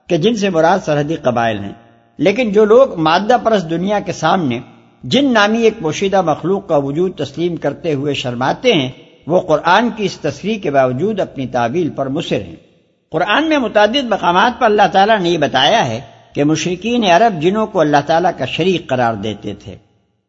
کہ 0.07 0.17
جن 0.17 0.35
سے 0.35 0.49
مراد 0.49 0.79
سرحدی 0.85 1.15
قبائل 1.15 1.59
ہیں۔ 1.59 1.86
لیکن 2.17 2.51
جو 2.51 2.65
لوگ 2.65 2.99
مادہ 2.99 3.37
پرس 3.43 3.69
دنیا 3.69 3.99
کے 3.99 4.11
سامنے 4.11 4.59
جن 5.03 5.33
نامی 5.33 5.61
ایک 5.61 5.73
پوشیدہ 5.81 6.21
مخلوق 6.21 6.67
کا 6.67 6.77
وجود 6.77 7.17
تسلیم 7.17 7.55
کرتے 7.55 7.93
ہوئے 7.93 8.13
شرماتے 8.13 8.73
ہیں، 8.73 8.91
وہ 9.27 9.39
قرآن 9.39 9.89
کی 9.95 10.05
اس 10.05 10.17
تصریح 10.17 10.59
کے 10.59 10.71
باوجود 10.71 11.19
اپنی 11.19 11.47
تعویل 11.47 11.89
پر 11.89 12.05
مصر 12.05 12.41
ہیں۔ 12.41 12.55
قرآن 13.11 13.49
میں 13.49 13.57
متعدد 13.57 14.03
مقامات 14.03 14.59
پر 14.59 14.65
اللہ 14.65 14.87
تعالیٰ 14.91 15.19
نے 15.19 15.29
یہ 15.29 15.37
بتایا 15.37 15.87
ہے 15.87 16.01
کہ 16.33 16.43
مشرقین 16.43 17.03
عرب 17.03 17.41
جنوں 17.41 17.67
کو 17.67 17.79
اللہ 17.79 17.97
تعالیٰ 18.05 18.31
کا 18.37 18.45
شریک 18.45 18.87
قرار 18.87 19.13
دیتے 19.13 19.53
تھے۔ 19.53 19.75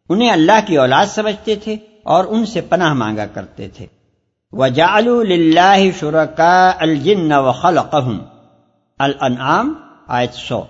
انہیں 0.09 0.31
اللہ 0.31 0.67
کی 0.67 0.77
اولاد 0.77 1.07
سمجھتے 1.07 1.55
تھے 1.57 1.77
اور 2.03 2.25
ان 2.29 2.47
سے 2.47 2.61
پناہ 2.61 2.95
مانگا 2.95 3.27
کرتے 3.27 3.69
تھے۔ 3.69 3.87
وَجَعَلُوا 4.53 5.25
لِلَّهِ 5.25 5.91
شُرَكَاءَ 5.99 6.77
الْجِنَّ 6.79 7.35
وَخَلَقَهُمْ۔ 7.35 8.19
الانعام 8.99 9.73
آیت 10.07 10.35
سو۔ 10.35 10.63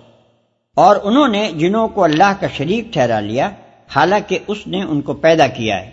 اور 0.78 0.96
انہوں 1.02 1.28
نے 1.28 1.50
جنوں 1.54 1.88
کو 1.88 2.04
اللہ 2.04 2.32
کا 2.40 2.46
شریک 2.56 2.92
ٹھہرا 2.92 3.20
لیا، 3.20 3.50
حالانکہ 3.96 4.38
اس 4.46 4.66
نے 4.66 4.82
ان 4.82 5.00
کو 5.00 5.12
پیدا 5.12 5.46
کیا 5.46 5.80
ہے۔ 5.80 5.90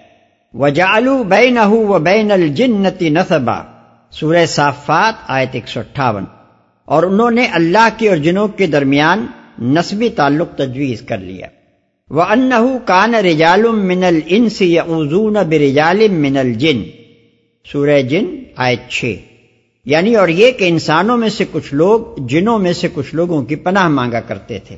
وجالو 0.53 1.23
بین 1.23 1.57
و 1.57 1.99
بین 1.99 2.31
الجنتی 2.31 3.09
نصبا 3.09 3.61
سورہ 4.11 4.45
صافات، 4.45 5.13
آیت 5.27 5.49
ایک 5.51 5.67
سو 5.67 5.79
اٹھاون۔ 5.79 6.25
اور 6.85 7.03
انہوں 7.03 7.31
نے 7.31 7.45
اللہ 7.45 7.87
کے 7.97 8.09
اور 8.09 8.17
جنوں 8.17 8.47
کے 8.47 8.67
درمیان 8.67 9.25
نسبی 9.61 10.09
تعلق 10.09 10.55
تجویز 10.55 11.01
کر 11.01 11.17
لیا۔ 11.17 11.47
وہ 12.09 12.21
ان 12.21 12.51
کان 12.85 13.15
رجال 13.15 13.63
من 13.63 14.03
الانس 14.03 14.61
یعوذون 14.61 15.33
برجال 15.33 16.07
من 16.07 16.37
الجن۔ 16.37 16.83
سورہ 17.71 18.01
جن، 18.01 18.25
آیت 18.55 18.89
چھ۔ 18.89 19.15
یعنی 19.85 20.15
اور 20.15 20.27
یہ 20.27 20.51
کہ 20.51 20.63
انسانوں 20.67 21.17
میں 21.17 21.29
سے 21.29 21.45
کچھ 21.51 21.73
لوگ 21.73 21.99
جنوں 22.17 22.59
میں 22.59 22.73
سے 22.73 22.87
کچھ 22.93 23.15
لوگوں 23.15 23.43
کی 23.43 23.55
پناہ 23.55 23.87
مانگا 23.87 24.19
کرتے 24.19 24.59
تھے۔ 24.59 24.77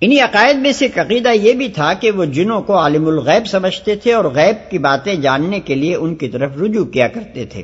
انہی 0.00 0.20
عقائد 0.20 0.56
میں 0.56 0.72
سے 0.72 0.84
ایک 0.84 0.98
عقیدہ 0.98 1.28
یہ 1.28 1.52
بھی 1.52 1.68
تھا 1.68 1.92
کہ 1.92 2.10
وہ 2.10 2.24
جنوں 2.24 2.62
کو 2.62 2.78
عالم 2.78 3.08
الغیب 3.08 3.46
سمجھتے 3.46 3.96
تھے 3.96 4.12
اور 4.12 4.24
غیب 4.24 4.70
کی 4.70 4.78
باتیں 4.78 5.14
جاننے 5.14 5.60
کے 5.60 5.74
لیے 5.74 5.94
ان 5.94 6.14
کی 6.14 6.28
طرف 6.28 6.50
رجوع 6.62 6.84
کیا 6.84 7.08
کرتے 7.08 7.44
تھے۔ 7.44 7.62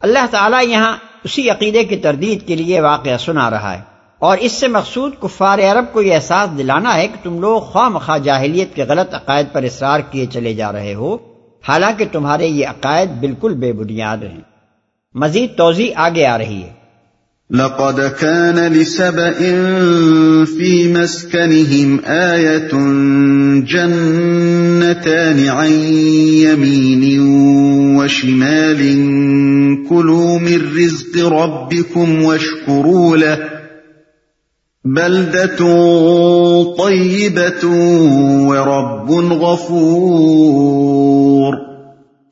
اللہ 0.00 0.26
تعالیٰ 0.30 0.68
یہاں 0.68 0.96
اسی 1.24 1.50
عقیدے 1.50 1.84
کی 1.84 1.96
تردید 1.96 2.46
کے 2.46 2.56
لیے 2.56 2.80
واقعہ 2.80 3.16
سنا 3.16 3.50
رہا 3.50 3.74
ہے۔ 3.74 3.80
اور 4.18 4.38
اس 4.38 4.52
سے 4.52 4.68
مقصود 4.68 5.12
کفار 5.22 5.58
عرب 5.58 5.84
کو 5.92 6.02
یہ 6.02 6.14
احساس 6.14 6.58
دلانا 6.58 6.94
ہے 6.94 7.08
کہ 7.08 7.24
تم 7.24 7.40
لوگ 7.40 7.60
خواہ 7.60 7.88
مخواہ 7.88 8.18
جاہلیت 8.18 8.74
کے 8.74 8.84
غلط 8.84 9.14
عقائد 9.14 9.46
پر 9.52 9.62
اصرار 9.62 10.00
کیے 10.10 10.26
چلے 10.26 10.54
جا 10.54 10.72
رہے 10.72 10.94
ہو۔ 10.94 11.16
حالانکہ 11.68 12.04
تمہارے 12.12 12.46
یہ 12.46 12.66
عقائد 12.66 13.10
بالکل 13.10 13.54
بے 13.54 13.72
بنیاد 13.72 14.18
ہیں۔ 14.18 14.53
مزید 15.14 15.56
توضیع 15.56 15.90
آگے 15.94 16.26
آ 16.26 16.38
رہی 16.38 16.56
ہے۔ 16.62 16.84
لقد 17.50 18.00
كان 18.20 18.72
لسبإ 18.72 19.54
في 20.58 20.92
مسكنهم 20.92 21.96
آية 22.06 22.80
جنتان 23.60 25.48
عن 25.48 25.72
يمين 26.46 27.20
وشمال 27.96 28.82
كلوا 29.88 30.38
من 30.38 30.78
رزق 30.78 31.18
ربكم 31.18 32.24
واشكروا 32.24 33.16
له 33.16 33.38
بلدة 34.84 35.56
طيبة 36.78 37.68
ورب 38.48 39.32
غفور 39.32 41.63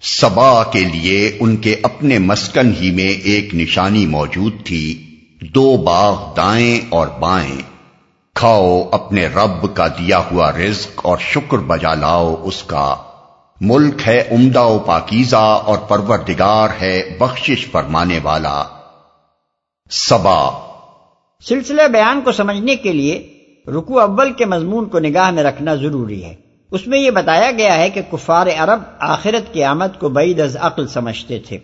سبا 0.02 0.64
کے 0.64 0.80
لیے 0.80 1.36
ان 1.40 1.56
کے 1.56 1.76
اپنے 1.82 2.18
مسکن 2.18 2.72
ہی 2.80 2.90
میں 2.90 3.08
ایک 3.08 3.54
نشانی 3.54 4.06
موجود 4.06 4.52
تھی۔ 4.64 5.16
دو 5.40 5.76
باغ 5.76 6.34
دائیں 6.36 6.80
اور 6.88 7.06
بائیں۔ 7.06 7.56
کھاؤ، 8.34 8.88
اپنے 8.92 9.26
رب 9.26 9.74
کا 9.74 9.86
دیا 9.86 10.22
ہوا 10.32 10.52
رزق 10.52 11.00
اور 11.04 11.18
شکر 11.20 11.58
بجا 11.58 11.94
لاؤ 11.94 12.34
اس 12.42 12.62
کا۔ 12.62 12.94
ملک 13.60 13.94
ہے 14.06 14.28
عمدہ 14.30 14.62
و 14.62 14.78
پاکیزہ 14.78 15.36
اور 15.36 15.78
پروردگار 15.78 16.68
ہے 16.80 17.16
بخشش 17.20 17.66
فرمانے 17.66 18.18
والا۔ 18.22 18.64
سبا 19.90 20.50
سلسلہ 21.48 21.88
بیان 21.88 22.20
کو 22.20 22.32
سمجھنے 22.32 22.76
کے 22.76 22.92
لیے 22.92 23.34
رکو 23.68 24.00
اول 24.00 24.32
کے 24.32 24.44
مضمون 24.44 24.88
کو 24.88 24.98
نگاہ 24.98 25.30
میں 25.30 25.42
رکھنا 25.42 25.74
ضروری 25.74 26.24
ہے۔ 26.24 26.41
اس 26.72 26.86
میں 26.86 26.98
یہ 26.98 27.10
بتایا 27.10 27.50
گیا 27.50 27.78
ہے 27.78 27.90
کہ 27.90 28.00
کفار 28.12 28.46
عرب 28.58 28.80
آخرت 28.98 29.54
کی 29.54 29.64
آمد 29.64 29.98
کو 29.98 30.08
بعید 30.08 30.40
از 30.40 30.56
عقل 30.60 30.86
سمجھتے 30.86 31.38
تھے۔ 31.38 31.58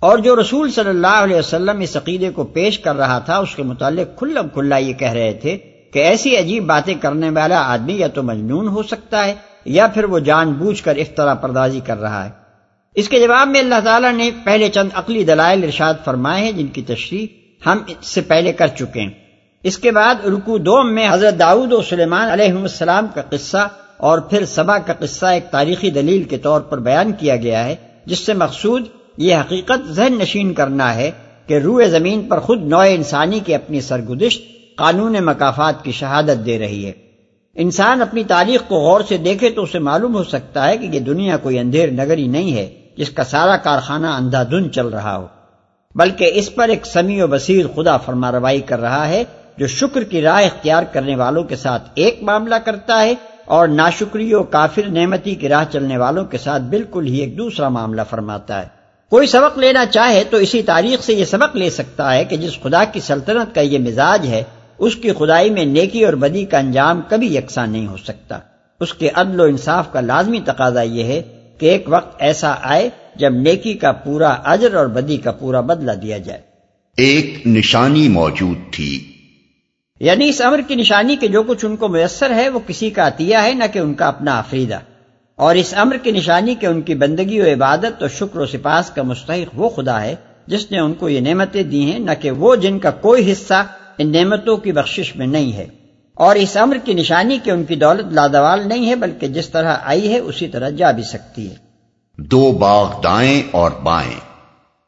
اور 0.00 0.18
جو 0.18 0.40
رسول 0.40 0.70
صلی 0.70 0.88
اللہ 0.88 1.06
علیہ 1.06 1.36
وسلم 1.36 1.80
اس 1.80 1.96
عقیدے 1.96 2.30
کو 2.30 2.44
پیش 2.44 2.78
کر 2.78 2.96
رہا 2.96 3.18
تھا، 3.18 3.38
اس 3.38 3.54
کے 3.54 3.62
متعلق 3.62 4.18
کھلم 4.18 4.48
کھلا 4.48 4.76
یہ 4.76 4.92
کہہ 4.92 5.12
رہے 5.12 5.32
تھے 5.32 5.58
کہ 5.92 5.98
ایسی 5.98 6.36
عجیب 6.36 6.64
باتیں 6.64 6.94
کرنے 6.94 7.30
والا 7.30 7.62
آدمی 7.72 7.92
یا 7.92 8.06
تو 8.06 8.22
مجنون 8.22 8.68
ہو 8.68 8.82
سکتا 8.82 9.24
ہے 9.24 9.34
یا 9.64 9.86
پھر 9.86 10.04
وہ 10.04 10.18
جان 10.18 10.52
بوجھ 10.52 10.82
کر 10.82 10.96
افطرا 10.96 11.34
پردازی 11.34 11.80
کر 11.86 12.00
رہا 12.00 12.24
ہے۔ 12.24 12.30
اس 12.94 13.08
کے 13.08 13.20
جواب 13.20 13.48
میں 13.48 13.60
اللہ 13.60 13.80
تعالیٰ 13.84 14.12
نے 14.12 14.30
پہلے 14.44 14.68
چند 14.68 14.88
عقلی 14.94 15.24
دلائل 15.24 15.64
ارشاد 15.64 15.94
فرمائے 16.04 16.44
ہیں 16.44 16.52
جن 16.52 16.66
کی 16.66 16.82
تشریح 16.82 17.26
ہم 17.66 17.78
اس 17.86 18.06
سے 18.06 18.20
پہلے 18.20 18.52
کر 18.52 18.66
چکے 18.66 19.00
ہیں۔ 19.00 19.10
اس 19.62 19.78
کے 19.78 19.90
بعد 19.90 20.14
رکو 20.24 20.58
دوم 20.58 20.94
میں 20.94 21.08
حضرت 21.12 21.38
داؤد 21.38 21.72
و 21.72 21.82
سلیمان 21.82 22.30
علیہ 22.30 22.52
السلام 22.52 23.06
کا 23.14 23.22
قصہ 23.22 23.68
اور 23.96 24.18
پھر 24.18 24.44
سبا 24.44 24.78
کا 24.78 24.92
قصہ 24.92 25.26
ایک 25.26 25.44
تاریخی 25.50 25.90
دلیل 25.90 26.22
کے 26.22 26.38
طور 26.38 26.60
پر 26.60 26.78
بیان 26.78 27.12
کیا 27.12 27.36
گیا 27.36 27.64
ہے، 27.64 27.76
جس 28.06 28.18
سے 28.18 28.34
مقصود 28.34 28.82
یہ 29.16 29.34
حقیقت 29.34 29.88
ذہن 29.88 30.18
نشین 30.18 30.54
کرنا 30.54 30.94
ہے 30.94 31.10
کہ 31.46 31.58
روئے 31.58 31.88
زمین 31.88 32.22
پر 32.28 32.38
خود 32.38 32.62
نوع 32.62 32.84
انسانی 32.88 33.40
کی 33.40 33.54
اپنی 33.54 33.80
سرگزشت 33.80 34.42
قانون 34.76 35.12
مقافات 35.12 35.84
کی 35.84 35.92
شہادت 35.92 36.46
دے 36.46 36.58
رہی 36.58 36.86
ہے۔ 36.86 36.92
انسان 37.54 38.02
اپنی 38.02 38.24
تاریخ 38.24 38.62
کو 38.68 38.74
غور 38.76 39.00
سے 39.08 39.16
دیکھے 39.16 39.50
تو 39.50 39.62
اسے 39.62 39.78
معلوم 39.78 40.14
ہو 40.14 40.24
سکتا 40.24 40.68
ہے 40.68 40.78
کہ 40.78 40.86
یہ 40.86 41.00
دنیا 41.00 41.36
کوئی 41.36 41.58
اندھیر 41.58 41.90
نگری 41.90 42.26
نہیں 42.26 42.56
ہے 42.56 42.74
جس 42.96 43.10
کا 43.10 43.24
سارا 43.24 43.56
کارخانہ 43.56 44.06
اندھا 44.06 44.42
دھن 44.42 44.72
چل 44.72 44.86
رہا 44.86 45.16
ہو۔ 45.16 45.26
بلکہ 45.94 46.30
اس 46.34 46.54
پر 46.54 46.68
ایک 46.68 46.86
سمیع 46.86 47.24
و 47.24 47.26
بصیر 47.26 47.66
خدا 47.74 47.96
فرما 47.96 48.32
روائی 48.32 48.60
کر 48.60 48.80
رہا 48.80 49.08
ہے 49.08 49.24
جو 49.56 49.66
شکر 49.66 50.04
کی 50.04 50.22
راہ 50.22 50.44
اختیار 50.44 50.82
کرنے 50.82 51.16
والوں 51.16 51.44
کے 51.44 51.56
ساتھ 51.56 51.90
ایک 51.94 52.18
معاملہ 52.22 52.54
کرتا 52.54 53.02
ہے 53.02 53.14
اور 53.44 53.68
ناشکری 53.68 54.34
و 54.34 54.42
کافر 54.42 54.88
نعمتی 54.88 55.34
کی 55.34 55.48
راہ 55.48 55.64
چلنے 55.72 55.96
والوں 55.96 56.24
کے 56.24 56.38
ساتھ 56.38 56.62
بالکل 56.62 57.06
ہی 57.06 57.16
ایک 57.16 57.38
دوسرا 57.38 57.68
معاملہ 57.68 58.02
فرماتا 58.10 58.62
ہے۔ 58.62 58.66
کوئی 59.10 59.26
سبق 59.26 59.58
لینا 59.58 59.86
چاہے 59.86 60.24
تو 60.30 60.36
اسی 60.36 60.62
تاریخ 60.62 61.02
سے 61.02 61.14
یہ 61.14 61.24
سبق 61.24 61.56
لے 61.56 61.70
سکتا 61.70 62.14
ہے 62.14 62.24
کہ 62.24 62.36
جس 62.36 62.52
خدا 62.62 62.84
کی 62.84 63.00
سلطنت 63.00 63.54
کا 63.54 63.60
یہ 63.60 63.78
مزاج 63.78 64.26
ہے، 64.26 64.42
اس 64.78 64.96
کی 64.96 65.12
خدائی 65.12 65.50
میں 65.50 65.64
نیکی 65.64 66.04
اور 66.04 66.12
بدی 66.12 66.44
کا 66.44 66.58
انجام 66.58 67.00
کبھی 67.08 67.36
یکساں 67.36 67.66
نہیں 67.66 67.86
ہو 67.86 67.96
سکتا۔ 67.96 68.38
اس 68.80 68.94
کے 68.94 69.08
عدل 69.14 69.40
و 69.40 69.44
انصاف 69.44 69.92
کا 69.92 70.00
لازمی 70.00 70.40
تقاضا 70.44 70.82
یہ 70.82 71.04
ہے 71.04 71.22
کہ 71.58 71.66
ایک 71.66 71.84
وقت 71.86 72.16
ایسا 72.18 72.54
آئے 72.62 72.90
جب 73.16 73.32
نیکی 73.32 73.74
کا 73.74 73.92
پورا 73.92 74.28
اجر 74.28 74.74
اور 74.74 74.86
بدی 74.86 75.16
کا 75.16 75.32
پورا 75.32 75.60
بدلہ 75.60 75.92
دیا 75.92 76.18
جائے۔ 76.18 76.40
ایک 76.96 77.46
نشانی 77.46 78.08
موجود 78.08 78.56
تھی۔ 78.72 79.13
یعنی 80.00 80.28
اس 80.28 80.40
امر 80.40 80.60
کی 80.68 80.74
نشانی 80.74 81.16
کے 81.16 81.28
جو 81.28 81.42
کچھ 81.42 81.64
ان 81.64 81.76
کو 81.76 81.88
میسر 81.88 82.34
ہے 82.34 82.48
وہ 82.48 82.58
کسی 82.66 82.90
کا 82.90 83.06
عطیہ 83.06 83.36
ہے 83.42 83.54
نہ 83.54 83.64
کہ 83.72 83.78
ان 83.78 83.94
کا 83.94 84.08
اپنا 84.08 84.38
آفریدہ 84.38 84.78
اور 85.36 85.54
اس 85.54 85.74
امر 85.76 85.96
کی 85.96 86.10
نشانی 86.10 86.54
کہ 86.54 86.66
ان 86.66 86.80
کی 86.80 86.94
بندگی 86.94 87.40
و 87.40 87.44
عبادت 87.44 88.00
اور 88.00 88.08
شکر 88.08 88.38
و 88.38 88.46
سپاس 88.46 88.90
کا 88.90 89.02
مستحق 89.02 89.60
وہ 89.60 89.68
خدا 89.68 90.02
ہے 90.02 90.14
جس 90.46 90.70
نے 90.70 90.78
ان 90.78 90.94
کو 90.94 91.08
یہ 91.08 91.20
نعمتیں 91.20 91.62
دی 91.62 91.92
ہیں 91.92 91.98
نہ 91.98 92.10
کہ 92.20 92.30
وہ 92.30 92.56
جن 92.56 92.78
کا 92.78 92.90
کوئی 92.90 93.32
حصہ 93.32 93.64
ان 93.98 94.12
نعمتوں 94.12 94.56
کی 94.56 94.72
بخشش 94.72 95.16
میں 95.16 95.26
نہیں 95.26 95.52
ہے۔ 95.52 95.66
اور 96.14 96.36
اس 96.36 96.56
امر 96.56 96.76
کی 96.84 96.94
نشانی 96.94 97.38
کہ 97.44 97.50
ان 97.50 97.64
کی 97.64 97.74
دولت 97.74 98.12
لادوال 98.12 98.68
نہیں 98.68 98.88
ہے 98.88 98.94
بلکہ 98.94 99.28
جس 99.28 99.48
طرح 99.48 99.76
آئی 99.84 100.12
ہے 100.12 100.18
اسی 100.18 100.48
طرح 100.48 100.68
جا 100.68 100.90
بھی 100.90 101.02
سکتی 101.02 101.50
ہے۔ 101.50 101.54
دو 102.18 102.52
باغ 102.52 103.00
دائیں 103.04 103.42
اور 103.50 103.70
بائیں۔ 103.70 104.20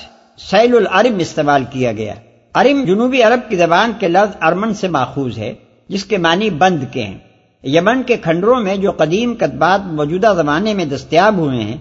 سیل 0.49 0.75
العرم 0.75 1.17
استعمال 1.19 1.63
کیا 1.71 1.91
گیا۔ 1.91 2.13
ارم 2.55 2.85
جنوبی 2.85 3.21
عرب 3.21 3.39
کی 3.49 3.55
زبان 3.55 3.91
کے 3.99 4.07
لفظ 4.07 4.37
ارمن 4.41 4.73
سے 4.73 4.87
ماخوذ 4.87 5.37
ہے 5.37 5.53
جس 5.87 6.03
کے 6.05 6.17
معنی 6.17 6.49
بند 6.49 6.83
کے 6.91 7.03
ہیں۔ 7.03 7.17
یمن 7.63 8.03
کے 8.03 8.17
کھنڈروں 8.17 8.61
میں 8.61 8.75
جو 8.75 8.91
قدیم 8.91 9.35
کتبات 9.35 9.85
موجودہ 9.85 10.33
زمانے 10.35 10.73
میں 10.73 10.85
دستیاب 10.85 11.37
ہوئے 11.37 11.63
ہیں، 11.63 11.77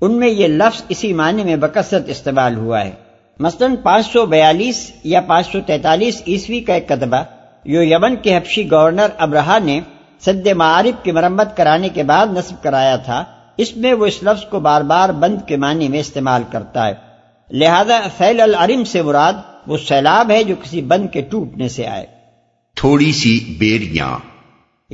ان 0.00 0.18
میں 0.18 0.28
یہ 0.28 0.46
لفظ 0.46 0.82
اسی 0.88 1.12
معنی 1.12 1.44
میں 1.44 1.56
بکثرت 1.56 2.08
استعمال 2.08 2.56
ہوا 2.56 2.84
ہے۔ 2.84 2.90
مثلاً 3.38 3.76
پانچ 3.76 4.06
سو 4.06 4.26
بیالیس 4.26 4.92
یا 5.04 5.20
پانچ 5.20 5.52
سو 5.52 5.58
تینتالیس 5.66 6.22
عیسوی 6.26 6.60
کا 6.60 6.74
ایک 6.74 6.88
کتبہ 6.88 7.16
جو 7.64 7.82
یمن 7.82 8.16
کے 8.16 8.36
حبشی 8.36 8.70
گورنر 8.70 9.06
ابراہ 9.18 9.58
نے 9.64 9.80
سد 10.20 10.46
معارف 10.56 11.04
کی 11.04 11.12
مرمت 11.12 11.56
کرانے 11.56 11.88
کے 11.88 12.02
بعد 12.02 12.26
نصب 12.26 12.62
کرایا 12.62 12.96
تھا، 12.96 13.24
اس 13.56 13.76
میں 13.76 13.92
وہ 13.92 14.06
اس 14.06 14.22
لفظ 14.22 14.44
کو 14.44 14.60
بار 14.60 14.80
بار 14.80 15.08
بند 15.08 15.38
کے 15.46 15.56
معنی 15.56 15.88
میں 15.88 16.00
استعمال 16.00 16.42
کرتا 16.50 16.86
ہے۔ 16.86 16.94
لہذا 17.50 18.00
فیل 18.16 18.40
العرم 18.40 18.84
سے 18.84 19.02
مراد 19.02 19.32
وہ 19.66 19.76
سیلاب 19.88 20.30
ہے 20.30 20.44
جو 20.44 20.54
کسی 20.62 20.82
بند 20.82 21.06
کے 21.12 21.20
ٹوٹنے 21.20 21.68
سے 21.68 21.86
آئے۔ 21.86 22.06
تھوڑی 22.74 23.12
سی 23.12 23.56
بیریاں 23.58 24.33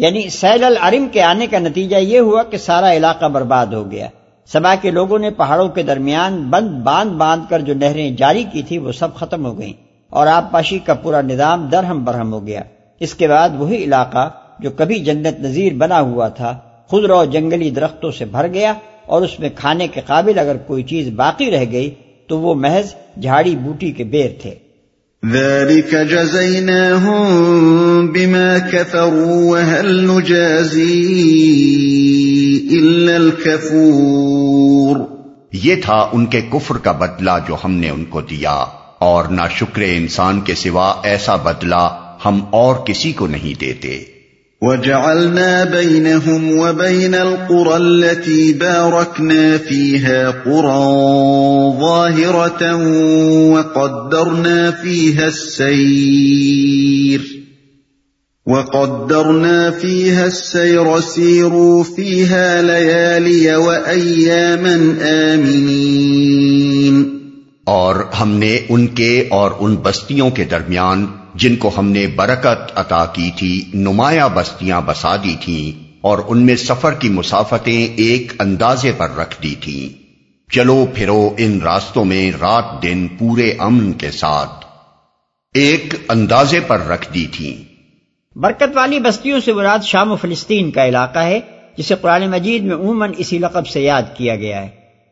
یعنی 0.01 0.29
سیل 0.29 0.65
العرم 0.65 1.07
کے 1.13 1.23
آنے 1.23 1.47
کا 1.47 1.59
نتیجہ 1.59 1.97
یہ 1.97 2.19
ہوا 2.19 2.43
کہ 2.43 2.57
سارا 2.57 2.93
علاقہ 2.93 3.27
برباد 3.27 3.67
ہو 3.67 3.91
گیا۔ 3.91 4.09
سبا 4.47 4.75
کے 4.75 4.91
لوگوں 4.91 5.19
نے 5.19 5.31
پہاڑوں 5.31 5.69
کے 5.69 5.83
درمیان 5.83 6.43
بند 6.51 6.69
باندھ 6.69 7.13
باندھ 7.13 7.51
کر 7.51 7.61
جو 7.61 7.75
نہریں 7.75 8.11
جاری 8.11 8.45
کی 8.53 8.63
تھی 8.63 8.79
وہ 8.79 8.93
سب 8.93 9.15
ختم 9.15 9.47
ہو 9.47 9.59
گئیں 9.59 9.73
اور 10.11 10.27
آب 10.27 10.51
پاشی 10.51 10.79
کا 10.79 10.95
پورا 10.95 11.21
نظام 11.21 11.67
درہم 11.67 12.05
برہم 12.05 12.33
ہو 12.33 12.47
گیا۔ 12.47 12.63
اس 13.01 13.15
کے 13.15 13.29
بعد 13.29 13.49
وہی 13.59 13.85
علاقہ 13.85 14.29
جو 14.59 14.71
کبھی 14.71 14.99
جنت 14.99 15.41
نظیر 15.41 15.75
بنا 15.75 16.01
ہوا 16.01 16.29
تھا، 16.29 16.59
خود 16.89 17.05
رو 17.05 17.25
جنگلی 17.25 17.71
درختوں 17.71 18.11
سے 18.11 18.25
بھر 18.25 18.47
گیا 18.47 18.75
اور 19.07 19.23
اس 19.23 19.41
میں 19.41 19.49
کھانے 19.55 19.89
کے 19.89 20.01
قابل 20.07 20.39
اگر 20.39 20.57
کوئی 20.57 20.83
چیز 20.83 21.09
باقی 21.17 21.51
رہ 21.51 21.65
گئی 21.73 21.91
تو 22.27 22.41
وہ 22.41 22.55
محض 22.55 22.95
جھاڑی 23.23 23.57
بوٹی 23.57 23.93
کے 23.93 24.05
بیر 24.05 24.31
تھے۔ 24.43 24.55
ذلك 25.25 25.95
جزيناهم 25.95 27.27
بما 28.13 28.59
كفروا 28.59 29.51
وهل 29.51 30.07
نجازي 30.07 30.93
إلا 32.73 33.17
الكفور 33.17 34.97
یہ 35.53 35.77
تھا 35.85 35.99
ان 36.13 36.27
کے 36.27 36.41
کفر 36.41 36.77
کا 36.77 36.93
بدلہ 36.93 37.31
جو 37.49 37.57
ہم 37.65 37.73
نے 37.73 37.91
ان 37.91 38.05
کو 38.05 38.21
دیا، 38.21 38.55
اور 38.99 39.25
نہ 39.25 39.49
شکر 39.55 39.83
انسان 39.83 40.41
کے 40.41 40.55
سوا 40.55 40.89
ایسا 41.03 41.37
بدلہ 41.37 41.83
ہم 42.25 42.41
اور 42.51 42.75
کسی 42.87 43.13
کو 43.13 43.27
نہیں 43.27 43.61
دیتے۔ 43.61 44.20
وجعلنا 44.63 45.65
بينهم 45.65 46.59
وبين 46.59 47.15
القرى 47.15 47.77
التي 47.77 48.53
باركنا 48.53 49.59
فيها 49.59 50.31
قرى 50.31 50.81
ظاهرة 51.81 52.77
وقدرنا 53.53 54.71
فيها 54.71 55.27
السير 55.27 57.23
وقدرنا 58.47 59.71
فيها 59.71 60.27
السير 60.27 61.01
سيروا 61.01 61.85
فيها 61.85 62.63
ليالي 62.63 63.57
وأياما 63.57 64.97
آمنين 65.03 67.01
اور 67.65 67.95
ہم 68.21 68.31
نے 68.37 68.59
ان 68.69 68.87
کے 69.01 69.29
اور 69.31 69.51
ان 69.61 69.77
بستیوں 69.77 70.31
کے 70.31 70.45
درمیان 70.45 71.07
جن 71.41 71.57
کو 71.57 71.71
ہم 71.79 71.91
نے 71.91 72.07
برکت 72.07 72.73
عطا 72.75 73.07
کی 73.07 73.31
تھی، 73.37 73.65
نمایاں 73.75 74.29
بستیاں 74.35 74.81
بسا 74.87 75.17
دی 75.17 75.37
تھیں 75.41 75.97
اور 76.01 76.19
ان 76.29 76.47
میں 76.47 76.57
سفر 76.57 76.95
کی 76.95 77.09
مسافتیں 77.09 77.87
ایک 77.97 78.33
اندازے 78.39 78.93
پر 78.93 79.11
رکھ 79.11 79.43
دی 79.43 79.55
تھیں۔ 79.61 80.03
چلو 80.53 80.87
پھرو 80.95 81.35
ان 81.39 81.61
راستوں 81.63 82.05
میں 82.05 82.33
رات 82.41 82.83
دن 82.83 83.09
پورے 83.19 83.53
امن 83.59 83.93
کے 83.93 84.11
ساتھ۔ 84.11 84.67
ایک 85.55 85.95
اندازے 86.09 86.61
پر 86.61 86.81
رکھ 86.81 87.15
دی 87.15 87.27
تھی 87.33 87.65
برکت 88.37 88.71
والی 88.75 88.99
بستیوں 88.99 89.41
سے 89.41 89.53
مراد 89.53 89.79
شام 89.85 90.13
و 90.13 90.17
فلسطین 90.17 90.71
کا 90.71 90.89
علاقہ 90.89 91.19
ہے، 91.19 91.41
جسے 91.79 91.95
قرآن 92.01 92.31
مجید 92.31 92.63
میں 92.63 92.77
عموماً 92.77 93.13
اسی 93.17 93.39
لقب 93.39 93.67
سے 93.67 93.81
یاد 93.81 94.03
کیا 94.17 94.37
گیا 94.37 94.63
ہے۔ 94.63 94.69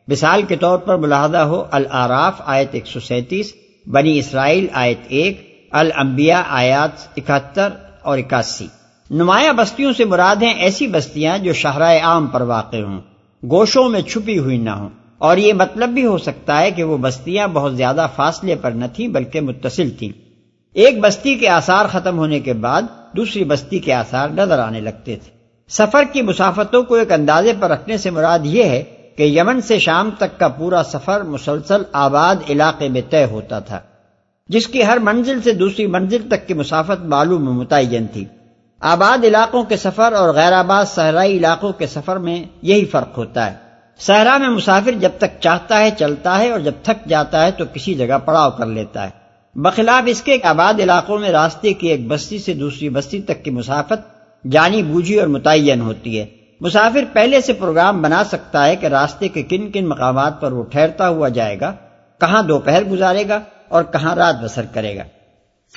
مثال 0.07 0.41
کے 0.47 0.55
طور 0.55 0.77
پر 0.77 0.97
ملاحظہ 0.97 1.37
ہو، 1.37 1.65
العراف 1.71 2.41
آیت 2.45 2.69
ایک 2.71 2.87
سو 2.87 2.99
سینتیس، 2.99 3.53
بنی 3.87 4.19
اسرائیل 4.19 4.67
آیت 4.73 4.99
ایک 5.07 5.48
الانبیاء 5.71 6.41
آیات 6.49 7.07
اکہتر 7.17 7.69
اور 8.01 8.17
اکاسی۔ 8.17 8.67
نمایاں 9.11 9.53
بستیوں 9.53 9.93
سے 9.93 10.05
مراد 10.05 10.35
ہیں 10.35 10.53
ایسی 10.53 10.87
بستیاں 10.87 11.37
جو 11.37 11.53
شہرائے 11.53 11.99
عام 11.99 12.27
پر 12.27 12.41
واقع 12.41 12.77
ہوں، 12.77 13.01
گوشوں 13.49 13.89
میں 13.89 14.01
چھپی 14.01 14.39
ہوئی 14.39 14.57
نہ 14.57 14.69
ہوں۔ 14.69 14.89
اور 15.17 15.37
یہ 15.37 15.53
مطلب 15.53 15.89
بھی 15.89 16.05
ہو 16.05 16.17
سکتا 16.17 16.59
ہے 16.59 16.71
کہ 16.71 16.83
وہ 16.83 16.97
بستیاں 16.97 17.47
بہت 17.47 17.77
زیادہ 17.77 18.07
فاصلے 18.15 18.55
پر 18.55 18.71
نہ 18.71 18.85
تھیں 18.95 19.07
بلکہ 19.07 19.41
متصل 19.41 19.89
تھیں۔ 19.89 20.09
ایک 20.73 20.99
بستی 20.99 21.35
کے 21.35 21.49
آثار 21.49 21.85
ختم 21.85 22.17
ہونے 22.17 22.39
کے 22.39 22.53
بعد 22.53 22.81
دوسری 23.15 23.43
بستی 23.43 23.79
کے 23.79 23.93
آثار 23.93 24.29
نظر 24.29 24.59
آنے 24.59 24.79
لگتے 24.79 25.15
تھے۔ 25.15 25.31
سفر 25.69 26.03
کی 26.11 26.21
مسافتوں 26.21 26.83
کو 26.83 26.95
ایک 26.95 27.11
اندازے 27.11 27.53
پر 27.59 27.69
رکھنے 27.69 27.97
سے 27.97 28.09
مراد 28.09 28.39
یہ 28.43 28.63
ہے 28.63 28.83
کہ 29.17 29.23
یمن 29.23 29.61
سے 29.61 29.79
شام 29.79 30.09
تک 30.17 30.39
کا 30.39 30.47
پورا 30.47 30.83
سفر 30.83 31.21
مسلسل 31.21 31.81
آباد 31.91 32.35
علاقے 32.49 32.89
میں 32.89 33.01
طے 33.09 33.25
ہوتا 33.25 33.59
تھا۔ 33.59 33.79
جس 34.49 34.67
کی 34.67 34.85
ہر 34.85 34.97
منزل 34.99 35.41
سے 35.41 35.53
دوسری 35.53 35.87
منزل 35.87 36.27
تک 36.27 36.47
کی 36.47 36.53
مسافت 36.53 37.05
معلوم 37.05 37.53
متعین 37.53 38.07
تھی۔ 38.07 38.25
آباد 38.79 39.25
علاقوں 39.25 39.63
کے 39.63 39.77
سفر 39.77 40.13
اور 40.13 40.33
غیر 40.33 40.53
آباد 40.53 40.85
صحرائی 40.85 41.37
علاقوں 41.37 41.73
کے 41.73 41.87
سفر 41.87 42.17
میں 42.17 42.43
یہی 42.61 42.85
فرق 42.85 43.17
ہوتا 43.17 43.51
ہے۔ 43.51 43.55
صحرا 43.99 44.37
میں 44.37 44.49
مسافر 44.49 44.91
جب 44.91 45.09
تک 45.17 45.39
چاہتا 45.39 45.79
ہے، 45.79 45.89
چلتا 45.97 46.39
ہے 46.39 46.49
اور 46.49 46.59
جب 46.59 46.71
تھک 46.83 47.09
جاتا 47.09 47.45
ہے 47.45 47.51
تو 47.51 47.65
کسی 47.73 47.93
جگہ 47.93 48.17
پڑاؤ 48.25 48.49
کر 48.51 48.65
لیتا 48.65 49.03
ہے۔ 49.03 49.09
بخلاف 49.55 50.03
اس 50.05 50.21
کے 50.21 50.37
آباد 50.43 50.79
علاقوں 50.79 51.19
میں 51.19 51.29
راستے 51.29 51.73
کی 51.73 51.87
ایک 51.87 52.07
بستی 52.07 52.37
سے 52.37 52.53
دوسری 52.53 52.89
بستی 52.89 53.21
تک 53.21 53.43
کی 53.43 53.51
مسافت 53.51 54.19
جانی 54.51 54.83
بوجھی 54.83 55.19
اور 55.19 55.27
متعین 55.27 55.81
ہوتی 55.81 56.19
ہے۔ 56.19 56.25
مسافر 56.61 57.03
پہلے 57.13 57.41
سے 57.41 57.53
پروگرام 57.53 58.01
بنا 58.01 58.23
سکتا 58.23 58.65
ہے 58.65 58.75
کہ 58.75 58.85
راستے 58.85 59.27
کے 59.27 59.43
کن 59.43 59.71
کن 59.71 59.87
مقامات 59.87 60.41
پر 60.41 60.51
وہ 60.51 60.63
ٹھہرتا 60.63 61.09
ہوا 61.09 61.27
جائے 61.27 61.59
گا، 61.59 61.73
کہاں 62.21 62.43
دوپہر 62.43 62.83
گزارے 62.83 63.27
گا 63.29 63.39
اور 63.69 63.83
کہاں 63.83 64.15
رات 64.15 64.35
بسر 64.43 64.65
کرے 64.73 64.95
گا؟ 64.95 65.03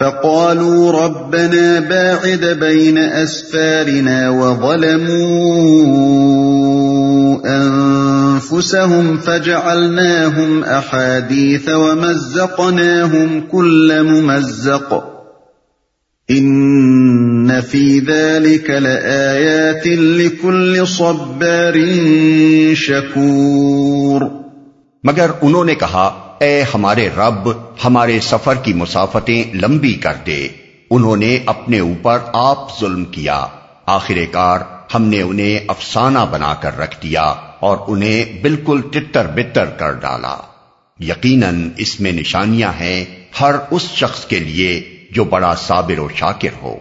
فقالوا 0.00 0.92
ربنا 0.92 1.80
باعد 1.88 2.44
بين 2.60 2.98
أسفارنا 2.98 4.28
وظلموا 4.28 5.22
أنفسهم 7.46 9.16
فجعلناهم 9.16 10.64
أحاديث 10.64 11.68
ومزقناهم 11.68 13.40
كل 13.50 14.02
ممزق. 14.02 14.94
إن 16.30 17.60
في 17.60 17.98
ذلك 17.98 18.70
لآيات 18.70 19.86
لكل 19.86 20.86
صبار 20.86 21.76
شكور. 22.74 24.20
مگر 25.04 25.30
انہوں 25.42 25.64
نے 25.64 25.74
کہا 25.74 26.31
اے 26.42 26.62
ہمارے 26.74 27.08
رب، 27.16 27.50
ہمارے 27.84 28.20
سفر 28.20 28.54
کی 28.54 28.72
مسافتیں 28.72 29.44
لمبی 29.54 29.94
کر 29.94 30.14
دے۔ 30.26 30.48
انہوں 30.90 31.16
نے 31.16 31.38
اپنے 31.46 31.78
اوپر 31.78 32.18
آپ 32.32 32.80
ظلم 32.80 33.04
کیا۔ 33.04 33.46
آخر 33.86 34.14
کار 34.32 34.58
ہم 34.94 35.02
نے 35.02 35.22
انہیں 35.22 35.58
افسانہ 35.68 36.18
بنا 36.30 36.54
کر 36.54 36.78
رکھ 36.78 37.02
دیا 37.02 37.22
اور 37.60 37.76
انہیں 37.86 38.42
بالکل 38.42 38.80
تتر 38.92 39.26
بتر 39.26 39.64
کر 39.64 39.92
ڈالا۔ 39.92 40.36
یقیناً 41.00 41.68
اس 41.76 42.00
میں 42.00 42.12
نشانیاں 42.12 42.72
ہیں 42.80 43.04
ہر 43.40 43.54
اس 43.70 43.82
شخص 43.82 44.24
کے 44.24 44.38
لیے 44.38 44.82
جو 45.10 45.24
بڑا 45.24 45.54
صابر 45.54 45.98
و 45.98 46.08
شاکر 46.16 46.62
ہو۔ 46.62 46.76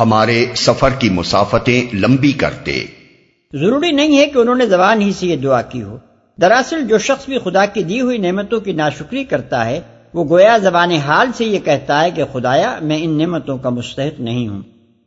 ہمارے 0.00 0.46
سفر 0.56 0.90
کی 0.90 1.10
مسافتیں 1.10 1.96
لمبی 1.96 2.32
کرتے 2.32 2.84
ضروری 3.52 3.92
نہیں 3.92 4.18
ہے 4.18 4.26
کہ 4.26 4.38
انہوں 4.38 4.54
نے 4.54 4.66
زبان 4.66 5.02
ہی 5.02 5.12
سے 5.12 5.26
یہ 5.26 5.36
دعا 5.36 5.62
کی 5.62 5.82
ہو۔ 5.82 5.98
دراصل 6.40 6.86
جو 6.88 6.98
شخص 6.98 7.24
بھی 7.26 7.38
خدا 7.38 7.66
کی 7.66 7.82
دی 7.82 8.00
ہوئی 8.00 8.18
نعمتوں 8.18 8.60
کی 8.60 8.72
ناشکری 8.72 9.24
کرتا 9.24 9.66
ہے، 9.66 9.80
وہ 10.14 10.24
گویا 10.24 10.58
زبان 10.58 10.90
حال 10.90 11.26
سے 11.32 11.44
یہ 11.44 11.58
کہتا 11.58 12.04
ہے 12.04 12.10
کہ 12.10 12.24
خدایا، 12.32 12.78
میں 12.82 12.98
ان 13.00 13.18
نعمتوں 13.18 13.58
کا 13.58 13.68
مستحق 13.68 14.20
نہیں 14.20 14.48
ہوں۔ 14.48 14.62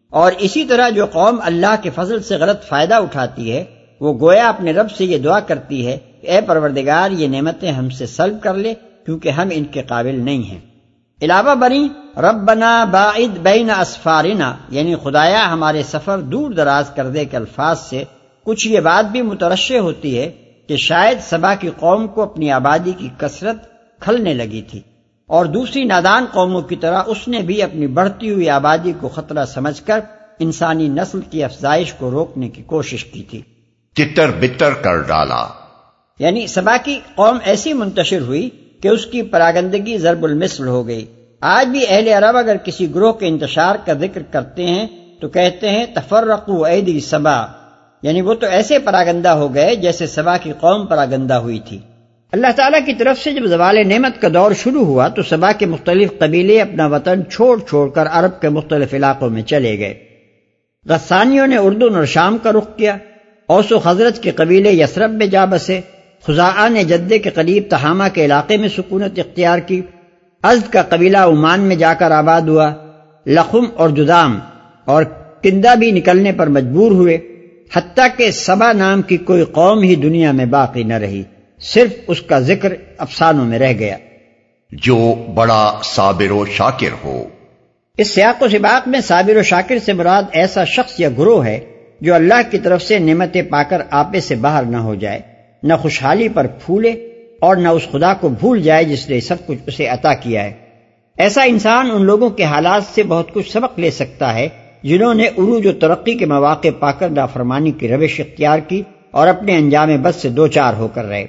اور 0.09 0.31
اسی 0.39 0.65
طرح 0.65 0.89
جو 0.89 1.05
قوم 1.05 1.39
اللہ 1.43 1.75
کے 1.81 1.89
فضل 1.95 2.23
سے 2.23 2.35
غلط 2.35 2.63
فائدہ 2.63 2.95
اٹھاتی 2.95 3.51
ہے، 3.51 3.63
وہ 3.99 4.19
گویا 4.19 4.49
اپنے 4.49 4.73
رب 4.73 4.91
سے 4.91 5.05
یہ 5.05 5.17
دعا 5.17 5.39
کرتی 5.39 5.87
ہے 5.87 5.97
کہ 6.21 6.27
اے 6.27 6.41
پروردگار، 6.41 7.11
یہ 7.11 7.27
نعمتیں 7.27 7.71
ہم 7.71 7.89
سے 7.89 8.05
سلب 8.05 8.37
کر 8.41 8.53
لے، 8.53 8.73
کیونکہ 9.05 9.29
ہم 9.29 9.47
ان 9.51 9.63
کے 9.63 9.81
قابل 9.81 10.19
نہیں 10.19 10.43
ہیں۔ 10.43 10.59
علاوہ 11.21 11.55
بنی 11.55 11.87
رب 12.17 12.35
بنا 12.35 12.85
باعد 12.85 13.37
بین 13.37 13.69
اسفارنا 13.69 14.55
یعنی 14.69 14.95
خدایا، 15.03 15.53
ہمارے 15.53 15.83
سفر 15.83 16.19
دور 16.19 16.51
دراز 16.51 16.89
کر 16.95 17.07
دے 17.07 17.25
کے 17.25 17.37
الفاظ 17.37 17.79
سے 17.79 18.03
کچھ 18.43 18.67
یہ 18.67 18.79
بات 18.79 19.11
بھی 19.11 19.21
مترشے 19.21 19.79
ہوتی 19.79 20.19
ہے 20.19 20.31
کہ 20.67 20.77
شاید 20.77 21.19
سبا 21.21 21.55
کی 21.55 21.69
قوم 21.79 22.07
کو 22.07 22.21
اپنی 22.21 22.51
آبادی 22.51 22.91
کی 22.97 23.09
کثرت 23.17 23.57
کھلنے 23.99 24.33
لگی 24.33 24.61
تھی 24.61 24.81
اور 25.27 25.45
دوسری 25.45 25.83
نادان 25.83 26.25
قوموں 26.33 26.61
کی 26.61 26.75
طرح 26.75 27.03
اس 27.07 27.27
نے 27.27 27.39
بھی 27.39 27.61
اپنی 27.61 27.87
بڑھتی 27.87 28.29
ہوئی 28.29 28.49
آبادی 28.49 28.93
کو 28.99 29.07
خطرہ 29.07 29.45
سمجھ 29.45 29.81
کر 29.83 29.99
انسانی 30.39 30.89
نسل 30.89 31.21
کی 31.29 31.43
افزائش 31.43 31.93
کو 31.93 32.11
روکنے 32.11 32.49
کی 32.49 32.63
کوشش 32.63 33.05
کی 33.05 33.23
تھی۔ 33.23 33.41
تتر 33.95 34.31
بتر 34.31 34.73
کر 34.73 35.01
ڈالا۔ 35.01 35.47
یعنی 36.19 36.47
سبا 36.47 36.77
کی 36.83 36.99
قوم 37.15 37.37
ایسی 37.43 37.73
منتشر 37.73 38.21
ہوئی 38.21 38.49
کہ 38.81 38.87
اس 38.87 39.05
کی 39.05 39.21
پراگندگی 39.21 39.97
ضرب 39.97 40.23
المثل 40.23 40.67
ہو 40.67 40.87
گئی۔ 40.87 41.05
آج 41.41 41.67
بھی 41.67 41.85
اہل 41.87 42.07
عرب 42.07 42.37
اگر 42.37 42.57
کسی 42.57 42.95
گروہ 42.95 43.13
کے 43.13 43.27
انتشار 43.27 43.75
کا 43.85 43.93
ذکر 43.93 44.21
کرتے 44.21 44.67
ہیں 44.67 44.87
تو 45.21 45.29
کہتے 45.29 45.69
ہیں 45.69 45.85
تفرقو 45.95 46.65
ایدی 46.65 46.99
سبا۔ 46.99 47.62
یعنی 48.03 48.21
وہ 48.21 48.33
تو 48.33 48.47
ایسے 48.47 48.79
پراگندہ 48.79 49.29
ہو 49.29 49.53
گئے 49.53 49.75
جیسے 49.75 50.07
سبا 50.07 50.37
کی 50.37 50.51
قوم 50.59 50.85
پراگندہ 50.85 51.33
ہوئی 51.33 51.59
تھی۔ 51.59 51.79
اللہ 52.31 52.47
تعالیٰ 52.55 52.79
کی 52.85 52.93
طرف 52.93 53.23
سے 53.23 53.31
جب 53.31 53.45
زوال 53.45 53.87
نعمت 53.89 54.21
کا 54.21 54.27
دور 54.33 54.51
شروع 54.51 54.85
ہوا 54.85 55.07
تو 55.07 55.23
سبا 55.23 55.51
کے 55.51 55.65
مختلف 55.65 56.09
قبیلے 56.19 56.61
اپنا 56.61 56.87
وطن 56.87 57.21
چھوڑ 57.31 57.59
چھوڑ 57.59 57.89
کر 57.89 58.07
عرب 58.11 58.41
کے 58.41 58.49
مختلف 58.49 58.93
علاقوں 58.93 59.29
میں 59.29 59.41
چلے 59.41 59.79
گئے۔ 59.79 59.93
غسانیوں 60.85 61.47
نے 61.47 61.57
اردن 61.57 61.95
اور 61.95 62.05
شام 62.05 62.37
کا 62.37 62.51
رخ 62.51 62.77
کیا۔ 62.77 62.97
اوس 63.47 63.71
و 63.71 63.77
حضرت 63.85 64.23
کے 64.23 64.31
قبیلے 64.31 64.71
یسرب 64.71 65.11
میں 65.11 65.27
جا 65.27 65.45
بسے۔ 65.45 65.79
خزاں 66.27 66.69
نے 66.69 66.83
جدے 66.83 67.19
کے 67.19 67.29
قریب 67.29 67.63
تہامہ 67.69 68.03
کے 68.13 68.25
علاقے 68.25 68.57
میں 68.57 68.69
سکونت 68.69 69.19
اختیار 69.19 69.59
کی۔ 69.59 69.81
ازد 70.43 70.73
کا 70.73 70.81
قبیلہ 70.81 71.17
عمان 71.17 71.59
میں 71.59 71.75
جا 71.75 71.93
کر 71.93 72.11
آباد 72.11 72.41
ہوا۔ 72.41 72.73
لخم 73.27 73.65
اور 73.75 73.89
جدام 73.89 74.39
اور 74.85 75.03
کندہ 75.41 75.75
بھی 75.75 75.91
نکلنے 75.91 76.31
پر 76.31 76.47
مجبور 76.47 76.91
ہوئے۔ 76.91 77.32
حتیٰ 77.75 78.07
کہ 78.17 78.31
سبا 78.31 78.71
نام 78.73 79.01
کی 79.01 79.17
کوئی 79.17 79.43
قوم 79.43 79.81
ہی 79.81 79.95
دنیا 79.95 80.31
میں 80.31 80.45
باقی 80.45 80.83
نہ 80.83 80.93
رہی 80.93 81.23
صرف 81.59 81.91
اس 82.07 82.21
کا 82.21 82.39
ذکر 82.39 82.73
افسانوں 82.97 83.45
میں 83.45 83.59
رہ 83.59 83.73
گیا۔ 83.79 83.97
جو 84.71 85.15
بڑا 85.35 85.79
صابر 85.83 86.31
و 86.31 86.45
شاکر 86.45 87.05
ہو۔ 87.05 87.23
اس 87.97 88.07
سیاق 88.07 88.43
و 88.43 88.47
سباق 88.47 88.87
میں 88.87 89.01
صابر 89.01 89.37
و 89.37 89.43
شاکر 89.43 89.79
سے 89.79 89.93
مراد 89.93 90.23
ایسا 90.31 90.63
شخص 90.63 90.99
یا 90.99 91.09
گروہ 91.09 91.45
ہے 91.45 91.59
جو 92.01 92.15
اللہ 92.15 92.51
کی 92.51 92.59
طرف 92.59 92.81
سے 92.81 92.99
نعمتیں 92.99 93.41
پا 93.41 93.63
کر 93.63 93.81
آپے 93.91 94.19
سے 94.19 94.35
باہر 94.35 94.63
نہ 94.63 94.77
ہو 94.77 94.95
جائے 94.95 95.19
نہ 95.63 95.73
خوشحالی 95.73 96.29
پر 96.29 96.47
پھولے 96.47 96.89
اور 97.39 97.55
نہ 97.55 97.67
اس 97.67 97.87
خدا 97.91 98.13
کو 98.13 98.29
بھول 98.29 98.61
جائے 98.61 98.83
جس 98.83 99.09
نے 99.09 99.19
سب 99.19 99.35
کچھ 99.47 99.59
اسے 99.65 99.87
عطا 99.87 100.13
کیا 100.13 100.43
ہے۔ 100.43 100.53
ایسا 101.17 101.43
انسان 101.43 101.91
ان 101.91 102.05
لوگوں 102.05 102.29
کے 102.29 102.43
حالات 102.43 102.83
سے 102.95 103.03
بہت 103.03 103.33
کچھ 103.33 103.51
سبق 103.51 103.79
لے 103.79 103.91
سکتا 103.91 104.33
ہے 104.33 104.49
جنہوں 104.83 105.13
نے 105.13 105.27
عروج 105.27 105.67
و 105.67 105.71
ترقی 105.71 106.15
کے 106.15 106.25
مواقع 106.25 106.67
پا 106.79 106.91
کر 106.91 107.09
نافرمانی 107.09 107.71
کی 107.71 107.87
روش 107.87 108.19
اختیار 108.19 108.59
کی 108.59 108.81
اور 109.11 109.27
اپنے 109.27 109.55
انجام 109.55 110.01
بد 110.01 110.21
سے 110.21 110.29
دو 110.29 110.47
چار 110.47 110.73
ہو 110.73 110.87
کر 110.87 111.05
رہے۔ 111.05 111.25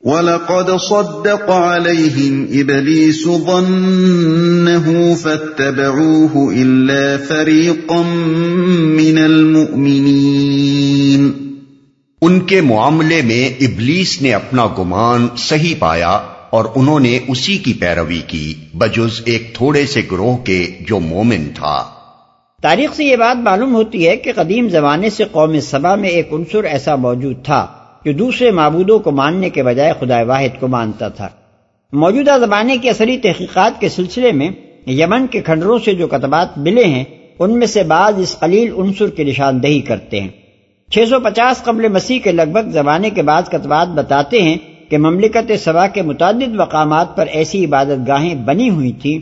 وَلَقَدْ 0.00 0.70
صَدَّقَ 0.88 1.52
عَلَيْهِمْ 1.52 2.50
إِبْلِيسُ 2.50 3.46
ظَنَّهُ 3.46 4.94
فَاتَّبَعُوهُ 5.22 6.52
إِلَّا 6.52 7.16
فَرِيقًا 7.28 8.84
مِّنَ 8.84 9.20
الْمُؤْمِنِينَ۔ 9.20 11.30
ان 12.22 12.40
کے 12.40 12.60
معاملے 12.60 13.22
میں 13.22 13.64
ابلیس 13.64 14.22
نے 14.22 14.32
اپنا 14.32 14.66
گمان 14.78 15.28
صحیح 15.36 15.74
پایا 15.78 16.20
اور 16.50 16.64
انہوں 16.74 17.00
نے 17.00 17.18
اسی 17.28 17.58
کی 17.58 17.72
پیروی 17.72 18.20
کی 18.26 18.54
بجز 18.74 19.22
ایک 19.24 19.54
تھوڑے 19.54 19.86
سے 19.86 20.02
گروہ 20.12 20.36
کے 20.36 20.66
جو 20.80 21.00
مومن 21.00 21.48
تھا۔ 21.54 21.99
تاریخ 22.60 22.94
سے 22.94 23.04
یہ 23.04 23.16
بات 23.16 23.36
معلوم 23.36 23.74
ہوتی 23.74 24.08
ہے 24.08 24.16
کہ 24.16 24.32
قدیم 24.32 24.68
زمانے 24.68 25.10
سے 25.10 25.24
قوم 25.24 25.60
سبا 25.60 25.94
میں 25.94 26.08
ایک 26.08 26.32
عنصر 26.32 26.64
ایسا 26.64 26.96
موجود 26.96 27.44
تھا 27.44 27.66
جو 28.04 28.12
دوسرے 28.12 28.50
معبودوں 28.50 28.98
کو 28.98 29.10
ماننے 29.10 29.50
کے 29.50 29.62
بجائے 29.62 29.92
خدا 30.00 30.22
واحد 30.22 30.60
کو 30.60 30.68
مانتا 30.68 31.08
تھا۔ 31.08 31.28
موجودہ 31.92 32.36
زمانے 32.40 32.76
کی 32.76 32.88
اثری 32.88 33.18
تحقیقات 33.18 33.80
کے 33.80 33.88
سلسلے 33.88 34.32
میں 34.32 34.48
یمن 34.90 35.26
کے 35.26 35.40
کھنڈروں 35.40 35.78
سے 35.84 35.94
جو 35.94 36.08
کتبات 36.08 36.58
ملے 36.58 36.84
ہیں، 36.84 37.04
ان 37.38 37.58
میں 37.58 37.66
سے 37.66 37.82
بعض 37.82 38.18
اس 38.18 38.36
قلیل 38.40 38.72
عنصر 38.78 39.08
کی 39.08 39.24
نشاندہی 39.24 39.80
کرتے 39.80 40.20
ہیں۔ 40.20 40.28
چھ 40.92 40.98
سو 41.08 41.20
پچاس 41.20 41.64
قبل 41.64 41.88
مسیح 41.88 42.18
کے 42.18 42.32
لگ 42.32 42.50
بھگ 42.52 42.70
زمانے 42.70 43.10
کے 43.10 43.22
بعض 43.22 43.48
کتبات 43.48 43.88
بتاتے 43.88 44.42
ہیں 44.42 44.56
کہ 44.88 44.98
مملکت 44.98 45.52
سبا 45.64 45.86
کے 45.86 46.02
متعدد 46.02 46.54
مقامات 46.54 47.16
پر 47.16 47.26
ایسی 47.26 47.64
عبادت 47.64 48.08
گاہیں 48.08 48.34
بنی 48.34 48.70
ہوئی 48.70 48.92
تھیں 48.92 49.18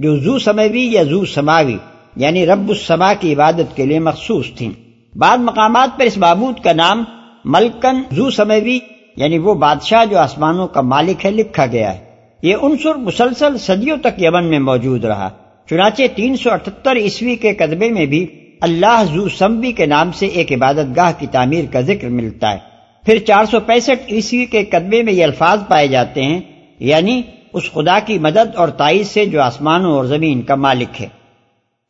جو 0.00 0.16
زو 0.16 0.38
سموی 0.38 0.82
یا 0.82 1.02
زو 1.02 1.24
سماوی 1.24 1.76
یعنی 2.16 2.46
رب 2.46 2.68
السما 2.68 3.14
کی 3.14 3.32
عبادت 3.32 3.76
کے 3.76 3.86
لیے 3.86 3.98
مخصوص 3.98 4.46
تھیں۔ 4.56 4.70
بعض 5.16 5.38
مقامات 5.38 5.98
پر 5.98 6.04
اس 6.04 6.18
معبود 6.18 6.64
کا 6.64 6.72
نام 6.72 7.04
ملکن 7.44 8.02
زو 8.12 8.30
سمیوی 8.30 8.78
یعنی 9.16 9.38
وہ 9.38 9.54
بادشاہ 9.54 10.04
جو 10.04 10.18
آسمانوں 10.18 10.68
کا 10.68 10.80
مالک 10.80 11.26
ہے، 11.26 11.30
لکھا 11.30 11.66
گیا 11.66 11.94
ہے۔ 11.94 12.04
یہ 12.42 12.56
عنصر 12.62 12.94
مسلسل 12.94 13.58
صدیوں 13.58 13.96
تک 13.96 14.22
یمن 14.22 14.44
میں 14.44 14.58
موجود 14.58 15.04
رہا۔ 15.04 15.28
چنانچہ 15.70 16.02
تین 16.14 16.36
سو 16.36 16.50
اٹھتر 16.50 16.96
عیسوی 16.96 17.36
کے 17.36 17.54
قدبے 17.54 17.90
میں 17.90 18.06
بھی 18.06 18.26
اللہ 18.60 19.02
زو 19.14 19.28
سمبی 19.28 19.72
کے 19.72 19.86
نام 19.86 20.12
سے 20.12 20.26
ایک 20.26 20.52
عبادت 20.52 20.96
گاہ 20.96 21.12
کی 21.18 21.26
تعمیر 21.26 21.64
کا 21.72 21.80
ذکر 21.80 22.08
ملتا 22.08 22.52
ہے۔ 22.52 22.58
پھر 23.06 23.18
چار 23.18 23.44
سو 23.44 23.60
پینسٹھ 23.60 24.12
عیسوی 24.12 24.46
کے 24.46 24.64
قدبے 24.64 25.02
میں 25.02 25.12
یہ 25.12 25.24
الفاظ 25.24 25.60
پائے 25.68 25.88
جاتے 25.88 26.22
ہیں 26.22 26.40
یعنی 26.78 27.22
اس 27.52 27.72
خدا 27.72 27.98
کی 27.98 28.18
مدد 28.18 28.56
اور 28.56 28.68
تائید 28.68 29.06
سے 29.06 29.26
جو 29.26 29.42
آسمانوں 29.42 29.92
اور 29.92 30.04
زمین 30.04 30.42
کا 30.42 30.54
مالک 30.54 31.02
ہے۔ 31.02 31.23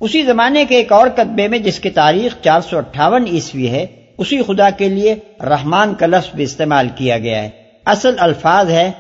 اسی 0.05 0.23
زمانے 0.23 0.65
کے 0.65 0.77
ایک 0.77 0.93
اور 0.93 1.09
قطبے 1.17 1.49
میں 1.49 1.59
جس 1.59 1.81
کی 1.81 1.91
تاریخ 1.91 2.43
چار 2.45 2.61
سو 2.71 2.79
اٹھاون 2.79 3.27
عیسوی 3.27 3.69
ہے، 3.69 3.87
اسی 4.19 4.43
خدا 4.43 4.71
کے 4.71 4.89
لیے 4.89 5.15
رحمان 5.41 5.95
کا 5.95 6.07
لفظ 6.07 6.37
بھی 6.37 6.45
استعمال 6.45 6.89
کیا 6.97 7.19
گیا 7.19 7.43
ہے۔ 7.43 7.51
اصل 7.87 8.15
الفاظ 8.19 8.71
ہے 8.71 8.91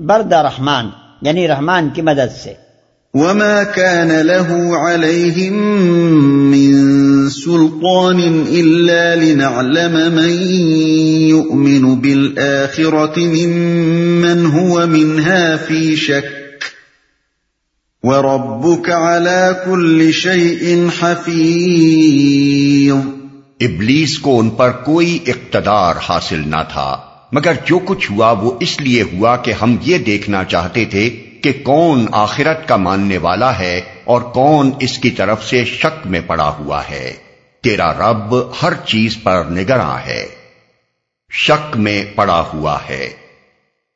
برد 0.00 0.32
رحمان 0.32 0.88
یعنی 1.22 1.48
رحمان 1.48 1.88
کی 1.94 2.02
مدد 2.02 2.42
سے۔ 2.42 2.52
وما 3.14 3.62
كان 3.74 4.08
له 4.08 4.68
عليهم 4.90 5.56
من 6.50 6.74
سلطان 7.28 8.44
إلا 8.48 9.14
لنعلم 9.14 10.14
من 10.14 10.50
يؤمن 11.28 11.94
بالآخرة 11.94 13.20
ممن 13.20 14.46
هو 14.46 14.86
منها 14.86 15.56
في 15.66 15.96
شك 15.96 16.37
وَرَبُّكَ 18.08 18.92
عَلَى 18.92 19.52
كُلِّ 19.64 20.12
شَيْءٍ 20.12 20.86
حَفِيظٌ 21.02 22.96
ابلیس 23.60 24.18
کو 24.18 24.40
ان 24.40 24.50
پر 24.50 24.70
کوئی 24.70 25.18
اقتدار 25.26 25.94
حاصل 26.08 26.42
نہ 26.46 26.62
تھا، 26.72 26.96
مگر 27.32 27.52
جو 27.64 27.78
کچھ 27.78 28.12
ہوا 28.12 28.30
وہ 28.30 28.52
اس 28.60 28.80
لیے 28.80 29.02
ہوا 29.02 29.36
کہ 29.36 29.52
ہم 29.62 29.76
یہ 29.82 29.98
دیکھنا 29.98 30.44
چاہتے 30.44 30.84
تھے 30.84 31.10
کہ 31.42 31.52
کون 31.62 32.06
آخرت 32.12 32.68
کا 32.68 32.76
ماننے 32.76 33.18
والا 33.18 33.58
ہے 33.58 33.80
اور 34.04 34.20
کون 34.20 34.70
اس 34.80 34.98
کی 34.98 35.10
طرف 35.10 35.44
سے 35.44 35.64
شک 35.64 36.06
میں 36.06 36.20
پڑا 36.26 36.48
ہوا 36.58 36.82
ہے۔ 36.90 37.12
تیرا 37.62 37.92
رب 37.92 38.36
ہر 38.62 38.72
چیز 38.86 39.16
پر 39.22 39.42
نگراں 39.50 40.06
ہے، 40.06 40.26
شک 41.30 41.76
میں 41.76 42.04
پڑا 42.14 42.44
ہوا 42.54 42.78
ہے۔ 42.88 43.27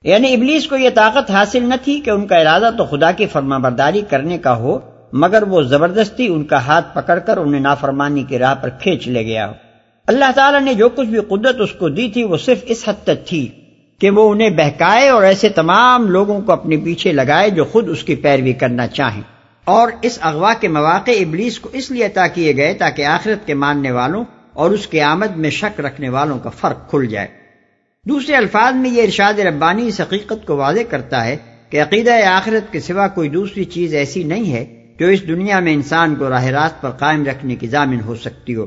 یعنی 0.03 0.34
ابلیس 0.34 0.66
کو 0.66 0.76
یہ 0.76 0.90
طاقت 0.94 1.30
حاصل 1.30 1.68
نہ 1.68 1.74
تھی 1.84 2.00
کہ 2.00 2.11
ان 2.11 2.26
کا 2.26 2.36
ارادہ 2.36 2.70
تو 2.78 2.84
خدا 2.84 3.12
کی 3.12 3.26
فرما 3.26 3.59
برداری 3.59 4.03
کرنے 4.11 4.38
کا 4.38 4.57
ہو، 4.57 4.78
مگر 5.12 5.42
وہ 5.42 5.62
زبردستی 5.62 6.26
ان 6.26 6.44
کا 6.44 6.66
ہاتھ 6.66 6.94
پکڑ 6.94 7.18
کر 7.18 7.36
انہیں 7.36 7.61
نافرمانی 7.61 8.22
کی 8.22 8.38
راہ 8.38 8.55
پر 8.55 8.68
کھینچ 8.68 9.09
لے 9.09 9.26
گیا۔ 9.26 9.48
ہو 9.48 9.53
اللہ 10.07 10.24
تعالیٰ 10.34 10.61
نے 10.61 10.74
جو 10.74 10.88
کچھ 10.88 11.09
بھی 11.09 11.20
قدرت 11.20 11.61
اس 11.61 11.72
کو 11.72 11.88
دی 11.88 12.09
تھی 12.09 12.22
وہ 12.22 12.36
صرف 12.36 12.59
اس 12.62 12.88
حد 12.88 13.05
تک 13.05 13.26
تھی 13.26 13.48
کہ 14.00 14.11
وہ 14.11 14.30
انہیں 14.30 14.50
بہکائے 14.50 15.09
اور 15.09 15.22
ایسے 15.22 15.48
تمام 15.48 16.07
لوگوں 16.07 16.40
کو 16.40 16.53
اپنے 16.53 16.76
پیچھے 16.76 17.12
لگائے 17.12 17.50
جو 17.50 17.64
خود 17.64 17.88
اس 17.88 18.05
کی 18.05 18.14
پیروی 18.14 18.53
کرنا 18.53 18.86
چاہیں۔ 18.86 19.22
اور 19.64 19.88
اس 20.03 20.18
اغوا 20.22 20.55
کے 20.61 20.68
مواقع 20.68 21.11
ابلیس 21.11 21.61
کو 21.61 21.68
اس 21.72 21.90
لیے 21.90 22.05
عطا 22.05 22.26
کیے 22.26 22.57
گئے 22.57 22.74
تاکہ 22.74 23.05
آخرت 23.05 23.46
کے 23.46 23.55
ماننے 23.55 23.90
والوں 23.90 24.24
اور 24.53 24.70
اس 24.70 24.86
کے 24.86 25.03
آمد 25.03 25.36
میں 25.36 25.50
شک 25.50 25.80
رکھنے 25.80 26.09
والوں 26.09 26.38
کا 26.38 26.50
فرق 26.50 26.90
کھل 26.90 27.07
جائے۔ 27.07 27.41
دوسرے 28.09 28.36
الفاظ 28.36 28.74
میں 28.74 28.90
یہ 28.90 29.03
ارشاد 29.03 29.38
ربانی 29.38 29.86
اس 29.86 30.00
حقیقت 30.00 30.46
کو 30.46 30.57
واضح 30.57 30.80
کرتا 30.90 31.24
ہے 31.24 31.36
کہ 31.70 31.82
عقیدہ 31.82 32.12
آخرت 32.26 32.72
کے 32.72 32.80
سوا 32.80 33.09
کوئی 33.09 33.28
دوسری 33.28 33.64
چیز 33.64 33.94
ایسی 33.94 34.24
نہیں 34.24 34.53
ہے 34.53 34.94
جو 34.98 35.07
اس 35.07 35.28
دنیا 35.28 35.61
میں 35.61 35.72
انسان 35.72 36.14
کو 36.14 36.28
راہ 36.28 36.44
راست 36.44 36.82
پر 36.82 36.90
قائم 36.90 37.24
رکھنے 37.24 37.57
کی 37.57 37.66
ضامن 37.66 38.00
ہو 38.00 38.14
سکتی 38.14 38.55
ہو۔ 38.55 38.66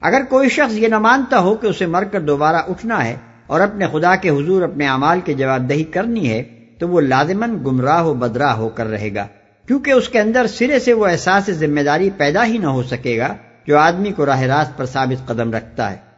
اگر 0.00 0.22
کوئی 0.28 0.48
شخص 0.48 0.74
یہ 0.74 0.88
نہ 0.88 0.98
مانتا 0.98 1.38
ہو 1.38 1.54
کہ 1.54 1.66
اسے 1.66 1.86
مر 1.86 2.04
کر 2.04 2.20
دوبارہ 2.20 2.56
اٹھنا 2.56 3.04
ہے 3.04 3.16
اور 3.46 3.60
اپنے 3.60 3.86
خدا 3.92 4.16
کے 4.16 4.30
حضور 4.30 4.62
اپنے 4.62 4.88
اعمال 4.88 5.20
کی 5.24 5.34
جواب 5.34 5.68
دہی 5.68 5.84
کرنی 5.84 6.30
ہے، 6.30 6.42
تو 6.78 6.88
وہ 6.88 7.00
لازمن 7.00 7.58
گمراہ 7.66 8.04
و 8.04 8.14
بدراہ 8.14 8.52
ہو 8.52 8.68
کر 8.68 8.86
رہے 8.86 9.14
گا۔ 9.14 9.26
کیونکہ 9.66 9.90
اس 9.90 10.08
کے 10.08 10.20
اندر 10.20 10.46
سرے 10.46 10.78
سے 10.78 10.92
وہ 10.92 11.06
احساس 11.06 11.50
ذمہ 11.50 11.80
داری 11.80 12.10
پیدا 12.16 12.46
ہی 12.46 12.58
نہ 12.58 12.66
ہو 12.66 12.82
سکے 12.82 13.18
گا 13.18 13.34
جو 13.66 13.78
آدمی 13.78 14.12
کو 14.12 14.26
راہ 14.26 14.42
راست 14.42 14.78
پر 14.78 14.86
ثابت 14.86 15.28
قدم 15.28 15.52
رکھتا 15.52 15.92
ہے۔ 15.92 16.13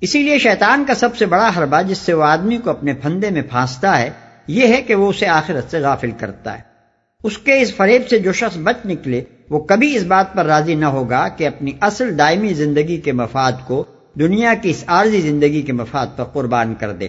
اسی 0.00 0.22
لیے 0.22 0.38
شیطان 0.38 0.84
کا 0.86 0.94
سب 0.94 1.16
سے 1.16 1.26
بڑا 1.26 1.50
حربہ 1.58 1.82
جس 1.82 1.98
سے 1.98 2.12
وہ 2.12 2.24
آدمی 2.24 2.56
کو 2.56 2.70
اپنے 2.70 2.94
پھندے 2.94 3.30
میں 3.30 3.42
پھانستا 3.42 4.00
ہے، 4.00 4.10
یہ 4.46 4.66
ہے 4.66 4.82
کہ 4.82 4.94
وہ 4.94 5.08
اسے 5.08 5.26
آخرت 5.26 5.70
سے 5.70 5.80
غافل 5.80 6.10
کرتا 6.10 6.54
ہے۔ 6.54 6.62
اس 7.24 7.38
کے 7.38 7.60
اس 7.60 7.74
فریب 7.74 8.08
سے 8.08 8.18
جو 8.18 8.32
شخص 8.32 8.56
بچ 8.56 8.86
نکلے، 8.86 9.24
وہ 9.50 9.60
کبھی 9.60 9.96
اس 9.96 10.02
بات 10.02 10.34
پر 10.34 10.46
راضی 10.46 10.74
نہ 10.74 10.84
ہوگا 10.84 11.28
کہ 11.28 11.46
اپنی 11.46 11.72
اصل 11.80 12.18
دائمی 12.18 12.54
زندگی 12.54 12.96
کے 12.96 13.12
مفاد 13.12 13.52
کو 13.66 13.84
دنیا 14.18 14.54
کی 14.62 14.70
اس 14.70 14.84
عارضی 14.86 15.20
زندگی 15.20 15.62
کے 15.62 15.72
مفاد 15.72 16.06
پر 16.16 16.24
قربان 16.24 16.74
کر 16.74 16.92
دے۔ 16.92 17.08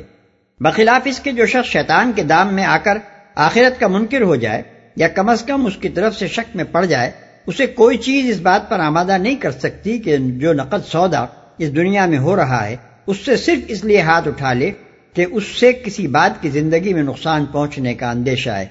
بخلاف 0.60 1.02
اس 1.06 1.20
کے 1.20 1.32
جو 1.32 1.46
شخص 1.46 1.70
شیطان 1.70 2.12
کے 2.16 2.24
دام 2.24 2.54
میں 2.54 2.66
آ 2.66 2.78
کر 2.78 2.98
آخرت 3.36 3.80
کا 3.80 3.88
منکر 3.88 4.22
ہو 4.22 4.36
جائے 4.36 4.62
یا 4.96 5.08
کم 5.08 5.30
از 5.30 5.44
کم 5.44 5.66
اس 5.66 5.78
کی 5.78 5.89
طرف 5.89 6.16
سے 6.16 6.28
شک 6.28 6.56
میں 6.56 6.64
پڑ 6.64 6.86
جائے، 6.86 7.12
اسے 7.48 7.68
کوئی 7.68 7.98
چیز 7.98 8.30
اس 8.30 8.38
بات 8.38 8.70
پر 8.70 8.80
آمادہ 8.80 9.18
نہیں 9.18 9.36
کر 9.36 9.52
سکتی 9.52 10.00
کہ 10.00 10.18
جو 10.18 10.54
نقد 10.54 10.88
سودا 10.92 11.26
اس 11.58 11.76
دنیا 11.76 12.06
میں 12.06 12.18
ہو 12.18 12.36
رہا 12.36 12.68
ہے 12.68 12.76
اس 13.08 13.18
سے 13.18 13.38
صرف 13.38 13.60
اس 13.68 13.84
لیے 13.84 14.02
ہاتھ 14.02 14.28
اٹھا 14.28 14.54
لے 14.54 14.72
کہ 15.14 15.26
اس 15.32 15.43
سے 15.60 15.74
کسی 15.74 16.08
بات 16.08 16.41
کی 16.41 16.49
زندگی 16.49 16.93
میں 16.93 17.04
نقصان 17.04 17.45
پہنچنے 17.45 17.93
کا 17.93 18.12
اندیشہ 18.12 18.49
ہے۔ 18.49 18.66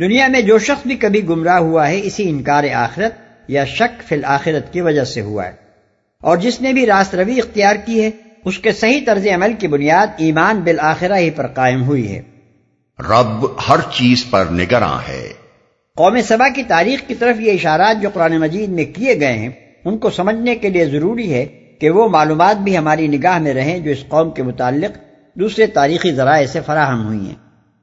دنیا 0.00 0.28
میں 0.28 0.40
جو 0.40 0.58
شخص 0.58 0.86
بھی 0.86 0.96
کبھی 0.96 1.28
گمراہ 1.28 1.58
ہوا 1.58 1.88
ہے 1.88 2.00
اسی 2.02 2.30
انکار 2.30 2.64
آخرت 2.74 3.12
یا 3.48 3.64
شک 3.64 4.02
فی 4.02 4.14
الآخرت 4.14 4.72
کی 4.72 4.80
وجہ 4.80 5.04
سے 5.04 5.20
ہوا 5.20 5.46
ہے۔ 5.46 5.52
اور 6.20 6.36
جس 6.36 6.60
نے 6.60 6.72
بھی 6.72 6.86
راست 6.86 7.14
روی 7.14 7.38
اختیار 7.38 7.76
کی 7.76 8.02
ہے 8.02 8.10
اس 8.44 8.58
کے 8.58 8.72
صحیح 8.72 9.00
طرز 9.06 9.26
عمل 9.34 9.52
کی 9.52 9.68
بنیاد 9.68 10.06
ایمان 10.16 10.60
بالآخرہ 10.60 11.16
ہی 11.16 11.30
پر 11.30 11.46
قائم 11.46 11.84
ہوئی 11.84 12.16
ہے۔ 12.16 12.22
رب 12.98 13.46
ہر 13.68 13.76
چیز 13.92 14.24
پر 14.30 14.44
نگراں 14.50 14.98
ہے۔ 15.08 15.28
قوم 15.96 16.20
سبا 16.20 16.48
کی 16.48 16.62
تاریخ 16.62 17.08
کی 17.08 17.14
طرف 17.14 17.40
یہ 17.40 17.52
اشارات 17.52 18.02
جو 18.02 18.08
قرآن 18.14 18.38
مجید 18.38 18.68
میں 18.68 18.84
کیے 18.84 19.20
گئے 19.20 19.32
ہیں 19.32 19.48
ان 19.84 19.98
کو 19.98 20.10
سمجھنے 20.10 20.54
کے 20.54 20.68
لیے 20.68 20.86
ضروری 20.86 21.34
ہے 21.34 21.46
کہ 21.82 21.90
وہ 21.90 22.08
معلومات 22.08 22.56
بھی 22.56 22.78
ہماری 22.78 23.06
نگاہ 23.06 23.38
میں 23.38 23.54
رہیں 23.54 23.78
جو 23.78 23.90
اس 23.90 24.04
قوم 24.08 24.30
کے 24.30 24.42
متعلق 24.42 24.98
دوسرے 25.34 25.66
تاریخی 25.66 26.12
ذرائع 26.12 26.46
سے 26.46 26.60
فراہم 26.60 27.06
ہوئی 27.06 27.26
ہیں۔ 27.26 27.34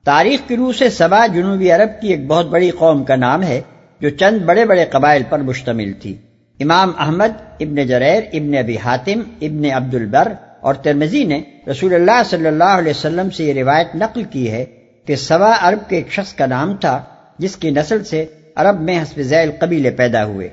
تاریخ 0.05 0.47
کی 0.47 0.57
روح 0.57 0.73
سے 0.73 0.89
سبا 0.89 1.27
جنوبی 1.27 1.71
عرب 1.71 2.01
کی 2.01 2.07
ایک 2.07 2.27
بہت 2.27 2.45
بڑی 2.45 2.69
قوم 2.69 3.03
کا 3.03 3.15
نام 3.15 3.43
ہے 3.43 3.61
جو 3.99 4.09
چند 4.09 4.37
بڑے 4.37 4.65
بڑے 4.65 4.85
قبائل 4.85 5.23
پر 5.29 5.39
مشتمل 5.39 5.93
تھی۔ 5.93 6.17
امام 6.59 6.91
احمد 6.97 7.41
ابن 7.59 7.75
جریر 7.75 8.23
ابن 8.33 8.57
ابی 8.57 8.77
حاتم 8.77 9.19
ابن 9.41 9.71
عبد 9.71 9.95
البر 9.95 10.33
اور 10.61 10.73
ترمزی 10.73 11.23
نے 11.23 11.41
رسول 11.71 11.93
اللہ 11.93 12.21
صلی 12.25 12.47
اللہ 12.47 12.63
علیہ 12.63 12.93
وسلم 12.95 13.29
سے 13.29 13.43
یہ 13.43 13.53
روایت 13.53 13.95
نقل 13.95 14.23
کی 14.23 14.51
ہے 14.51 14.65
کہ 15.05 15.15
سوا 15.15 15.55
عرب 15.61 15.89
کے 15.89 15.95
ایک 15.95 16.11
شخص 16.11 16.33
کا 16.33 16.45
نام 16.45 16.75
تھا 16.75 17.03
جس 17.37 17.55
کی 17.55 17.69
نسل 17.69 18.03
سے 18.03 18.25
عرب 18.55 18.81
میں 18.81 19.01
حسب 19.01 19.21
ذیل 19.21 19.51
قبیلے 19.59 19.91
پیدا 19.91 20.25
ہوئے۔ 20.25 20.49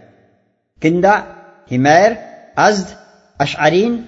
کندا 0.82 1.18
ہمیر، 1.72 2.12
ازد 2.57 3.05
اشعرین، 3.39 4.03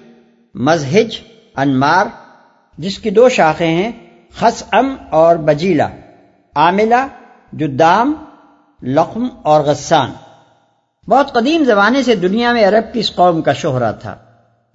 مزہج، 0.55 1.19
انمار، 1.55 2.05
جس 2.77 2.99
کی 2.99 3.09
دو 3.09 3.29
شاخیں 3.29 3.67
ہیں 3.67 3.91
خس 4.39 4.63
ام 4.71 4.95
اور 5.09 5.35
بجیلا 5.35 5.87
عاملہ، 6.55 7.07
جدام، 7.53 8.13
لقم 8.83 9.27
اور 9.41 9.61
غسان۔ 9.61 10.11
بہت 11.07 11.33
قدیم 11.33 11.63
زمانے 11.63 12.03
سے 12.03 12.15
دنیا 12.15 12.53
میں 12.53 12.67
عرب 12.67 12.93
کی 12.93 12.99
اس 12.99 13.15
قوم 13.15 13.41
کا 13.41 13.53
شہرہ 13.53 13.91
تھا۔ 13.91 14.15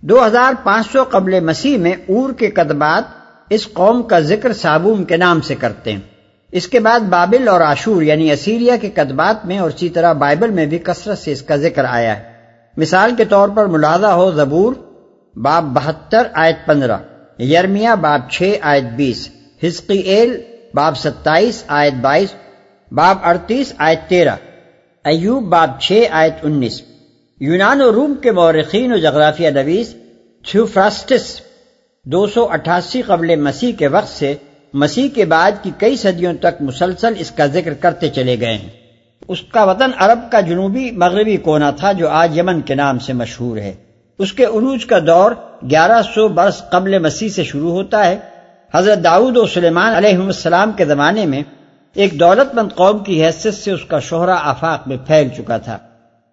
دو 0.00 0.26
ہزار 0.26 0.52
پانچ 0.62 0.86
سو 0.92 1.04
قبل 1.10 1.40
مسیح 1.40 1.78
میں 1.78 1.92
اور 1.92 2.32
کے 2.32 2.50
قدبات 2.50 3.02
اس 3.50 3.68
قوم 3.72 4.02
کا 4.02 4.20
ذکر 4.20 4.52
صابوم 4.52 5.04
کے 5.04 5.16
نام 5.16 5.40
سے 5.40 5.54
کرتے 5.54 5.92
ہیں۔ 5.92 6.00
اس 6.52 6.68
کے 6.68 6.80
بعد 6.80 7.00
بابل 7.00 7.48
اور 7.48 7.60
عاشور 7.60 8.02
یعنی 8.02 8.30
اسیریا 8.30 8.76
کے 8.76 8.90
قدبات 8.90 9.46
میں 9.46 9.58
اور 9.58 9.70
اسی 9.70 9.88
طرح 9.88 10.12
بائبل 10.12 10.50
میں 10.50 10.66
بھی 10.66 10.78
کثرت 10.78 11.18
سے 11.18 11.32
اس 11.32 11.42
کا 11.42 11.56
ذکر 11.56 11.84
آیا 11.84 12.16
ہے۔ 12.16 12.33
مثال 12.76 13.14
کے 13.16 13.24
طور 13.24 13.48
پر 13.48 13.66
ملازہ 13.66 14.06
ہو 14.06 14.30
زبور، 14.30 14.74
باب 15.36 15.64
بہتر، 15.64 16.26
آیت 16.32 16.66
پندرہ، 16.66 16.96
یرمیا، 17.38 17.94
باب 17.94 18.20
چھ، 18.30 18.56
آیت 18.62 18.84
بیس 18.96 19.28
ہزقی 19.64 19.98
ایل، 19.98 20.40
باب 20.74 20.98
ستائیس، 20.98 21.64
آیت 21.66 21.94
بائیس، 21.94 22.34
باب 22.92 23.18
اڑتیس، 23.22 23.72
آیت 23.78 24.08
تیرہ، 24.08 24.36
ایوب، 25.04 25.42
باب 25.42 25.80
چھ، 25.80 26.04
آیت 26.10 26.34
انیس۔ 26.42 26.82
یونان 27.40 27.80
و 27.80 27.92
روم 27.92 28.14
کے 28.14 28.32
مورخین 28.32 28.92
و 28.92 28.96
جغرافیہ 28.96 29.50
نویس 29.50 29.94
تھیوفراسٹس 30.46 31.40
دو 32.04 32.26
سو 32.26 32.48
اٹھاسی 32.50 33.02
قبل 33.02 33.36
مسیح 33.36 33.72
کے 33.78 33.88
وقت 33.88 34.08
سے 34.08 34.34
مسیح 34.74 35.08
کے 35.14 35.24
بعد 35.24 35.50
کی 35.62 35.70
کئی 35.78 35.96
صدیوں 35.96 36.34
تک 36.40 36.62
مسلسل 36.62 37.12
اس 37.18 37.30
کا 37.30 37.46
ذکر 37.46 37.74
کرتے 37.74 38.08
چلے 38.08 38.36
گئے 38.40 38.54
ہیں۔ 38.54 38.83
اس 39.28 39.42
کا 39.42 39.64
وطن 39.64 39.90
عرب 39.96 40.32
کا 40.32 40.40
جنوبی 40.40 40.90
مغربی 40.90 41.36
کونا 41.36 41.70
تھا 41.70 41.92
جو 41.92 42.08
آج 42.08 42.38
یمن 42.38 42.60
کے 42.60 42.74
نام 42.74 42.98
سے 42.98 43.12
مشہور 43.12 43.56
ہے۔ 43.56 43.74
اس 44.18 44.32
کے 44.32 44.44
عروج 44.44 44.86
کا 44.86 44.98
دور 45.06 45.32
گیارہ 45.70 46.02
سو 46.14 46.28
برس 46.28 46.62
قبل 46.70 46.98
مسیح 46.98 47.28
سے 47.28 47.44
شروع 47.44 47.70
ہوتا 47.70 48.06
ہے۔ 48.06 48.18
حضرت 48.74 49.04
داؤد 49.04 49.36
و 49.36 49.46
سلیمان 49.46 49.94
علیہ 49.94 50.18
السلام 50.18 50.72
کے 50.72 50.84
زمانے 50.84 51.26
میں 51.26 51.42
ایک 51.94 52.20
دولت 52.20 52.54
مند 52.54 52.68
قوم 52.74 52.98
کی 52.98 53.24
حیثیت 53.24 53.54
سے 53.54 53.70
اس 53.70 53.84
کا 53.84 53.98
شہرہ 53.98 54.36
آفاق 54.42 54.88
میں 54.88 54.96
پھیل 55.06 55.28
چکا 55.28 55.56
تھا۔ 55.56 55.78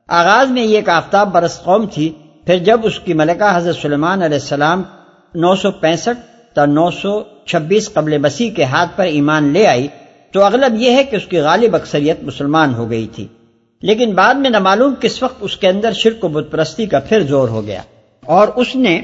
آغاز 0.07 0.51
میں 0.51 0.63
یہ 0.63 0.75
ایک 0.75 0.89
آفتاب 0.89 1.31
برس 1.31 1.63
قوم 1.63 1.85
تھی، 1.85 2.13
پھر 2.45 2.57
جب 2.57 2.79
اس 2.83 2.99
کی 2.99 3.13
ملکہ 3.13 3.57
حضرت 3.57 3.75
سلیمان 3.75 4.21
علیہ 4.21 4.37
السلام 4.37 4.83
نو 5.35 5.55
سو 5.55 5.71
پینسٹھ 5.71 6.19
تا 6.53 6.65
نو 6.65 6.91
سو 6.91 7.23
چھبیس 7.45 7.93
قبل 7.93 8.17
مسیح 8.17 8.51
کے 8.51 8.63
ہاتھ 8.63 8.89
پر 8.95 9.03
ایمان 9.03 9.53
لے 9.53 9.67
آئی 9.67 9.87
تو 10.31 10.43
اغلب 10.43 10.75
یہ 10.77 10.91
ہے 10.91 11.03
کہ 11.03 11.15
اس 11.15 11.25
کی 11.25 11.39
غالب 11.39 11.75
اکثریت 11.75 12.23
مسلمان 12.23 12.73
ہو 12.73 12.89
گئی 12.89 13.07
تھی۔ 13.15 13.27
لیکن 13.81 14.13
بعد 14.13 14.33
میں 14.33 14.49
نامعلوم 14.49 14.93
کس 15.01 15.23
وقت 15.23 15.37
اس 15.41 15.57
کے 15.57 15.67
اندر 15.67 15.91
شرک 15.91 16.23
و 16.23 16.27
بت 16.27 16.51
پرستی 16.51 16.85
کا 16.85 16.99
پھر 16.99 17.21
زور 17.21 17.49
ہو 17.49 17.65
گیا۔ 17.65 17.81
اور 18.25 18.47
اس 18.47 18.75
نے 18.75 19.01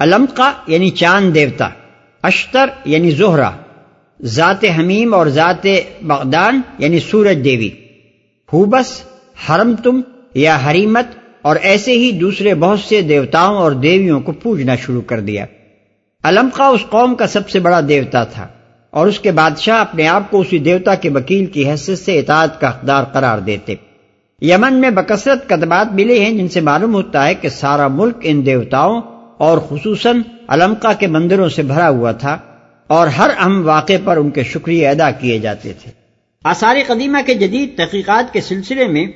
علمقہ 0.00 0.52
یعنی 0.66 0.90
چاند 0.90 1.34
دیوتا، 1.34 1.68
اشتر 2.22 2.66
یعنی 2.84 3.10
زہرا، 3.10 3.50
ذات 4.22 4.64
حمیم 4.78 5.14
اور 5.14 5.26
ذات 5.26 5.66
بغدان 6.02 6.60
یعنی 6.78 7.00
سورج 7.00 7.44
دیوی 7.44 7.70
ہوبس 8.52 9.02
حرم 9.48 9.74
تم 9.76 10.00
یا 10.34 10.58
حریمت، 10.66 11.06
اور 11.42 11.56
ایسے 11.56 11.92
ہی 11.92 12.12
دوسرے 12.12 12.54
بہت 12.54 12.80
سے 12.80 13.02
دیوتاؤں 13.02 13.56
اور 13.56 13.72
دیویوں 13.72 14.20
کو 14.20 14.32
پوجنا 14.32 14.76
شروع 14.76 15.02
کر 15.02 15.20
دیا۔ 15.20 15.44
علمقہ 16.22 16.62
اس 16.62 16.80
قوم 16.90 17.14
کا 17.14 17.26
سب 17.26 17.50
سے 17.50 17.60
بڑا 17.60 17.80
دیوتا 17.88 18.24
تھا۔ 18.24 18.48
اور 18.92 19.06
اس 19.06 19.20
کے 19.20 19.30
بادشاہ 19.30 19.80
اپنے 19.80 20.08
آپ 20.08 20.30
کو 20.30 20.40
اسی 20.40 20.58
دیوتا 20.58 20.94
کے 20.94 21.10
وکیل 21.10 21.46
کی 21.46 21.70
حیثیت 21.70 21.98
سے 21.98 22.18
اطاعت 22.18 22.60
کا 22.60 22.68
اقدار 22.68 23.04
قرار 23.04 23.38
دیتے۔ 23.38 23.74
یمن 24.42 24.74
میں 24.74 24.90
بکثرت 24.90 25.48
قدمات 25.48 25.92
ملے 25.92 26.24
ہیں 26.24 26.30
جن 26.30 26.48
سے 26.48 26.60
معلوم 26.60 26.94
ہوتا 26.94 27.26
ہے 27.26 27.34
کہ 27.34 27.48
سارا 27.48 27.88
ملک 27.88 28.16
ان 28.20 28.46
دیوتاؤں 28.46 29.02
اور 29.38 29.58
خصوصاً 29.58 30.22
علمقہ 30.48 30.88
کے 30.98 31.06
مندروں 31.06 31.48
سے 31.48 31.62
بھرا 31.62 31.88
ہوا 31.88 32.12
تھا 32.12 32.38
اور 32.86 33.06
ہر 33.06 33.30
اہم 33.38 33.66
واقع 33.66 33.92
پر 34.04 34.16
ان 34.16 34.30
کے 34.30 34.42
شکریہ 34.42 34.88
ادا 34.88 35.10
کیے 35.10 35.38
جاتے 35.38 35.72
تھے۔ 35.82 35.90
آثار 36.44 36.76
قدیمہ 36.86 37.18
کے 37.26 37.34
جدید 37.34 37.76
تحقیقات 37.76 38.32
کے 38.32 38.40
سلسلے 38.40 38.88
میں 38.88 39.06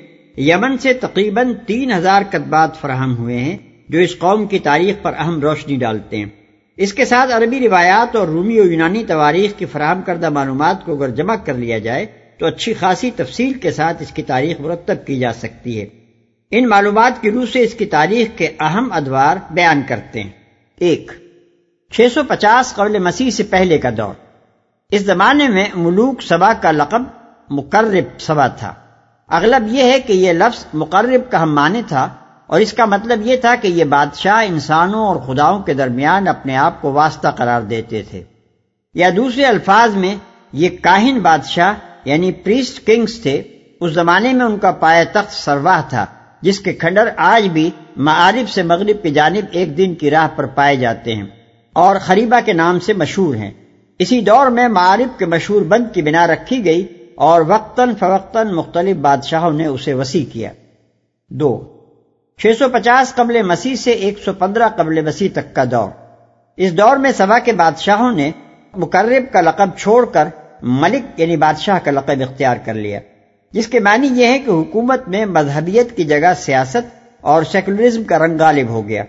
یمن 0.41 0.79
سے 0.79 0.93
تقریباً 0.93 1.53
تین 1.67 1.93
ہزار 1.93 2.23
کتبات 2.31 2.81
فراہم 2.81 3.17
ہوئے 3.17 3.39
ہیں 3.39 3.57
جو 3.89 3.99
اس 3.99 4.19
قوم 4.19 4.47
کی 4.47 4.59
تاریخ 4.59 4.95
پر 5.03 5.13
اہم 5.19 5.41
روشنی 5.41 5.77
ڈالتے 5.77 6.17
ہیں۔ 6.17 6.46
اس 6.77 6.93
کے 6.93 7.05
ساتھ 7.05 7.33
عربی 7.33 7.61
روایات 7.61 8.17
اور 8.17 8.29
رومی 8.29 8.61
و 8.61 8.65
یونانی 8.65 9.05
تواریخ 9.05 9.59
کی 9.59 9.67
فراہم 9.67 10.03
کردہ 10.03 10.31
معلومات 10.31 10.85
کو 10.85 10.97
اگر 10.97 11.09
جمع 11.09 11.35
کر 11.35 11.55
لیا 11.55 11.79
جائے 11.79 12.07
تو 12.39 12.47
اچھی 12.47 12.75
خاصی 12.75 13.11
تفصیل 13.17 13.53
کے 13.53 13.71
ساتھ 13.71 14.03
اس 14.03 14.11
کی 14.11 14.23
تاریخ 14.23 14.61
مرتب 14.61 15.07
کی 15.07 15.19
جا 15.19 15.33
سکتی 15.33 15.81
ہے۔ 15.81 15.87
ان 16.51 16.69
معلومات 16.69 17.13
کی 17.21 17.31
روح 17.31 17.45
سے 17.53 17.63
اس 17.63 17.75
کی 17.75 17.85
تاریخ 17.85 18.39
کے 18.39 18.49
اہم 18.61 18.89
ادوار 18.93 19.37
بیان 19.51 19.83
کرتے 19.89 20.23
ہیں۔ 20.23 20.31
ایک، 20.79 21.13
چھ 21.93 22.07
سو 22.15 22.23
پچاس 22.29 22.75
قبل 22.75 22.99
مسیح 22.99 23.31
سے 23.31 23.43
پہلے 23.43 23.79
کا 23.79 23.91
دور۔ 23.97 24.15
اس 24.91 25.01
زمانے 25.01 25.49
میں 25.49 25.67
ملوک 25.75 26.23
سبا 26.23 26.53
کا 26.53 26.71
لقب 26.71 27.03
مقرب 27.51 28.21
سبا 28.21 28.47
تھا۔ 28.47 28.75
اغلب 29.29 29.67
یہ 29.71 29.83
ہے 29.83 30.01
کہ 30.01 30.13
یہ 30.13 30.33
لفظ 30.33 30.65
مقرب 30.75 31.31
کا 31.31 31.43
ہم 31.43 31.55
معنی 31.55 31.83
تھا۔ 31.89 32.15
اور 32.47 32.61
اس 32.61 32.73
کا 32.73 32.85
مطلب 32.85 33.21
یہ 33.27 33.37
تھا 33.37 33.55
کہ 33.63 33.69
یہ 33.69 33.85
بادشاہ 33.85 34.45
انسانوں 34.47 35.07
اور 35.07 35.17
خداؤں 35.17 35.63
کے 35.63 35.75
درمیان 35.75 36.29
اپنے 36.29 36.57
آپ 36.57 36.83
کو 36.83 36.93
واسطہ 36.93 37.29
قرار 37.29 37.63
دیتے 37.63 38.03
تھے۔ 38.03 38.23
یا 38.95 39.11
دوسرے 39.17 39.45
الفاظ 39.45 39.95
میں، 39.95 40.17
یہ 40.53 40.69
کاہن 40.83 41.19
بادشاہ 41.19 41.73
یعنی 42.05 42.33
پریسٹ 42.33 42.87
کنگز 42.87 43.23
تھے، 43.23 43.43
اس 43.81 43.93
زمانے 43.93 44.33
میں 44.33 44.47
ان 44.47 44.59
کا 44.59 44.71
پایا 44.71 45.05
تخت 45.13 45.33
سرواہ 45.33 45.83
تھا، 45.89 46.07
جس 46.41 46.61
کے 46.61 46.73
کھنڈر 46.73 47.09
آج 47.17 47.49
بھی 47.49 47.71
معارف 47.97 48.51
سے 48.51 48.63
مغرب 48.63 49.03
کی 49.03 49.11
جانب 49.11 49.45
ایک 49.51 49.79
دن 49.79 49.95
کی 49.95 50.11
راہ 50.11 50.29
پر 50.37 50.47
پائے 50.47 50.77
جاتے 50.77 51.15
ہیں 51.15 51.27
اور 51.73 51.97
خریبہ 52.01 52.37
کے 52.45 52.53
نام 52.53 52.81
سے 52.81 52.93
مشہور 52.93 53.35
ہیں۔ 53.35 53.51
اسی 53.99 54.21
دور 54.21 54.47
میں 54.47 54.69
معارف 54.69 55.19
کے 55.19 55.27
مشہور 55.27 55.63
بند 55.63 55.85
کی 55.95 56.03
بنا 56.03 56.27
رکھی 56.27 56.65
گئی 56.65 56.87
اور 57.15 57.41
وقتاً 57.47 57.95
فوقتاً 57.95 58.49
مختلف 58.53 58.97
بادشاہوں 58.97 59.53
نے 59.53 59.67
اسے 59.67 59.95
وسیع 59.95 60.25
کیا۔ 60.33 60.51
دو 61.29 61.76
چھ 62.43 62.47
سو 62.59 62.69
پچاس 62.69 63.15
قبل 63.15 63.43
مسیح 63.43 63.75
سے 63.75 63.91
ایک 63.91 64.19
سو 64.19 64.33
پندرہ 64.33 64.69
قبل 64.69 65.01
مسیح 65.01 65.29
تک 65.33 65.55
کا 65.55 65.65
دور۔ 65.71 65.89
اس 66.57 66.79
دور 66.79 66.97
میں 66.97 67.13
سبا 67.13 67.39
کے 67.39 67.53
بادشاہوں 67.53 68.13
نے 68.13 68.31
مقرب 68.77 69.33
کا 69.33 69.41
لقب 69.41 69.69
چھوڑ 69.77 70.05
کر 70.05 70.29
ملک 70.63 71.21
یعنی 71.21 71.37
بادشاہ 71.37 71.79
کا 71.85 71.91
لقب 71.91 72.21
اختیار 72.21 72.57
کر 72.65 72.75
لیا۔ 72.75 73.01
جس 73.53 73.67
کے 73.67 73.81
معنی 73.81 74.09
یہ 74.13 74.27
ہے 74.27 74.39
کہ 74.39 74.51
حکومت 74.51 75.09
میں 75.09 75.27
مذہبیت 75.27 75.97
کی 75.97 76.05
جگہ 76.05 76.33
سیاست 76.39 76.95
اور 77.21 77.43
سیکولرزم 77.43 78.05
کا 78.05 78.19
رنگ 78.19 78.41
غالب 78.41 78.69
ہو 78.69 78.89
گیا۔ 78.89 79.05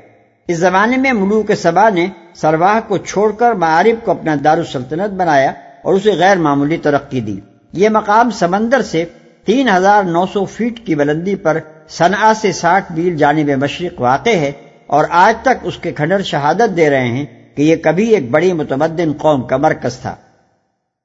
اس 0.47 0.57
زمانے 0.57 0.97
میں 0.97 1.13
ملوک 1.13 1.51
سبا 1.51 1.89
نے 1.89 2.07
سرواہ 2.35 2.79
کو 2.87 2.97
چھوڑ 2.97 3.31
کر 3.31 3.51
معارف 3.51 4.05
کو 4.05 4.11
اپنا 4.11 4.35
دارالسلطنت 4.43 5.13
بنایا 5.13 5.51
اور 5.83 5.93
اسے 5.93 6.11
غیر 6.11 6.37
معمولی 6.37 6.77
ترقی 6.77 7.21
دی۔ 7.21 7.39
یہ 7.73 7.89
مقام 7.89 8.29
سمندر 8.29 8.81
سے 8.81 9.05
تین 9.45 9.69
ہزار 9.69 10.03
نو 10.03 10.25
سو 10.33 10.45
فیٹ 10.45 10.85
کی 10.85 10.95
بلندی 10.95 11.35
پر 11.35 11.59
سنا 11.89 12.33
سے 12.33 12.51
ساٹھ 12.51 12.91
میل 12.91 13.17
جانب 13.17 13.49
مشرق 13.49 14.01
واقع 14.01 14.29
ہے 14.29 14.51
اور 14.87 15.05
آج 15.09 15.41
تک 15.41 15.57
اس 15.63 15.77
کے 15.77 15.91
کھنڈر 15.91 16.21
شہادت 16.21 16.77
دے 16.77 16.89
رہے 16.89 17.07
ہیں 17.07 17.25
کہ 17.55 17.61
یہ 17.61 17.75
کبھی 17.75 18.07
ایک 18.07 18.31
بڑی 18.31 18.53
متمدن 18.53 19.11
قوم 19.17 19.41
کا 19.41 19.57
مرکز 19.57 19.97
تھا۔ 19.97 20.15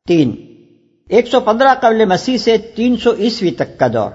تین، 0.09 0.35
ایک 1.09 1.27
سو 1.27 1.41
پندرہ 1.41 1.75
قبل 1.81 2.05
مسیح 2.05 2.37
سے 2.37 2.57
تین 2.59 2.97
سو 2.97 3.11
عیسوی 3.19 3.51
تک 3.51 3.79
کا 3.79 3.87
دور۔ 3.93 4.11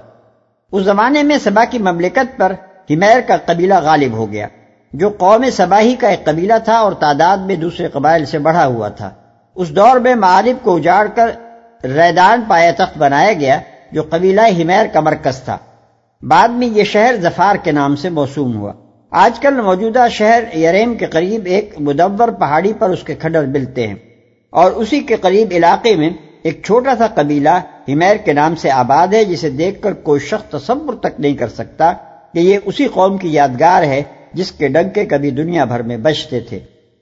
اس 0.72 0.84
زمانے 0.84 1.22
میں 1.22 1.38
سبا 1.38 1.64
کی 1.64 1.78
مملکت 1.78 2.38
پر 2.38 2.52
ہمیر 2.90 3.20
کا 3.20 3.36
قبیلہ 3.36 3.74
غالب 3.82 4.12
ہو 4.12 4.32
گیا، 4.32 4.46
جو 4.92 5.08
قوم 5.08 5.44
سباہی 5.50 5.94
کا 5.94 6.08
ایک 6.08 6.24
قبیلہ 6.24 6.58
تھا 6.64 6.78
اور 6.78 6.92
تعداد 6.92 7.36
میں 7.36 7.56
دوسرے 7.56 7.88
قبائل 7.88 8.24
سے 8.24 8.38
بڑھا 8.38 8.66
ہوا 8.66 8.88
تھا۔ 8.88 9.10
اس 9.54 9.76
دور 9.76 9.96
میں 9.96 10.14
معارف 10.14 10.62
کو 10.62 10.76
اجاڑ 10.76 11.06
کر 11.14 11.30
ریدان 11.84 12.42
پایا 12.48 12.70
تخت 12.76 12.98
بنایا 12.98 13.32
گیا، 13.32 13.58
جو 13.92 14.02
قبیلہ 14.10 14.40
ہمیر 14.40 14.86
کا 14.86 15.00
مرکز 15.00 15.42
تھا۔ 15.42 15.58
بعد 16.22 16.48
میں 16.48 16.66
یہ 16.66 16.84
شہر 16.84 17.14
ظفار 17.20 17.56
کے 17.56 17.72
نام 17.72 17.96
سے 17.96 18.10
موسوم 18.10 18.56
ہوا۔ 18.56 18.72
آج 19.10 19.40
کل 19.40 19.60
موجودہ 19.60 20.06
شہر 20.10 20.56
یریم 20.56 20.94
کے 20.94 21.06
قریب 21.06 21.40
ایک 21.44 21.74
مدور 21.80 22.28
پہاڑی 22.28 22.72
پر 22.78 22.90
اس 22.90 23.02
کے 23.02 23.14
کھڈر 23.14 23.46
ملتے 23.46 23.86
ہیں۔ 23.86 23.94
اور 24.50 24.72
اسی 24.72 25.00
کے 25.00 25.16
قریب 25.16 25.48
علاقے 25.50 25.96
میں 25.96 26.10
ایک 26.42 26.62
چھوٹا 26.64 26.96
سا 26.98 27.06
قبیلہ 27.06 27.48
ہمیر 27.88 28.16
کے 28.16 28.32
نام 28.32 28.54
سے 28.54 28.70
آباد 28.70 29.08
ہے، 29.08 29.24
جسے 29.24 29.50
دیکھ 29.50 29.82
کر 29.82 29.92
کوئی 29.92 30.20
شخص 30.20 30.50
تصور 30.50 30.94
تک 30.94 31.20
نہیں 31.20 31.34
کر 31.34 31.48
سکتا 31.48 31.92
کہ 32.34 32.38
یہ 32.38 32.58
اسی 32.64 32.86
قوم 32.86 33.16
کی 33.16 33.32
یادگار 33.32 33.82
ہے 33.82 34.02
جس 34.32 34.52
کے 34.52 34.68
ڈنکے 34.68 35.04
کبھی 35.04 35.30
دنیا 35.30 35.64
بھر 35.64 35.82
میں 35.82 35.96
بچتے 35.96 36.40
تھے۔ 36.40 36.58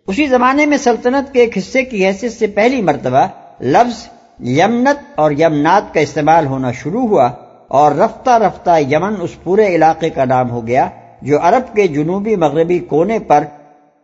اسی 0.06 0.26
زمانے 0.26 0.66
میں 0.66 0.78
سلطنت 0.78 1.32
کے 1.32 1.40
ایک 1.40 1.58
حصے 1.58 1.82
کی 1.82 2.06
حیثیت 2.06 2.32
سے 2.32 2.46
پہلی 2.46 2.82
مرتبہ 2.82 3.26
لفظ 3.60 4.08
یمنت 4.40 5.04
اور 5.14 5.30
یمنات 5.30 5.94
کا 5.94 6.00
استعمال 6.00 6.46
ہونا 6.46 6.72
شروع 6.72 7.06
ہوا۔ 7.08 7.30
اور 7.68 7.92
رفتہ 7.92 8.30
رفتہ 8.30 8.80
یمن 8.80 9.14
اس 9.20 9.42
پورے 9.42 9.66
علاقے 9.74 10.10
کا 10.10 10.24
نام 10.24 10.50
ہو 10.50 10.66
گیا، 10.66 10.88
جو 11.22 11.38
عرب 11.42 11.76
کے 11.76 11.86
جنوبی 11.86 12.36
مغربی 12.36 12.78
کونے 12.78 13.18
پر 13.18 13.44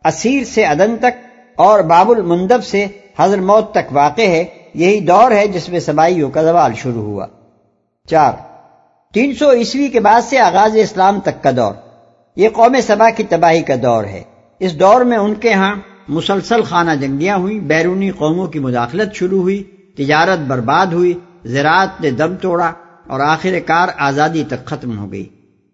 اسیر 0.04 0.44
سے 0.44 0.64
ادن 0.64 0.96
تک 0.96 1.26
اور 1.56 1.80
باب 1.80 2.10
المندب 2.10 2.64
سے 2.64 2.86
حضر 3.18 3.38
موت 3.38 3.70
تک 3.70 3.92
واقع 3.92 4.22
ہے۔ 4.22 4.44
یہی 4.74 5.00
دور 5.00 5.30
ہے 5.30 5.48
جس 5.48 5.68
میں 5.68 5.80
سبائیوں 5.80 6.30
کا 6.30 6.42
زوال 6.42 6.72
شروع 6.74 7.02
ہوا۔ 7.02 7.26
چار، 8.06 8.32
تین 9.12 9.34
سو 9.34 9.52
عیسوی 9.52 9.88
کے 9.88 10.00
بعد 10.00 10.20
سے 10.20 10.38
آغاز 10.38 10.76
اسلام 10.76 11.20
تک 11.20 11.42
کا 11.42 11.50
دور۔ 11.56 11.72
یہ 12.36 12.48
قوم 12.48 12.76
سبا 12.82 13.10
کی 13.10 13.22
تباہی 13.22 13.62
کا 13.62 13.74
دور 13.82 14.04
ہے۔ 14.04 14.22
اس 14.58 14.80
دور 14.80 15.00
میں 15.00 15.18
ان 15.18 15.34
کے 15.34 15.52
ہاں 15.52 15.74
مسلسل 16.08 16.62
خانہ 16.62 16.90
جنگیاں 17.00 17.38
ہوئی 17.38 17.60
بیرونی 17.60 18.10
قوموں 18.10 18.46
کی 18.46 18.58
مداخلت 18.58 19.14
شروع 19.14 19.40
ہوئی، 19.40 19.62
تجارت 19.96 20.38
برباد 20.38 20.86
ہوئی، 20.86 21.18
زراعت 21.44 22.00
نے 22.00 22.10
دم 22.10 22.34
توڑا 22.34 22.72
اور 23.06 23.20
آخر 23.20 23.58
کار 23.66 23.88
آزادی 23.96 24.44
تک 24.48 24.64
ختم 24.64 24.98
ہو 24.98 25.12
گئی۔ 25.12 25.28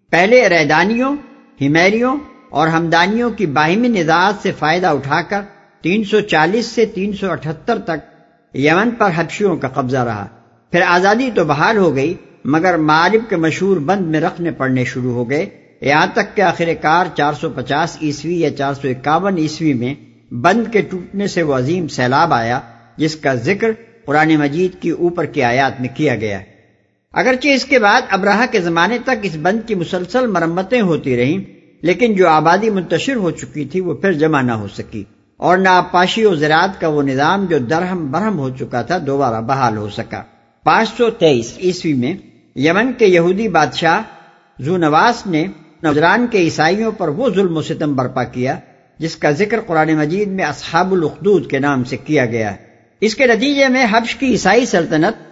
پہلے 0.09 0.49
ریدانیوں 0.49 1.15
ہمیریوں 1.61 2.17
اور 2.49 2.67
ہمدانیوں 2.67 3.29
کی 3.29 3.45
باہمی 3.45 3.87
نزاعت 3.87 4.33
سے 4.41 4.51
فائدہ 4.51 4.87
اٹھا 4.87 5.21
کر 5.21 5.41
تین 5.81 6.03
سو 6.03 6.19
چالیس 6.19 6.65
سے 6.65 6.85
تین 6.85 7.13
سو 7.13 7.31
اٹھتر 7.31 7.77
تک 7.77 8.55
یمن 8.55 8.91
پر 8.91 9.09
حبشیوں 9.15 9.57
کا 9.57 9.67
قبضہ 9.67 9.97
رہا۔ 9.97 10.25
پھر 10.71 10.81
آزادی 10.81 11.29
تو 11.35 11.45
بحال 11.45 11.77
ہو 11.77 11.95
گئی، 11.95 12.13
مگر 12.45 12.77
معرب 12.77 13.29
کے 13.29 13.35
مشہور 13.35 13.77
بند 13.77 14.01
میں 14.01 14.21
رکھنے 14.21 14.51
پڑنے 14.51 14.85
شروع 14.85 15.13
ہو 15.13 15.29
گئے۔ 15.29 15.45
یہاں 15.81 16.07
تک 16.13 16.35
کہ 16.35 16.41
آخر 16.41 16.69
کار 16.81 17.05
چار 17.17 17.33
سو 17.33 17.49
پچاس 17.49 17.97
عیسوی 18.01 18.39
یا 18.39 18.51
چار 18.51 18.73
سو 18.73 18.87
اکاون 18.87 19.37
عیسوی 19.37 19.73
میں 19.73 19.93
بند 20.33 20.73
کے 20.73 20.81
ٹوٹنے 20.81 21.27
سے 21.27 21.43
وہ 21.43 21.57
عظیم 21.57 21.87
سیلاب 21.87 22.33
آیا، 22.33 22.59
جس 22.97 23.15
کا 23.15 23.33
ذکر 23.33 23.71
قرآن 24.05 24.35
مجید 24.35 24.81
کی 24.81 24.89
اوپر 24.89 25.25
کی 25.25 25.43
آیات 25.43 25.81
میں 25.81 25.89
کیا 25.93 26.15
گیا۔ 26.15 26.39
ہے 26.39 26.48
اگرچہ 27.13 27.47
اس 27.47 27.65
کے 27.65 27.79
بعد 27.79 28.01
ابراہ 28.09 28.45
کے 28.51 28.61
زمانے 28.61 28.97
تک 28.99 29.23
اس 29.23 29.35
بند 29.41 29.67
کی 29.67 29.75
مسلسل 29.75 30.27
مرمتیں 30.27 30.81
ہوتی 30.81 31.17
رہیں، 31.17 31.37
لیکن 31.81 32.13
جو 32.13 32.27
آبادی 32.27 32.69
منتشر 32.69 33.15
ہو 33.15 33.31
چکی 33.31 33.65
تھی، 33.65 33.79
وہ 33.79 33.93
پھر 33.93 34.13
جمع 34.13 34.41
نہ 34.41 34.51
ہو 34.51 34.67
سکی 34.67 35.03
اور 35.37 35.57
نہ 35.57 35.69
آبپاشی 35.69 36.25
و 36.25 36.35
زراعت 36.35 36.81
کا 36.81 36.87
وہ 36.87 37.03
نظام 37.03 37.45
جو 37.45 37.57
درہم 37.59 38.11
برہم 38.11 38.39
ہو 38.39 38.49
چکا 38.49 38.81
تھا، 38.81 38.97
دوبارہ 39.07 39.41
بحال 39.41 39.77
ہو 39.77 39.89
سکا۔ 39.89 40.21
پانچ 40.63 40.89
سو 40.97 41.09
تیئیس 41.09 41.57
عیسوی 41.59 41.93
میں 41.93 42.13
یمن 42.55 42.93
کے 42.93 43.05
یہودی 43.05 43.47
بادشاہ 43.47 44.01
زو 44.59 44.77
نواس 44.77 45.27
نے 45.27 45.45
نوجران 45.83 46.27
کے 46.31 46.37
عیسائیوں 46.37 46.91
پر 46.91 47.07
وہ 47.07 47.29
ظلم 47.29 47.57
و 47.57 47.61
ستم 47.61 47.95
برپا 47.95 48.23
کیا، 48.23 48.59
جس 48.99 49.15
کا 49.15 49.31
ذکر 49.31 49.59
قرآن 49.61 49.93
مجید 49.93 50.27
میں 50.27 50.45
اصحاب 50.45 50.91
الخدود 50.91 51.49
کے 51.49 51.59
نام 51.59 51.83
سے 51.83 51.97
کیا 51.97 52.25
گیا۔ 52.25 52.51
ہے 52.51 52.57
اس 53.01 53.15
کے 53.15 53.27
نتیجے 53.27 53.67
میں 53.67 53.85
حبش 53.91 54.15
کی 54.15 54.25
عیسائی 54.25 54.65
سلطنت 54.65 55.28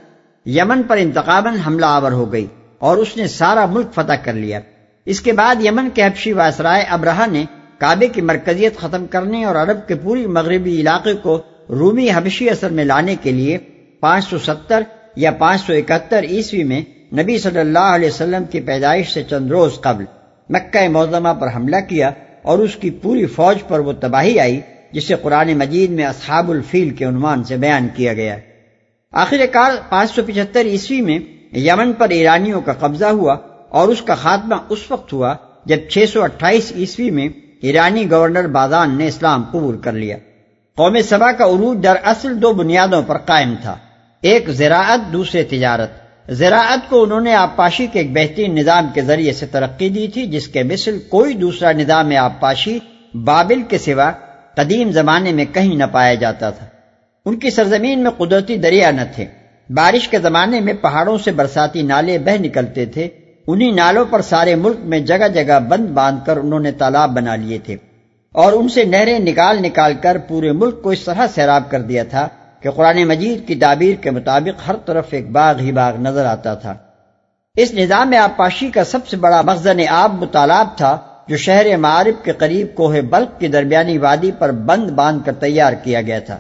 یمن 0.47 0.83
پر 0.83 0.97
انتقاباً 0.97 1.57
حملہ 1.67 1.85
آور 1.85 2.11
ہو 2.11 2.31
گئی 2.31 2.47
اور 2.79 2.97
اس 2.97 3.17
نے 3.17 3.27
سارا 3.27 3.65
ملک 3.65 3.87
فتح 3.93 4.13
کر 4.23 4.33
لیا۔ 4.33 4.59
اس 5.05 5.21
کے 5.21 5.33
بعد 5.33 5.65
یمن 5.65 5.89
کے 5.93 6.03
حبشی 6.03 6.33
واسرائے 6.33 6.83
ابراہ 6.83 7.25
نے 7.31 7.45
کعبے 7.77 8.07
کی 8.07 8.21
مرکزیت 8.21 8.77
ختم 8.77 9.05
کرنے 9.07 9.43
اور 9.43 9.55
عرب 9.55 9.87
کے 9.87 9.95
پوری 9.95 10.27
مغربی 10.27 10.81
علاقے 10.81 11.13
کو 11.13 11.41
رومی 11.69 12.09
حبشی 12.11 12.49
اثر 12.49 12.69
میں 12.69 12.85
لانے 12.85 13.15
کے 13.21 13.31
لیے 13.31 13.57
پانچ 13.99 14.29
سو 14.29 14.37
ستر 14.37 14.83
یا 15.15 15.31
پانچ 15.31 15.61
سو 15.61 15.73
اکہتر 15.73 16.23
عیسوی 16.23 16.63
میں 16.63 16.81
نبی 17.13 17.37
صلی 17.37 17.59
اللہ 17.59 17.93
علیہ 17.95 18.07
وسلم 18.07 18.43
کی 18.43 18.59
پیدائش 18.59 19.13
سے 19.13 19.23
چند 19.23 19.51
روز 19.51 19.71
قبل 19.81 20.05
مکہ 20.49 20.89
معظمہ 20.89 21.33
پر 21.39 21.47
حملہ 21.55 21.75
کیا 21.89 22.11
اور 22.41 22.59
اس 22.59 22.75
کی 22.75 22.89
پوری 22.89 23.25
فوج 23.25 23.57
پر 23.67 23.79
وہ 23.79 23.93
تباہی 23.93 24.39
آئی، 24.39 24.61
جسے 24.91 25.15
قرآن 25.21 25.53
مجید 25.53 25.91
میں 25.91 26.05
اصحاب 26.05 26.51
الفیل 26.51 26.89
کے 26.89 27.05
عنوان 27.05 27.43
سے 27.43 27.57
بیان 27.57 27.87
کیا 27.95 28.13
گیا۔ 28.13 28.37
آخر 29.12 29.45
کار 29.51 29.72
پانچ 29.89 30.12
سو 30.12 30.22
پچہتر 30.26 30.66
عیسوی 30.66 31.01
میں 31.01 31.20
یمن 31.58 31.93
پر 31.93 32.10
ایرانیوں 32.10 32.62
کا 32.62 32.74
قبضہ 32.74 33.05
ہوا 33.05 33.38
اور 33.70 33.88
اس 33.88 34.01
کا 34.01 34.16
خاتمہ 34.16 34.55
اس 34.70 34.91
وقت 34.91 35.14
ہوا 35.14 35.36
جب 35.66 35.78
چھ 35.89 36.05
سو 36.14 36.24
اٹھائیس 36.24 36.72
عیسوی 36.76 37.12
میں 37.12 37.30
ایرانی 37.62 38.12
گورنر 38.12 38.47
بادان 38.47 38.97
نے 38.97 39.08
اسلام 39.08 39.43
قبول 39.51 39.78
کر 39.78 39.91
لیا۔ 39.91 40.18
قوم 40.76 41.01
سبا 41.01 41.32
کا 41.32 41.43
عروج 41.43 41.84
در 41.84 41.95
اصل 42.03 42.41
دو 42.41 42.53
بنیادوں 42.53 43.01
پر 43.01 43.18
قائم 43.18 43.55
تھا۔ 43.62 43.78
ایک 44.22 44.49
زراعت، 44.49 45.14
دوسرے 45.14 45.43
تجارت۔ 45.43 45.89
زراعت 46.30 46.89
کو 46.89 47.03
انہوں 47.03 47.22
نے 47.22 47.36
آبپاشی 47.36 47.88
کے 47.88 47.99
ایک 47.99 48.14
بہترین 48.14 48.55
نظام 48.55 48.88
کے 48.93 49.01
ذریعے 49.01 49.34
سے 49.34 49.45
ترقی 49.45 49.89
دی 49.89 50.08
تھی، 50.08 50.28
جس 50.28 50.47
کے 50.47 50.64
مثل 50.64 50.99
کوئی 51.10 51.34
دوسرا 51.34 51.72
نظام 51.72 52.12
آبپاشی 52.18 52.80
بابل 53.14 53.62
کے 53.62 53.78
سوا 53.78 54.12
قدیم 54.55 54.91
زمانے 54.91 55.32
میں 55.32 55.45
کہیں 55.53 55.76
نہ 55.76 55.84
پایا 55.91 56.14
جاتا 56.14 56.49
تھا۔ 56.49 56.66
ان 57.28 57.39
کی 57.39 57.49
سرزمین 57.49 58.03
میں 58.03 58.11
قدرتی 58.11 58.57
دریا 58.57 58.91
نہ 58.91 59.01
تھے۔ 59.15 59.25
بارش 59.69 60.07
کے 60.07 60.19
زمانے 60.19 60.59
میں 60.59 60.73
پہاڑوں 60.82 61.17
سے 61.17 61.32
برساتی 61.32 61.82
نالے 61.82 62.17
بہ 62.17 62.41
نکلتے 62.41 62.86
تھے۔ 62.86 63.07
انہی 63.47 63.71
نالوں 63.71 64.05
پر 64.09 64.21
سارے 64.21 64.55
ملک 64.55 64.78
میں 64.80 64.99
جگہ 64.99 65.28
جگہ 65.28 65.59
بند 65.59 65.86
باندھ 65.86 66.25
کر 66.25 66.38
انہوں 66.38 66.59
نے 66.59 66.71
تالاب 66.71 67.09
بنا 67.11 67.36
لیے 67.36 67.57
تھے۔ 67.57 67.75
اور 68.34 68.53
ان 68.53 68.69
سے 68.69 68.84
نہریں 68.84 69.19
نکال 69.19 69.61
نکال 69.61 69.93
کر 70.01 70.17
پورے 70.17 70.51
ملک 70.51 70.82
کو 70.82 70.89
اس 70.89 70.99
طرح 70.99 71.28
سیراب 71.36 71.63
کر 71.69 71.82
دیا 71.82 72.03
تھا 72.03 72.28
کہ 72.61 72.71
قرآن 72.71 73.03
مجید 73.03 73.47
کی 73.47 73.55
تعبیر 73.55 73.95
کے 73.95 74.11
مطابق 74.11 74.69
ہر 74.69 74.75
طرف 74.75 75.05
ایک 75.09 75.32
باغ 75.32 75.59
ہی 75.59 75.71
باغ 75.71 75.97
نظر 76.01 76.25
آتا 76.25 76.53
تھا۔ 76.53 76.73
اس 77.55 77.73
نظام 77.73 78.13
آبپاشی 78.23 78.67
کا 78.67 78.84
سب 78.84 79.07
سے 79.07 79.17
بڑا 79.17 79.41
مخزن 79.41 79.80
آب 79.89 80.21
مطالب 80.21 80.78
تھا 80.78 80.97
جو 81.28 81.38
شہر 81.38 81.78
معارف 81.78 82.25
کے 82.25 82.32
قریب 82.32 82.67
کوہ 82.75 83.01
بلک 83.09 83.39
کی 83.39 83.47
درمیانی 83.47 83.97
وادی 83.97 84.32
پر 84.39 84.51
بند 84.51 84.89
باندھ 84.89 85.25
کر 85.25 85.34
تیار 85.34 85.73
کیا 85.73 86.01
گیا 86.01 86.19
تھا۔ 86.19 86.38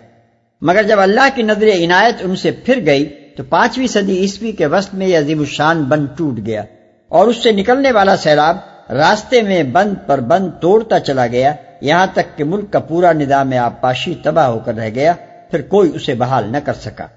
مگر 0.61 0.83
جب 0.83 0.99
اللہ 0.99 1.35
کی 1.35 1.41
نظر 1.41 1.67
عنایت 1.67 2.15
ان 2.21 2.35
سے 2.35 2.51
پھر 2.51 2.85
گئی 2.85 3.05
تو 3.37 3.43
پانچویں 3.43 3.87
صدی 3.87 4.17
عیسوی 4.17 4.51
کے 4.51 4.65
وسط 4.65 4.93
میں 4.93 5.07
یہ 5.07 5.17
عظیم 5.17 5.39
الشان 5.39 5.83
بند 5.83 6.05
ٹوٹ 6.17 6.39
گیا 6.45 6.63
اور 7.07 7.27
اس 7.27 7.43
سے 7.43 7.51
نکلنے 7.51 7.91
والا 7.91 8.17
سیلاب 8.17 8.57
راستے 8.89 9.41
میں 9.41 9.63
بند 9.63 9.93
پر 10.05 10.19
بند 10.19 10.49
توڑتا 10.61 10.99
چلا 10.99 11.27
گیا، 11.27 11.53
یہاں 11.81 12.07
تک 12.13 12.37
کہ 12.37 12.43
ملک 12.43 12.71
کا 12.71 12.79
پورا 12.79 13.13
نظام 13.13 13.53
آبپاشی 13.61 14.15
تباہ 14.23 14.47
ہو 14.47 14.59
کر 14.59 14.73
رہ 14.73 14.89
گیا، 14.95 15.13
پھر 15.51 15.61
کوئی 15.61 15.91
اسے 15.93 16.13
بحال 16.13 16.51
نہ 16.51 16.57
کر 16.65 16.73
سکا۔ 16.73 17.07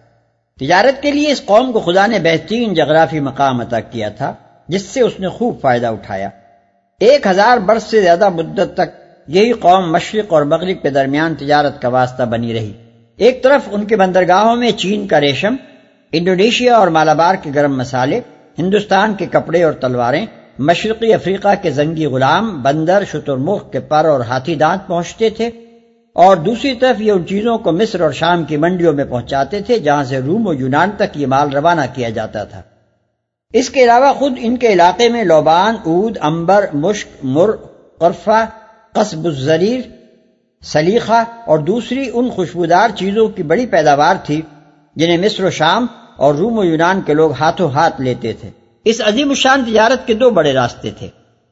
تجارت 0.61 1.03
کے 1.03 1.11
لیے 1.11 1.33
اس 1.33 1.45
قوم 1.45 1.73
کو 1.73 1.81
خدا 1.81 2.07
نے 2.07 2.19
بہترین 2.19 2.75
جغرافی 2.75 3.21
مقام 3.21 3.61
عطا 3.61 3.81
کیا 3.81 4.09
تھا، 4.09 4.35
جس 4.69 4.83
سے 4.83 5.01
اس 5.01 5.21
نے 5.21 5.29
خوب 5.29 5.61
فائدہ 5.61 5.87
اٹھایا۔ 5.87 6.29
ایک 7.01 7.27
ہزار 7.27 7.59
برس 7.59 7.83
سے 7.83 8.03
زیادہ 8.03 8.29
مدت 8.29 8.75
تک 8.75 8.91
یہی 9.27 9.53
قوم 9.53 9.93
مشرق 9.93 10.33
اور 10.33 10.43
مغرب 10.43 10.83
کے 10.83 10.91
درمیان 10.91 11.35
تجارت 11.35 11.83
کا 11.83 11.89
واسطہ 11.89 12.23
بنی 12.23 12.55
رہی۔ 12.55 12.73
ایک 13.21 13.43
طرف 13.43 13.69
ان 13.71 13.85
کے 13.85 13.97
بندرگاہوں 13.97 14.57
میں 14.57 14.71
چین 14.73 15.07
کا 15.07 15.21
ریشم، 15.21 15.57
انڈونیشیا 16.13 16.77
اور 16.77 16.89
مالابار 16.89 17.35
کے 17.35 17.51
گرم 17.55 17.77
مسالے، 17.79 18.21
ہندوستان 18.59 19.15
کے 19.15 19.27
کپڑے 19.27 19.63
اور 19.63 19.73
تلواریں، 19.73 20.25
مشرقی 20.59 21.13
افریقہ 21.15 21.55
کے 21.63 21.71
زنگی 21.71 22.07
غلام، 22.07 22.63
بندر 22.63 23.05
شتر 23.13 23.37
مخ 23.37 23.71
کے 23.73 23.81
پر 23.81 24.05
اور 24.05 24.21
ہاتھی 24.21 24.55
دانت 24.55 24.87
پہنچتے 24.87 25.31
تھے، 25.31 25.51
اور 26.17 26.37
دوسری 26.37 26.75
طرف 26.75 27.01
یہ 27.01 27.13
ان 27.13 27.27
چیزوں 27.27 27.59
کو 27.59 27.73
مصر 27.73 28.01
اور 28.01 28.13
شام 28.13 28.45
کی 28.45 28.57
منڈیوں 28.57 28.93
میں 28.93 29.05
پہنچاتے 29.05 29.61
تھے 29.61 29.79
جہاں 29.79 30.05
سے 30.05 30.21
روم 30.21 30.47
و 30.47 30.55
یونان 30.55 30.91
تک 30.97 31.17
یہ 31.17 31.27
مال 31.27 31.53
روانہ 31.53 31.81
کیا 31.95 32.09
جاتا 32.09 32.45
تھا۔ 32.45 32.63
اس 33.55 33.71
کے 33.71 33.85
علاوہ 33.85 34.13
خود 34.13 34.39
ان 34.41 34.57
کے 34.57 34.73
علاقے 34.73 35.09
میں 35.09 35.25
لوبان، 35.25 35.77
اود، 35.85 36.19
امبر، 36.21 36.67
مشک، 36.75 37.09
مر، 37.23 37.51
قرفہ، 37.99 38.45
قصب 38.93 39.25
الزریر 39.25 39.81
سلیخہ 40.65 41.25
اور 41.47 41.59
دوسری 41.59 42.11
ان 42.13 42.31
خوشبودار 42.31 42.89
چیزوں 42.97 43.29
کی 43.29 43.43
بڑی 43.43 43.67
پیداوار 43.67 44.15
تھی 44.25 44.43
جنہیں 44.97 45.19
مصر 45.19 45.45
و 45.45 45.51
شام 45.51 45.87
اور 46.17 46.35
روم 46.35 46.59
و 46.59 46.65
یونان 46.65 47.01
کے 47.01 47.15
لوگ 47.15 47.33
ہاتھوں 47.33 47.71
ہاتھ 47.71 48.01
لیتے 48.01 48.33
تھے۔ 48.33 48.51
اس 48.85 49.01
عظیم 49.07 49.29
الشان 49.29 49.65
تجارت 49.67 50.07
کے 50.07 50.15
دو 50.15 50.31
بڑے 50.31 50.53
راستے 50.53 50.91
تھے۔ 50.91 51.09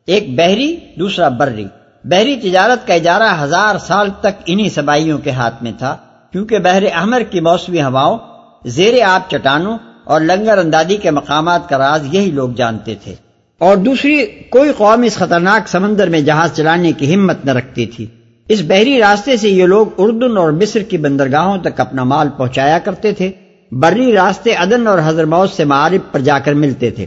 ایک 0.06 0.34
بحری، 0.36 0.76
دوسرا 0.98 1.28
بری۔ 1.28 1.64
بحری 2.04 2.36
تجارت 2.36 2.86
کا 2.86 2.94
اجارہ 2.94 3.44
ہزار 3.44 3.78
سال 3.78 4.08
تک 4.20 4.42
انہی 4.46 4.68
سبائیوں 4.68 5.18
کے 5.18 5.30
ہاتھ 5.30 5.62
میں 5.62 5.72
تھا، 5.78 5.96
کیونکہ 6.32 6.58
بحر 6.58 6.82
احمر 6.92 7.20
کی 7.20 7.40
موسمی 7.40 7.82
ہواؤں، 7.82 8.18
زیر 8.64 9.02
آب 9.02 9.30
چٹانوں 9.30 9.78
اور 10.04 10.20
لنگر 10.20 10.58
اندازی 10.58 10.96
کے 10.96 11.10
مقامات 11.10 11.68
کا 11.68 11.78
راز 11.78 12.14
یہی 12.14 12.30
لوگ 12.30 12.50
جانتے 12.50 12.94
تھے۔ 13.04 13.14
اور 13.58 13.76
دوسری، 13.76 14.26
کوئی 14.26 14.72
قوم 14.76 15.02
اس 15.02 15.16
خطرناک 15.16 15.68
سمندر 15.68 16.08
میں 16.08 16.20
جہاز 16.20 16.56
چلانے 16.56 16.92
کی 16.92 17.14
ہمت 17.14 17.44
نہ 17.44 17.50
رکھتی 17.50 17.86
تھی۔ 17.86 18.06
اس 18.48 18.62
بحری 18.66 19.00
راستے 19.00 19.36
سے 19.36 19.48
یہ 19.48 19.64
لوگ 19.64 19.86
اردن 19.98 20.36
اور 20.36 20.50
مصر 20.50 20.80
کی 20.80 20.98
بندرگاہوں 20.98 21.58
تک 21.58 21.80
اپنا 21.80 22.04
مال 22.04 22.28
پہنچایا 22.36 22.78
کرتے 22.78 23.12
تھے۔ 23.12 23.30
بری 23.72 24.12
راستے 24.12 24.54
عدن 24.54 24.86
اور 24.86 24.98
حضر 25.04 25.24
موت 25.24 25.50
سے 25.50 25.64
معارف 25.64 26.12
پر 26.12 26.20
جا 26.20 26.38
کر 26.38 26.54
ملتے 26.54 26.90
تھے۔ 26.90 27.06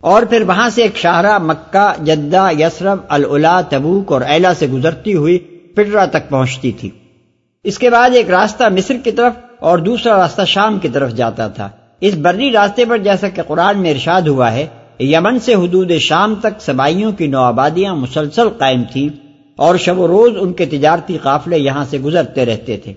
اور 0.00 0.22
پھر 0.22 0.42
وہاں 0.42 0.68
سے 0.68 0.82
ایک 0.82 0.96
شاہراہ 0.96 1.38
مکہ، 1.38 2.04
جدہ 2.04 2.48
یسرم 2.58 2.96
الا 3.08 3.60
تبوک 3.60 4.12
اور 4.12 4.20
ایلا 4.20 4.54
سے 4.54 4.66
گزرتی 4.66 5.14
ہوئی 5.14 5.38
پٹرا 5.74 6.04
تک 6.04 6.28
پہنچتی 6.28 6.72
تھی۔ 6.72 6.90
اس 7.64 7.78
کے 7.78 7.90
بعد 7.90 8.10
ایک 8.14 8.30
راستہ 8.30 8.64
مصر 8.74 8.94
کی 9.04 9.10
طرف 9.10 9.32
اور 9.60 9.78
دوسرا 9.78 10.22
راستہ 10.22 10.42
شام 10.46 10.78
کی 10.78 10.88
طرف 10.88 11.10
جاتا 11.10 11.48
تھا۔ 11.48 11.68
اس 12.00 12.14
بری 12.14 12.52
راستے 12.52 12.84
پر 12.84 12.98
جیسا 12.98 13.28
کہ 13.28 13.42
قرآن 13.42 13.78
میں 13.78 13.90
ارشاد 13.90 14.22
ہوا 14.22 14.52
ہے، 14.52 14.66
یمن 15.00 15.38
سے 15.38 15.54
حدود 15.54 15.92
شام 15.92 16.34
تک 16.34 16.60
سبائیوں 16.60 17.12
کی 17.12 17.26
نو 17.26 17.38
آبادیاں 17.38 17.94
مسلسل 17.94 18.48
قائم 18.48 18.82
تھیں۔ 18.92 19.23
اور 19.56 19.76
شب 19.76 20.00
و 20.00 20.08
روز 20.08 20.32
ان 20.40 20.52
کے 20.52 20.66
تجارتی 20.66 21.18
قافلے 21.22 21.58
یہاں 21.58 21.84
سے 21.90 21.98
گزرتے 21.98 22.46
رہتے 22.46 22.76
تھے۔ 22.76 22.92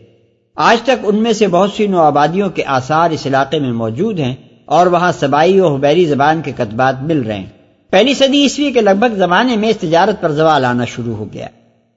آج 0.55 0.81
تک 0.81 1.03
ان 1.03 1.15
میں 1.15 1.33
سے 1.33 1.47
بہت 1.47 1.71
سی 1.71 1.87
نو 1.87 2.01
آبادیوں 2.01 2.49
کے 2.49 2.63
آثار 2.65 3.11
اس 3.11 3.25
علاقے 3.25 3.59
میں 3.59 3.71
موجود 3.71 4.19
ہیں 4.19 4.35
اور 4.65 4.87
وہاں 4.87 5.11
سبائی 5.19 5.59
و 5.59 5.75
حبیری 5.75 6.05
زبان 6.05 6.41
کے 6.41 6.51
کتبات 6.51 7.03
مل 7.03 7.21
رہے 7.21 7.39
ہیں۔ 7.39 7.45
پہلی 7.89 8.13
صدی 8.13 8.43
عیسوی 8.43 8.71
کے 8.71 8.81
لگ 8.81 8.91
بھگ 8.99 9.15
زمانے 9.15 9.57
میں 9.57 9.69
اس 9.69 9.77
تجارت 9.77 10.21
پر 10.21 10.31
زوال 10.31 10.65
آنا 10.65 10.85
شروع 10.85 11.15
ہو 11.15 11.33
گیا۔ 11.33 11.47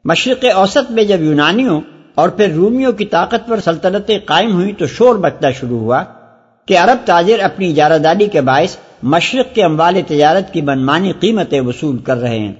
مشرق 0.04 0.44
اوسط 0.54 0.90
میں 0.90 1.04
جب 1.04 1.22
یونانیوں 1.22 1.80
اور 2.14 2.28
پھر 2.28 2.52
رومیوں 2.54 2.92
کی 2.92 3.04
طاقتور 3.04 3.58
سلطنتیں 3.64 4.18
قائم 4.24 4.52
ہوئی 4.52 4.72
تو 4.72 4.86
شور 4.86 5.14
بچنا 5.14 5.50
شروع 5.50 5.78
ہوا 5.78 6.04
کہ 6.66 6.78
عرب 6.78 7.06
تاجر 7.06 7.40
اپنی 7.40 7.70
اجارہ 7.70 7.98
داری 7.98 8.26
کے 8.26 8.40
باعث 8.40 8.76
مشرق 9.02 9.54
کے 9.54 9.64
اموال 9.64 10.00
تجارت 10.06 10.52
کی 10.52 10.62
منمانی 10.62 11.12
قیمتیں 11.12 11.60
وصول 11.60 11.98
کر 11.98 12.16
رہے 12.16 12.38
ہیں۔ 12.38 12.52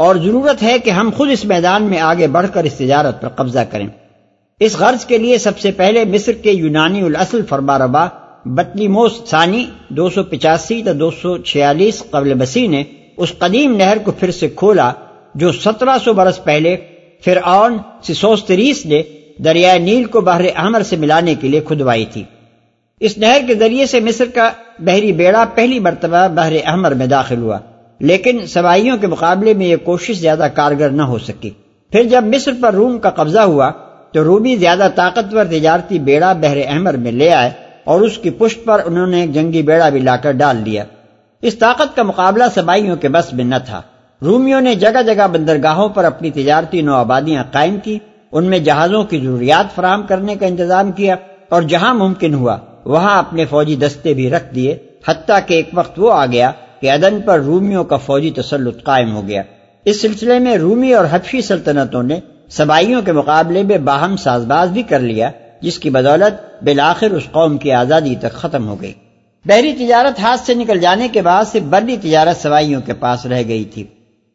اور 0.00 0.16
ضرورت 0.16 0.62
ہے 0.62 0.78
کہ 0.78 0.90
ہم 0.90 1.10
خود 1.16 1.30
اس 1.30 1.44
میدان 1.44 1.82
میں 1.82 2.00
آگے 2.00 2.26
بڑھ 2.26 2.46
کر 2.52 2.64
اس 2.64 2.74
تجارت 2.74 3.20
پر 3.20 3.28
قبضہ 3.28 3.58
کریں۔ 3.70 3.86
اس 4.60 4.76
غرض 4.78 5.04
کے 5.04 5.18
لیے 5.18 5.38
سب 5.38 5.58
سے 5.58 5.70
پہلے 5.70 6.04
مصر 6.04 6.32
کے 6.32 6.50
یونانی 6.50 7.02
الاصل 7.02 7.42
فرما 7.48 7.78
ربا 7.78 8.06
بطلی 8.44 8.88
موس 8.88 9.12
ثانی 9.26 9.64
دو 9.88 10.10
سو 10.10 10.22
پچاسی 10.22 10.82
تا 10.82 10.90
دو 11.00 11.10
سو 11.10 11.36
چھیالیس 11.38 12.02
قبل 12.10 12.34
بسی 12.34 12.66
نے 12.66 12.84
اس 13.16 13.32
قدیم 13.38 13.76
نہر 13.76 13.98
کو 13.98 14.12
پھر 14.12 14.30
سے 14.30 14.48
کھولا 14.48 14.92
جو 15.34 15.52
سترہ 15.52 15.96
سو 16.04 16.12
برس 16.12 16.44
پہلے 16.44 16.76
پھر 17.24 17.38
آن 17.42 17.76
نے 18.84 19.02
دریائے 19.44 19.78
نیل 19.78 20.04
کو 20.04 20.20
بحر 20.20 20.44
احمر 20.56 20.82
سے 20.82 20.96
ملانے 20.96 21.34
کے 21.34 21.48
لیے 21.48 21.60
کھدوائی 21.60 22.04
تھی۔ 22.04 22.22
اس 23.00 23.18
نہر 23.18 23.40
کے 23.46 23.54
ذریعے 23.54 23.86
سے 23.86 24.00
مصر 24.00 24.24
کا 24.34 24.50
بحری 24.78 25.12
بیڑا 25.12 25.44
پہلی 25.54 25.78
مرتبہ 25.78 26.28
بحر 26.28 26.52
احمر 26.64 26.94
میں 26.94 27.06
داخل 27.06 27.42
ہوا۔ 27.42 27.58
لیکن 28.00 28.46
سوائیوں 28.46 28.96
کے 28.96 29.06
مقابلے 29.06 29.54
میں 29.54 29.66
یہ 29.66 29.76
کوشش 29.76 30.20
زیادہ 30.20 30.46
کارگر 30.54 30.90
نہ 30.90 31.02
ہو 31.02 31.18
سکی۔ 31.18 31.50
پھر 31.92 32.02
جب 32.02 32.24
مصر 32.24 32.52
پر 32.60 32.74
روم 32.74 32.98
کا 32.98 33.10
قبضہ 33.10 33.40
ہوا، 33.40 33.70
تو 34.12 34.24
رومی 34.24 34.56
زیادہ 34.56 34.88
طاقتور 34.94 35.44
تجارتی 35.44 35.98
بیڑا 35.98 36.32
بحر 36.32 36.56
احمر 36.66 36.94
میں 36.94 37.12
لے 37.12 37.32
آئے 37.32 37.50
اور 37.84 38.00
اس 38.00 38.18
کی 38.18 38.30
پشت 38.30 38.64
پر 38.64 38.80
انہوں 38.84 39.06
نے 39.06 39.20
ایک 39.20 39.34
جنگی 39.34 39.62
بیڑا 39.62 39.88
بھی 39.88 40.00
لا 40.00 40.16
کر 40.16 40.32
ڈال 40.32 40.66
دیا 40.66 40.84
اس 41.42 41.58
طاقت 41.58 41.96
کا 41.96 42.02
مقابلہ 42.02 42.44
سبائیوں 42.54 42.96
کے 42.96 43.08
بس 43.08 43.32
میں 43.32 43.44
نہ 43.44 43.54
تھا۔ 43.66 43.82
رومیوں 44.22 44.60
نے 44.60 44.74
جگہ 44.74 45.02
جگہ 45.02 45.26
بندرگاہوں 45.28 45.88
پر 45.88 46.04
اپنی 46.04 46.30
تجارتی 46.30 46.80
نو 46.82 46.94
آبادیاں 46.94 47.44
قائم 47.52 47.76
کی، 47.84 47.98
ان 48.32 48.44
میں 48.44 48.58
جہازوں 48.58 49.04
کی 49.04 49.18
ضروریات 49.18 49.74
فراہم 49.74 50.02
کرنے 50.02 50.34
کا 50.36 50.46
انتظام 50.46 50.92
کیا 50.92 51.16
اور 51.48 51.62
جہاں 51.62 51.94
ممکن 51.94 52.34
ہوا، 52.34 52.56
وہاں 52.84 53.18
اپنے 53.18 53.44
فوجی 53.44 53.76
دستے 53.76 54.14
بھی 54.14 54.30
رکھ 54.30 54.54
دیے، 54.54 54.76
حتیٰ 55.08 55.38
کہ 55.46 55.54
ایک 55.54 55.70
وقت 55.74 55.98
وہ 55.98 56.12
آ 56.12 56.26
گیا 56.26 56.50
کہ 56.80 56.90
عدن 56.90 57.20
پر 57.24 57.40
رومیوں 57.40 57.84
کا 57.84 57.96
فوجی 57.96 58.30
تسلط 58.30 58.82
قائم 58.82 59.16
ہو 59.16 59.28
گیا۔ 59.28 59.42
اس 59.84 60.00
سلسلے 60.00 60.38
میں 60.38 60.56
رومی 60.56 60.94
اور 60.94 61.04
حفشی 61.10 61.40
سلطنتوں 61.40 62.02
نے 62.02 62.20
سبائیوں 62.48 63.02
کے 63.02 63.12
مقابلے 63.12 63.62
میں 63.62 63.78
باہم 63.78 64.16
ساز 64.16 64.44
باز 64.44 64.68
بھی 64.68 64.82
کر 64.82 65.00
لیا، 65.00 65.30
جس 65.62 65.78
کی 65.78 65.90
بدولت 65.90 66.64
بالآخر 66.64 67.10
اس 67.10 67.22
قوم 67.30 67.58
کی 67.58 67.72
آزادی 67.72 68.14
تک 68.14 68.32
ختم 68.32 68.68
ہو 68.68 68.80
گئی۔ 68.80 68.92
بحری 69.44 69.72
تجارت 69.72 70.20
ہاتھ 70.20 70.40
سے 70.40 70.54
نکل 70.54 70.78
جانے 70.78 71.08
کے 71.08 71.22
بعد 71.22 71.44
سے 71.44 71.60
بری 71.60 71.96
تجارت 71.96 72.42
سوائیوں 72.42 72.80
کے 72.80 72.94
پاس 72.94 73.26
رہ 73.26 73.42
گئی 73.48 73.64
تھی۔ 73.64 73.84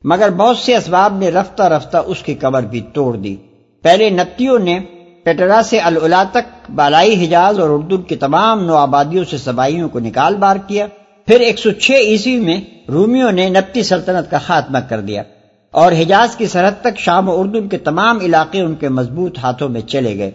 مگر 0.04 0.30
بہت 0.30 0.58
سے 0.58 0.76
اسباب 0.76 1.18
نے 1.18 1.30
رفتہ 1.30 1.64
رفتہ 1.64 1.98
اس 1.98 2.24
کی 2.24 2.34
کمر 2.34 2.62
بھی 2.62 2.82
توڑ 2.94 3.18
دی۔ 3.18 3.36
پہلے 3.82 4.10
نتیوں 4.10 4.60
نے 4.60 4.80
پیٹرا 5.24 5.62
سے 5.66 5.80
الا 5.80 6.24
تک 6.32 6.72
بالائی 6.72 7.26
حجاز 7.26 7.60
اور 7.60 7.70
اردو 7.70 7.98
کی 7.98 8.16
تمام 8.16 8.66
نو 8.66 8.76
آبادیوں 8.76 9.24
سے 9.32 9.38
سبائیوں 9.38 9.90
کو 9.90 10.00
نکال 10.00 10.36
بار 10.36 10.56
کیا۔ 10.68 10.88
پھر 11.28 11.40
ایک 11.40 11.60
سو 11.60 11.72
چھ 11.72 11.92
عیسوی 11.92 12.40
میں 12.40 12.62
رومیوں 12.90 13.32
نے 13.32 13.50
نپتی 13.50 13.84
سلطنت 13.84 14.32
کا 14.32 14.38
خاتمہ 14.38 14.78
کر 14.90 15.02
دیا 15.02 15.24
اور 15.72 15.92
حجاز 15.92 16.36
کی 16.36 16.46
سرحد 16.46 16.72
تک 16.82 17.00
شام 17.00 17.30
و 17.30 17.40
اردن 17.40 17.68
کے 17.68 17.78
تمام 17.78 18.20
علاقے 18.20 18.62
ان 18.62 18.76
کے 18.76 18.90
مضبوط 18.90 19.38
ہاتھوں 19.38 19.70
میں 19.70 19.82
چلے 19.82 20.18
گئے۔ 20.18 20.32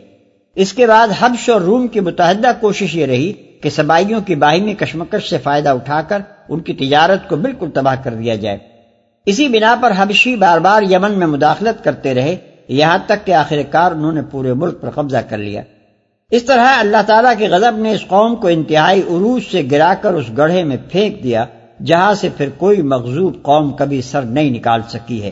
اس 0.54 0.72
کے 0.72 0.86
بعد 0.86 1.08
حبش 1.18 1.48
اور 1.48 1.60
روم 1.60 1.88
کی 1.88 2.00
متحدہ 2.00 2.52
کوشش 2.60 2.96
یہ 2.96 3.06
رہی 3.06 3.32
کہ 3.32 3.70
سبائیوں 3.70 4.20
کی 4.20 4.34
باہمی 4.34 4.74
کشمکش 4.74 5.30
سے 5.30 5.38
فائدہ 5.38 5.68
اٹھا 5.68 6.02
کر 6.02 6.18
ان 6.48 6.60
کی 6.60 6.72
تجارت 6.72 7.28
کو 7.28 7.36
بالکل 7.36 7.70
تباہ 7.70 7.94
کر 8.04 8.14
دیا 8.14 8.34
جائے۔ 8.34 8.58
اسی 9.26 9.48
بنا 9.48 9.76
پر 9.82 9.92
حبشی 9.96 10.36
بار 10.36 10.58
بار 10.58 10.82
یمن 10.82 11.12
میں 11.12 11.26
مداخلت 11.26 11.84
کرتے 11.84 12.14
رہے، 12.14 12.36
یہاں 12.68 12.98
تک 13.06 13.26
کہ 13.26 13.32
آخر 13.32 13.62
کار 13.70 13.92
انہوں 13.92 14.12
نے 14.12 14.22
پورے 14.30 14.52
ملک 14.52 14.80
پر 14.80 14.90
قبضہ 14.90 15.22
کر 15.28 15.38
لیا۔ 15.38 15.62
اس 16.30 16.42
طرح 16.42 16.66
اللہ 16.78 16.96
تعالیٰ 17.06 17.32
کے 17.38 17.48
غضب 17.48 17.76
نے 17.76 17.92
اس 17.92 18.06
قوم 18.06 18.36
کو 18.36 18.48
انتہائی 18.48 19.00
عروج 19.00 19.42
سے 19.52 19.62
گرا 19.70 19.94
کر 20.00 20.14
اس 20.14 20.24
گڑھے 20.38 20.64
میں 20.64 20.76
پھینک 20.88 21.22
دیا، 21.22 21.44
جہاں 21.84 22.14
سے 22.14 22.28
پھر 22.36 22.48
کوئی 22.48 22.82
مغزوب 22.82 23.42
قوم 23.42 23.70
کبھی 23.70 24.02
سر 24.02 24.22
نہیں 24.22 24.50
نکال 24.50 24.80
سکی 24.88 25.22
ہے۔ 25.22 25.30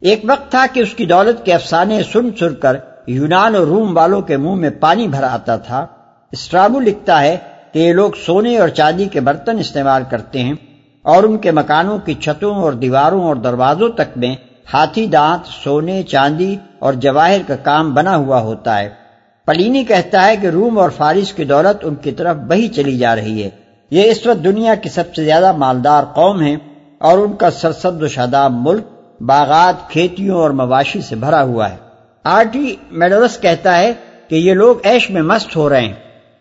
ایک 0.00 0.20
وقت 0.28 0.50
تھا 0.50 0.66
کہ 0.72 0.80
اس 0.80 0.94
کی 0.94 1.06
دولت 1.06 1.44
کے 1.44 1.54
افسانے 1.54 2.02
سن 2.12 2.28
سن 2.40 2.54
کر 2.54 2.76
یونان 3.06 3.54
اور 3.54 3.66
روم 3.66 3.96
والوں 3.96 4.20
کے 4.20 4.36
منہ 4.36 4.54
میں 4.54 4.70
پانی 4.70 5.08
بھر 5.08 5.22
آتا 5.22 5.56
تھا۔ 5.56 5.86
اسٹرابو 6.32 6.80
لکھتا 6.80 7.22
ہے 7.22 7.36
کہ 7.72 7.78
یہ 7.78 7.92
لوگ 7.92 8.10
سونے 8.26 8.58
اور 8.58 8.68
چاندی 8.68 9.04
کے 9.04 9.20
برتن 9.20 9.58
استعمال 9.58 10.02
کرتے 10.10 10.38
ہیں 10.38 10.54
اور 11.02 11.22
ان 11.22 11.38
کے 11.38 11.50
مکانوں 11.50 11.98
کی 11.98 12.14
چھتوں 12.14 12.54
اور 12.54 12.72
دیواروں 12.72 13.24
اور 13.24 13.36
دروازوں 13.36 13.88
تک 13.88 14.16
میں 14.16 14.36
ہاتھی 14.72 15.06
دانت، 15.06 15.46
سونے، 15.64 16.02
چاندی 16.02 16.56
اور 16.78 16.92
جواہر 16.92 17.40
کا 17.46 17.56
کام 17.56 17.94
بنا 17.94 18.16
ہوا 18.16 18.40
ہوتا 18.40 18.78
ہے۔ 18.78 19.07
پلینی 19.48 19.84
کہتا 19.84 20.26
ہے 20.26 20.36
کہ 20.36 20.46
روم 20.46 20.78
اور 20.78 20.90
فارس 20.90 21.32
کی 21.32 21.44
دولت 21.44 21.84
ان 21.84 21.94
کی 21.94 22.12
طرف 22.12 22.36
بہی 22.36 22.68
چلی 22.68 22.98
جا 22.98 23.16
رہی 23.16 23.42
ہے۔ 23.42 23.50
یہ 23.90 24.02
اس 24.02 24.26
وقت 24.26 24.44
دنیا 24.44 24.74
کی 24.74 24.88
سب 24.88 25.14
سے 25.16 25.24
زیادہ 25.24 25.52
مالدار 25.52 26.04
قوم 26.04 26.42
ہے 26.42 26.56
اور 26.98 27.18
ان 27.18 27.32
کا 27.32 27.50
سرسد 27.50 28.02
و 28.02 28.08
شاداب 28.08 28.52
ملک 28.54 28.84
باغات، 29.20 29.90
کھیتیوں 29.90 30.38
اور 30.38 30.50
مواشی 30.50 31.00
سے 31.00 31.16
بھرا 31.16 31.42
ہوا 31.42 31.70
ہے۔ 31.70 31.76
آرٹی 32.24 32.76
میڈورس 32.90 33.40
کہتا 33.40 33.78
ہے 33.78 33.92
کہ 34.28 34.34
یہ 34.34 34.54
لوگ 34.54 34.74
ایش 34.82 35.10
میں 35.10 35.22
مست 35.22 35.56
ہو 35.56 35.68
رہے 35.68 35.80
ہیں 35.80 35.92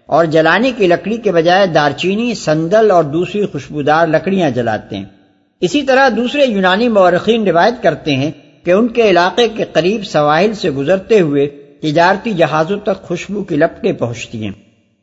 اور 0.06 0.26
جلانے 0.26 0.72
کی 0.78 0.88
لکڑی 0.88 1.18
کے 1.18 1.32
بجائے 1.32 1.68
دارچینی، 1.68 2.34
سندل 2.34 2.92
اور 2.92 3.04
دوسری 3.04 3.46
خوشبودار 3.46 4.08
لکڑیاں 4.08 4.50
جلاتے 4.50 4.98
ہیں۔ 4.98 5.06
اسی 5.62 5.82
طرح 5.82 6.10
دوسرے 6.16 6.46
یونانی 6.46 6.90
مورخین 6.90 7.48
روایت 7.48 7.84
کرتے 7.84 8.16
ہیں 8.16 8.32
کہ 8.66 8.72
ان 8.72 8.88
کے 8.88 9.10
علاقے 9.10 9.48
کے 9.48 9.64
قریب 9.74 10.06
سواحل 10.06 10.54
سے 10.54 10.70
گزرتے 10.70 11.20
ہوئے 11.20 11.67
تجارتی 11.82 12.34
جہازوں 12.34 12.80
تک 12.80 13.02
خوشبو 13.02 13.44
کی 13.44 13.56
لپٹیں 13.56 13.94
پہنچتی 13.94 14.44
ہیں۔ 14.44 14.52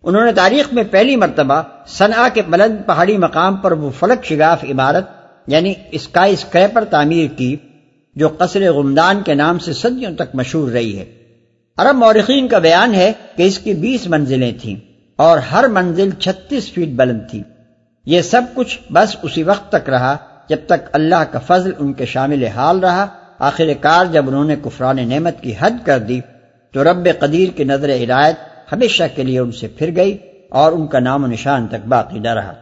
انہوں 0.03 0.25
نے 0.25 0.33
تاریخ 0.33 0.72
میں 0.72 0.85
پہلی 0.91 1.16
مرتبہ 1.16 1.62
سنا 1.87 2.29
کے 2.35 2.43
بلند 2.43 2.87
پہاڑی 2.87 3.16
مقام 3.16 3.57
پر 3.57 3.72
وہ 3.72 3.91
فلک 3.91 4.25
شگاف 4.25 4.64
عمارت 4.64 5.05
یعنی 5.47 5.75
اسکائی 5.91 6.33
اسکریپر 6.33 6.85
تعمیر 6.85 7.39
کی، 7.39 7.57
جو 8.14 8.29
قصر 8.39 8.72
غمدان 8.72 9.22
کے 9.22 9.35
نام 9.35 9.59
سے 9.59 9.72
صدیوں 9.72 10.14
تک 10.14 10.35
مشہور 10.35 10.70
رہی 10.70 10.99
ہے۔ 10.99 11.05
عرب 11.77 11.97
مورخین 11.97 12.49
کا 12.49 12.59
بیان 12.59 12.95
ہے 12.95 13.12
کہ 13.37 13.43
اس 13.43 13.59
کی 13.59 13.75
بیس 13.75 14.07
منزلیں 14.07 14.53
تھیں 14.62 14.77
اور 15.16 15.39
ہر 15.39 15.68
منزل 15.68 16.11
چھتیس 16.11 16.72
فیٹ 16.72 16.89
بلند 16.89 17.20
تھی۔ 17.31 17.43
یہ 18.07 18.22
سب 18.22 18.43
کچھ 18.55 18.79
بس 18.93 19.16
اسی 19.22 19.43
وقت 19.43 19.72
تک 19.72 19.91
رہا 19.91 20.16
جب 20.49 20.57
تک 20.66 20.89
اللہ 20.93 21.25
کا 21.31 21.39
فضل 21.39 21.72
ان 21.79 21.93
کے 21.93 22.07
شامل 22.07 22.45
حال 22.45 22.79
رہا۔ 22.79 23.07
آخر 23.39 23.66
کار 23.81 24.05
جب 24.05 24.29
انہوں 24.29 24.45
نے 24.45 24.57
کفران 24.64 25.09
نعمت 25.09 25.41
کی 25.41 25.53
حد 25.61 25.70
کر 25.85 25.99
دی 25.99 26.20
تو 26.75 26.85
رب 26.85 27.09
قدیر 27.18 27.49
کی 27.57 27.64
نظر 27.64 27.89
عنایت 27.89 28.37
ہمیشہ 28.72 29.03
کے 29.14 29.22
لیے 29.22 29.39
ان 29.39 29.53
سے 29.53 29.68
پھر 29.68 29.97
گئی 29.97 30.18
اور 30.49 30.72
ان 30.72 30.87
کا 30.87 30.99
نام 30.99 31.25
و 31.25 31.27
نشان 31.27 31.66
تک 31.66 31.87
باقی 31.87 32.18
نہ 32.18 32.35
رہا۔ 32.35 32.53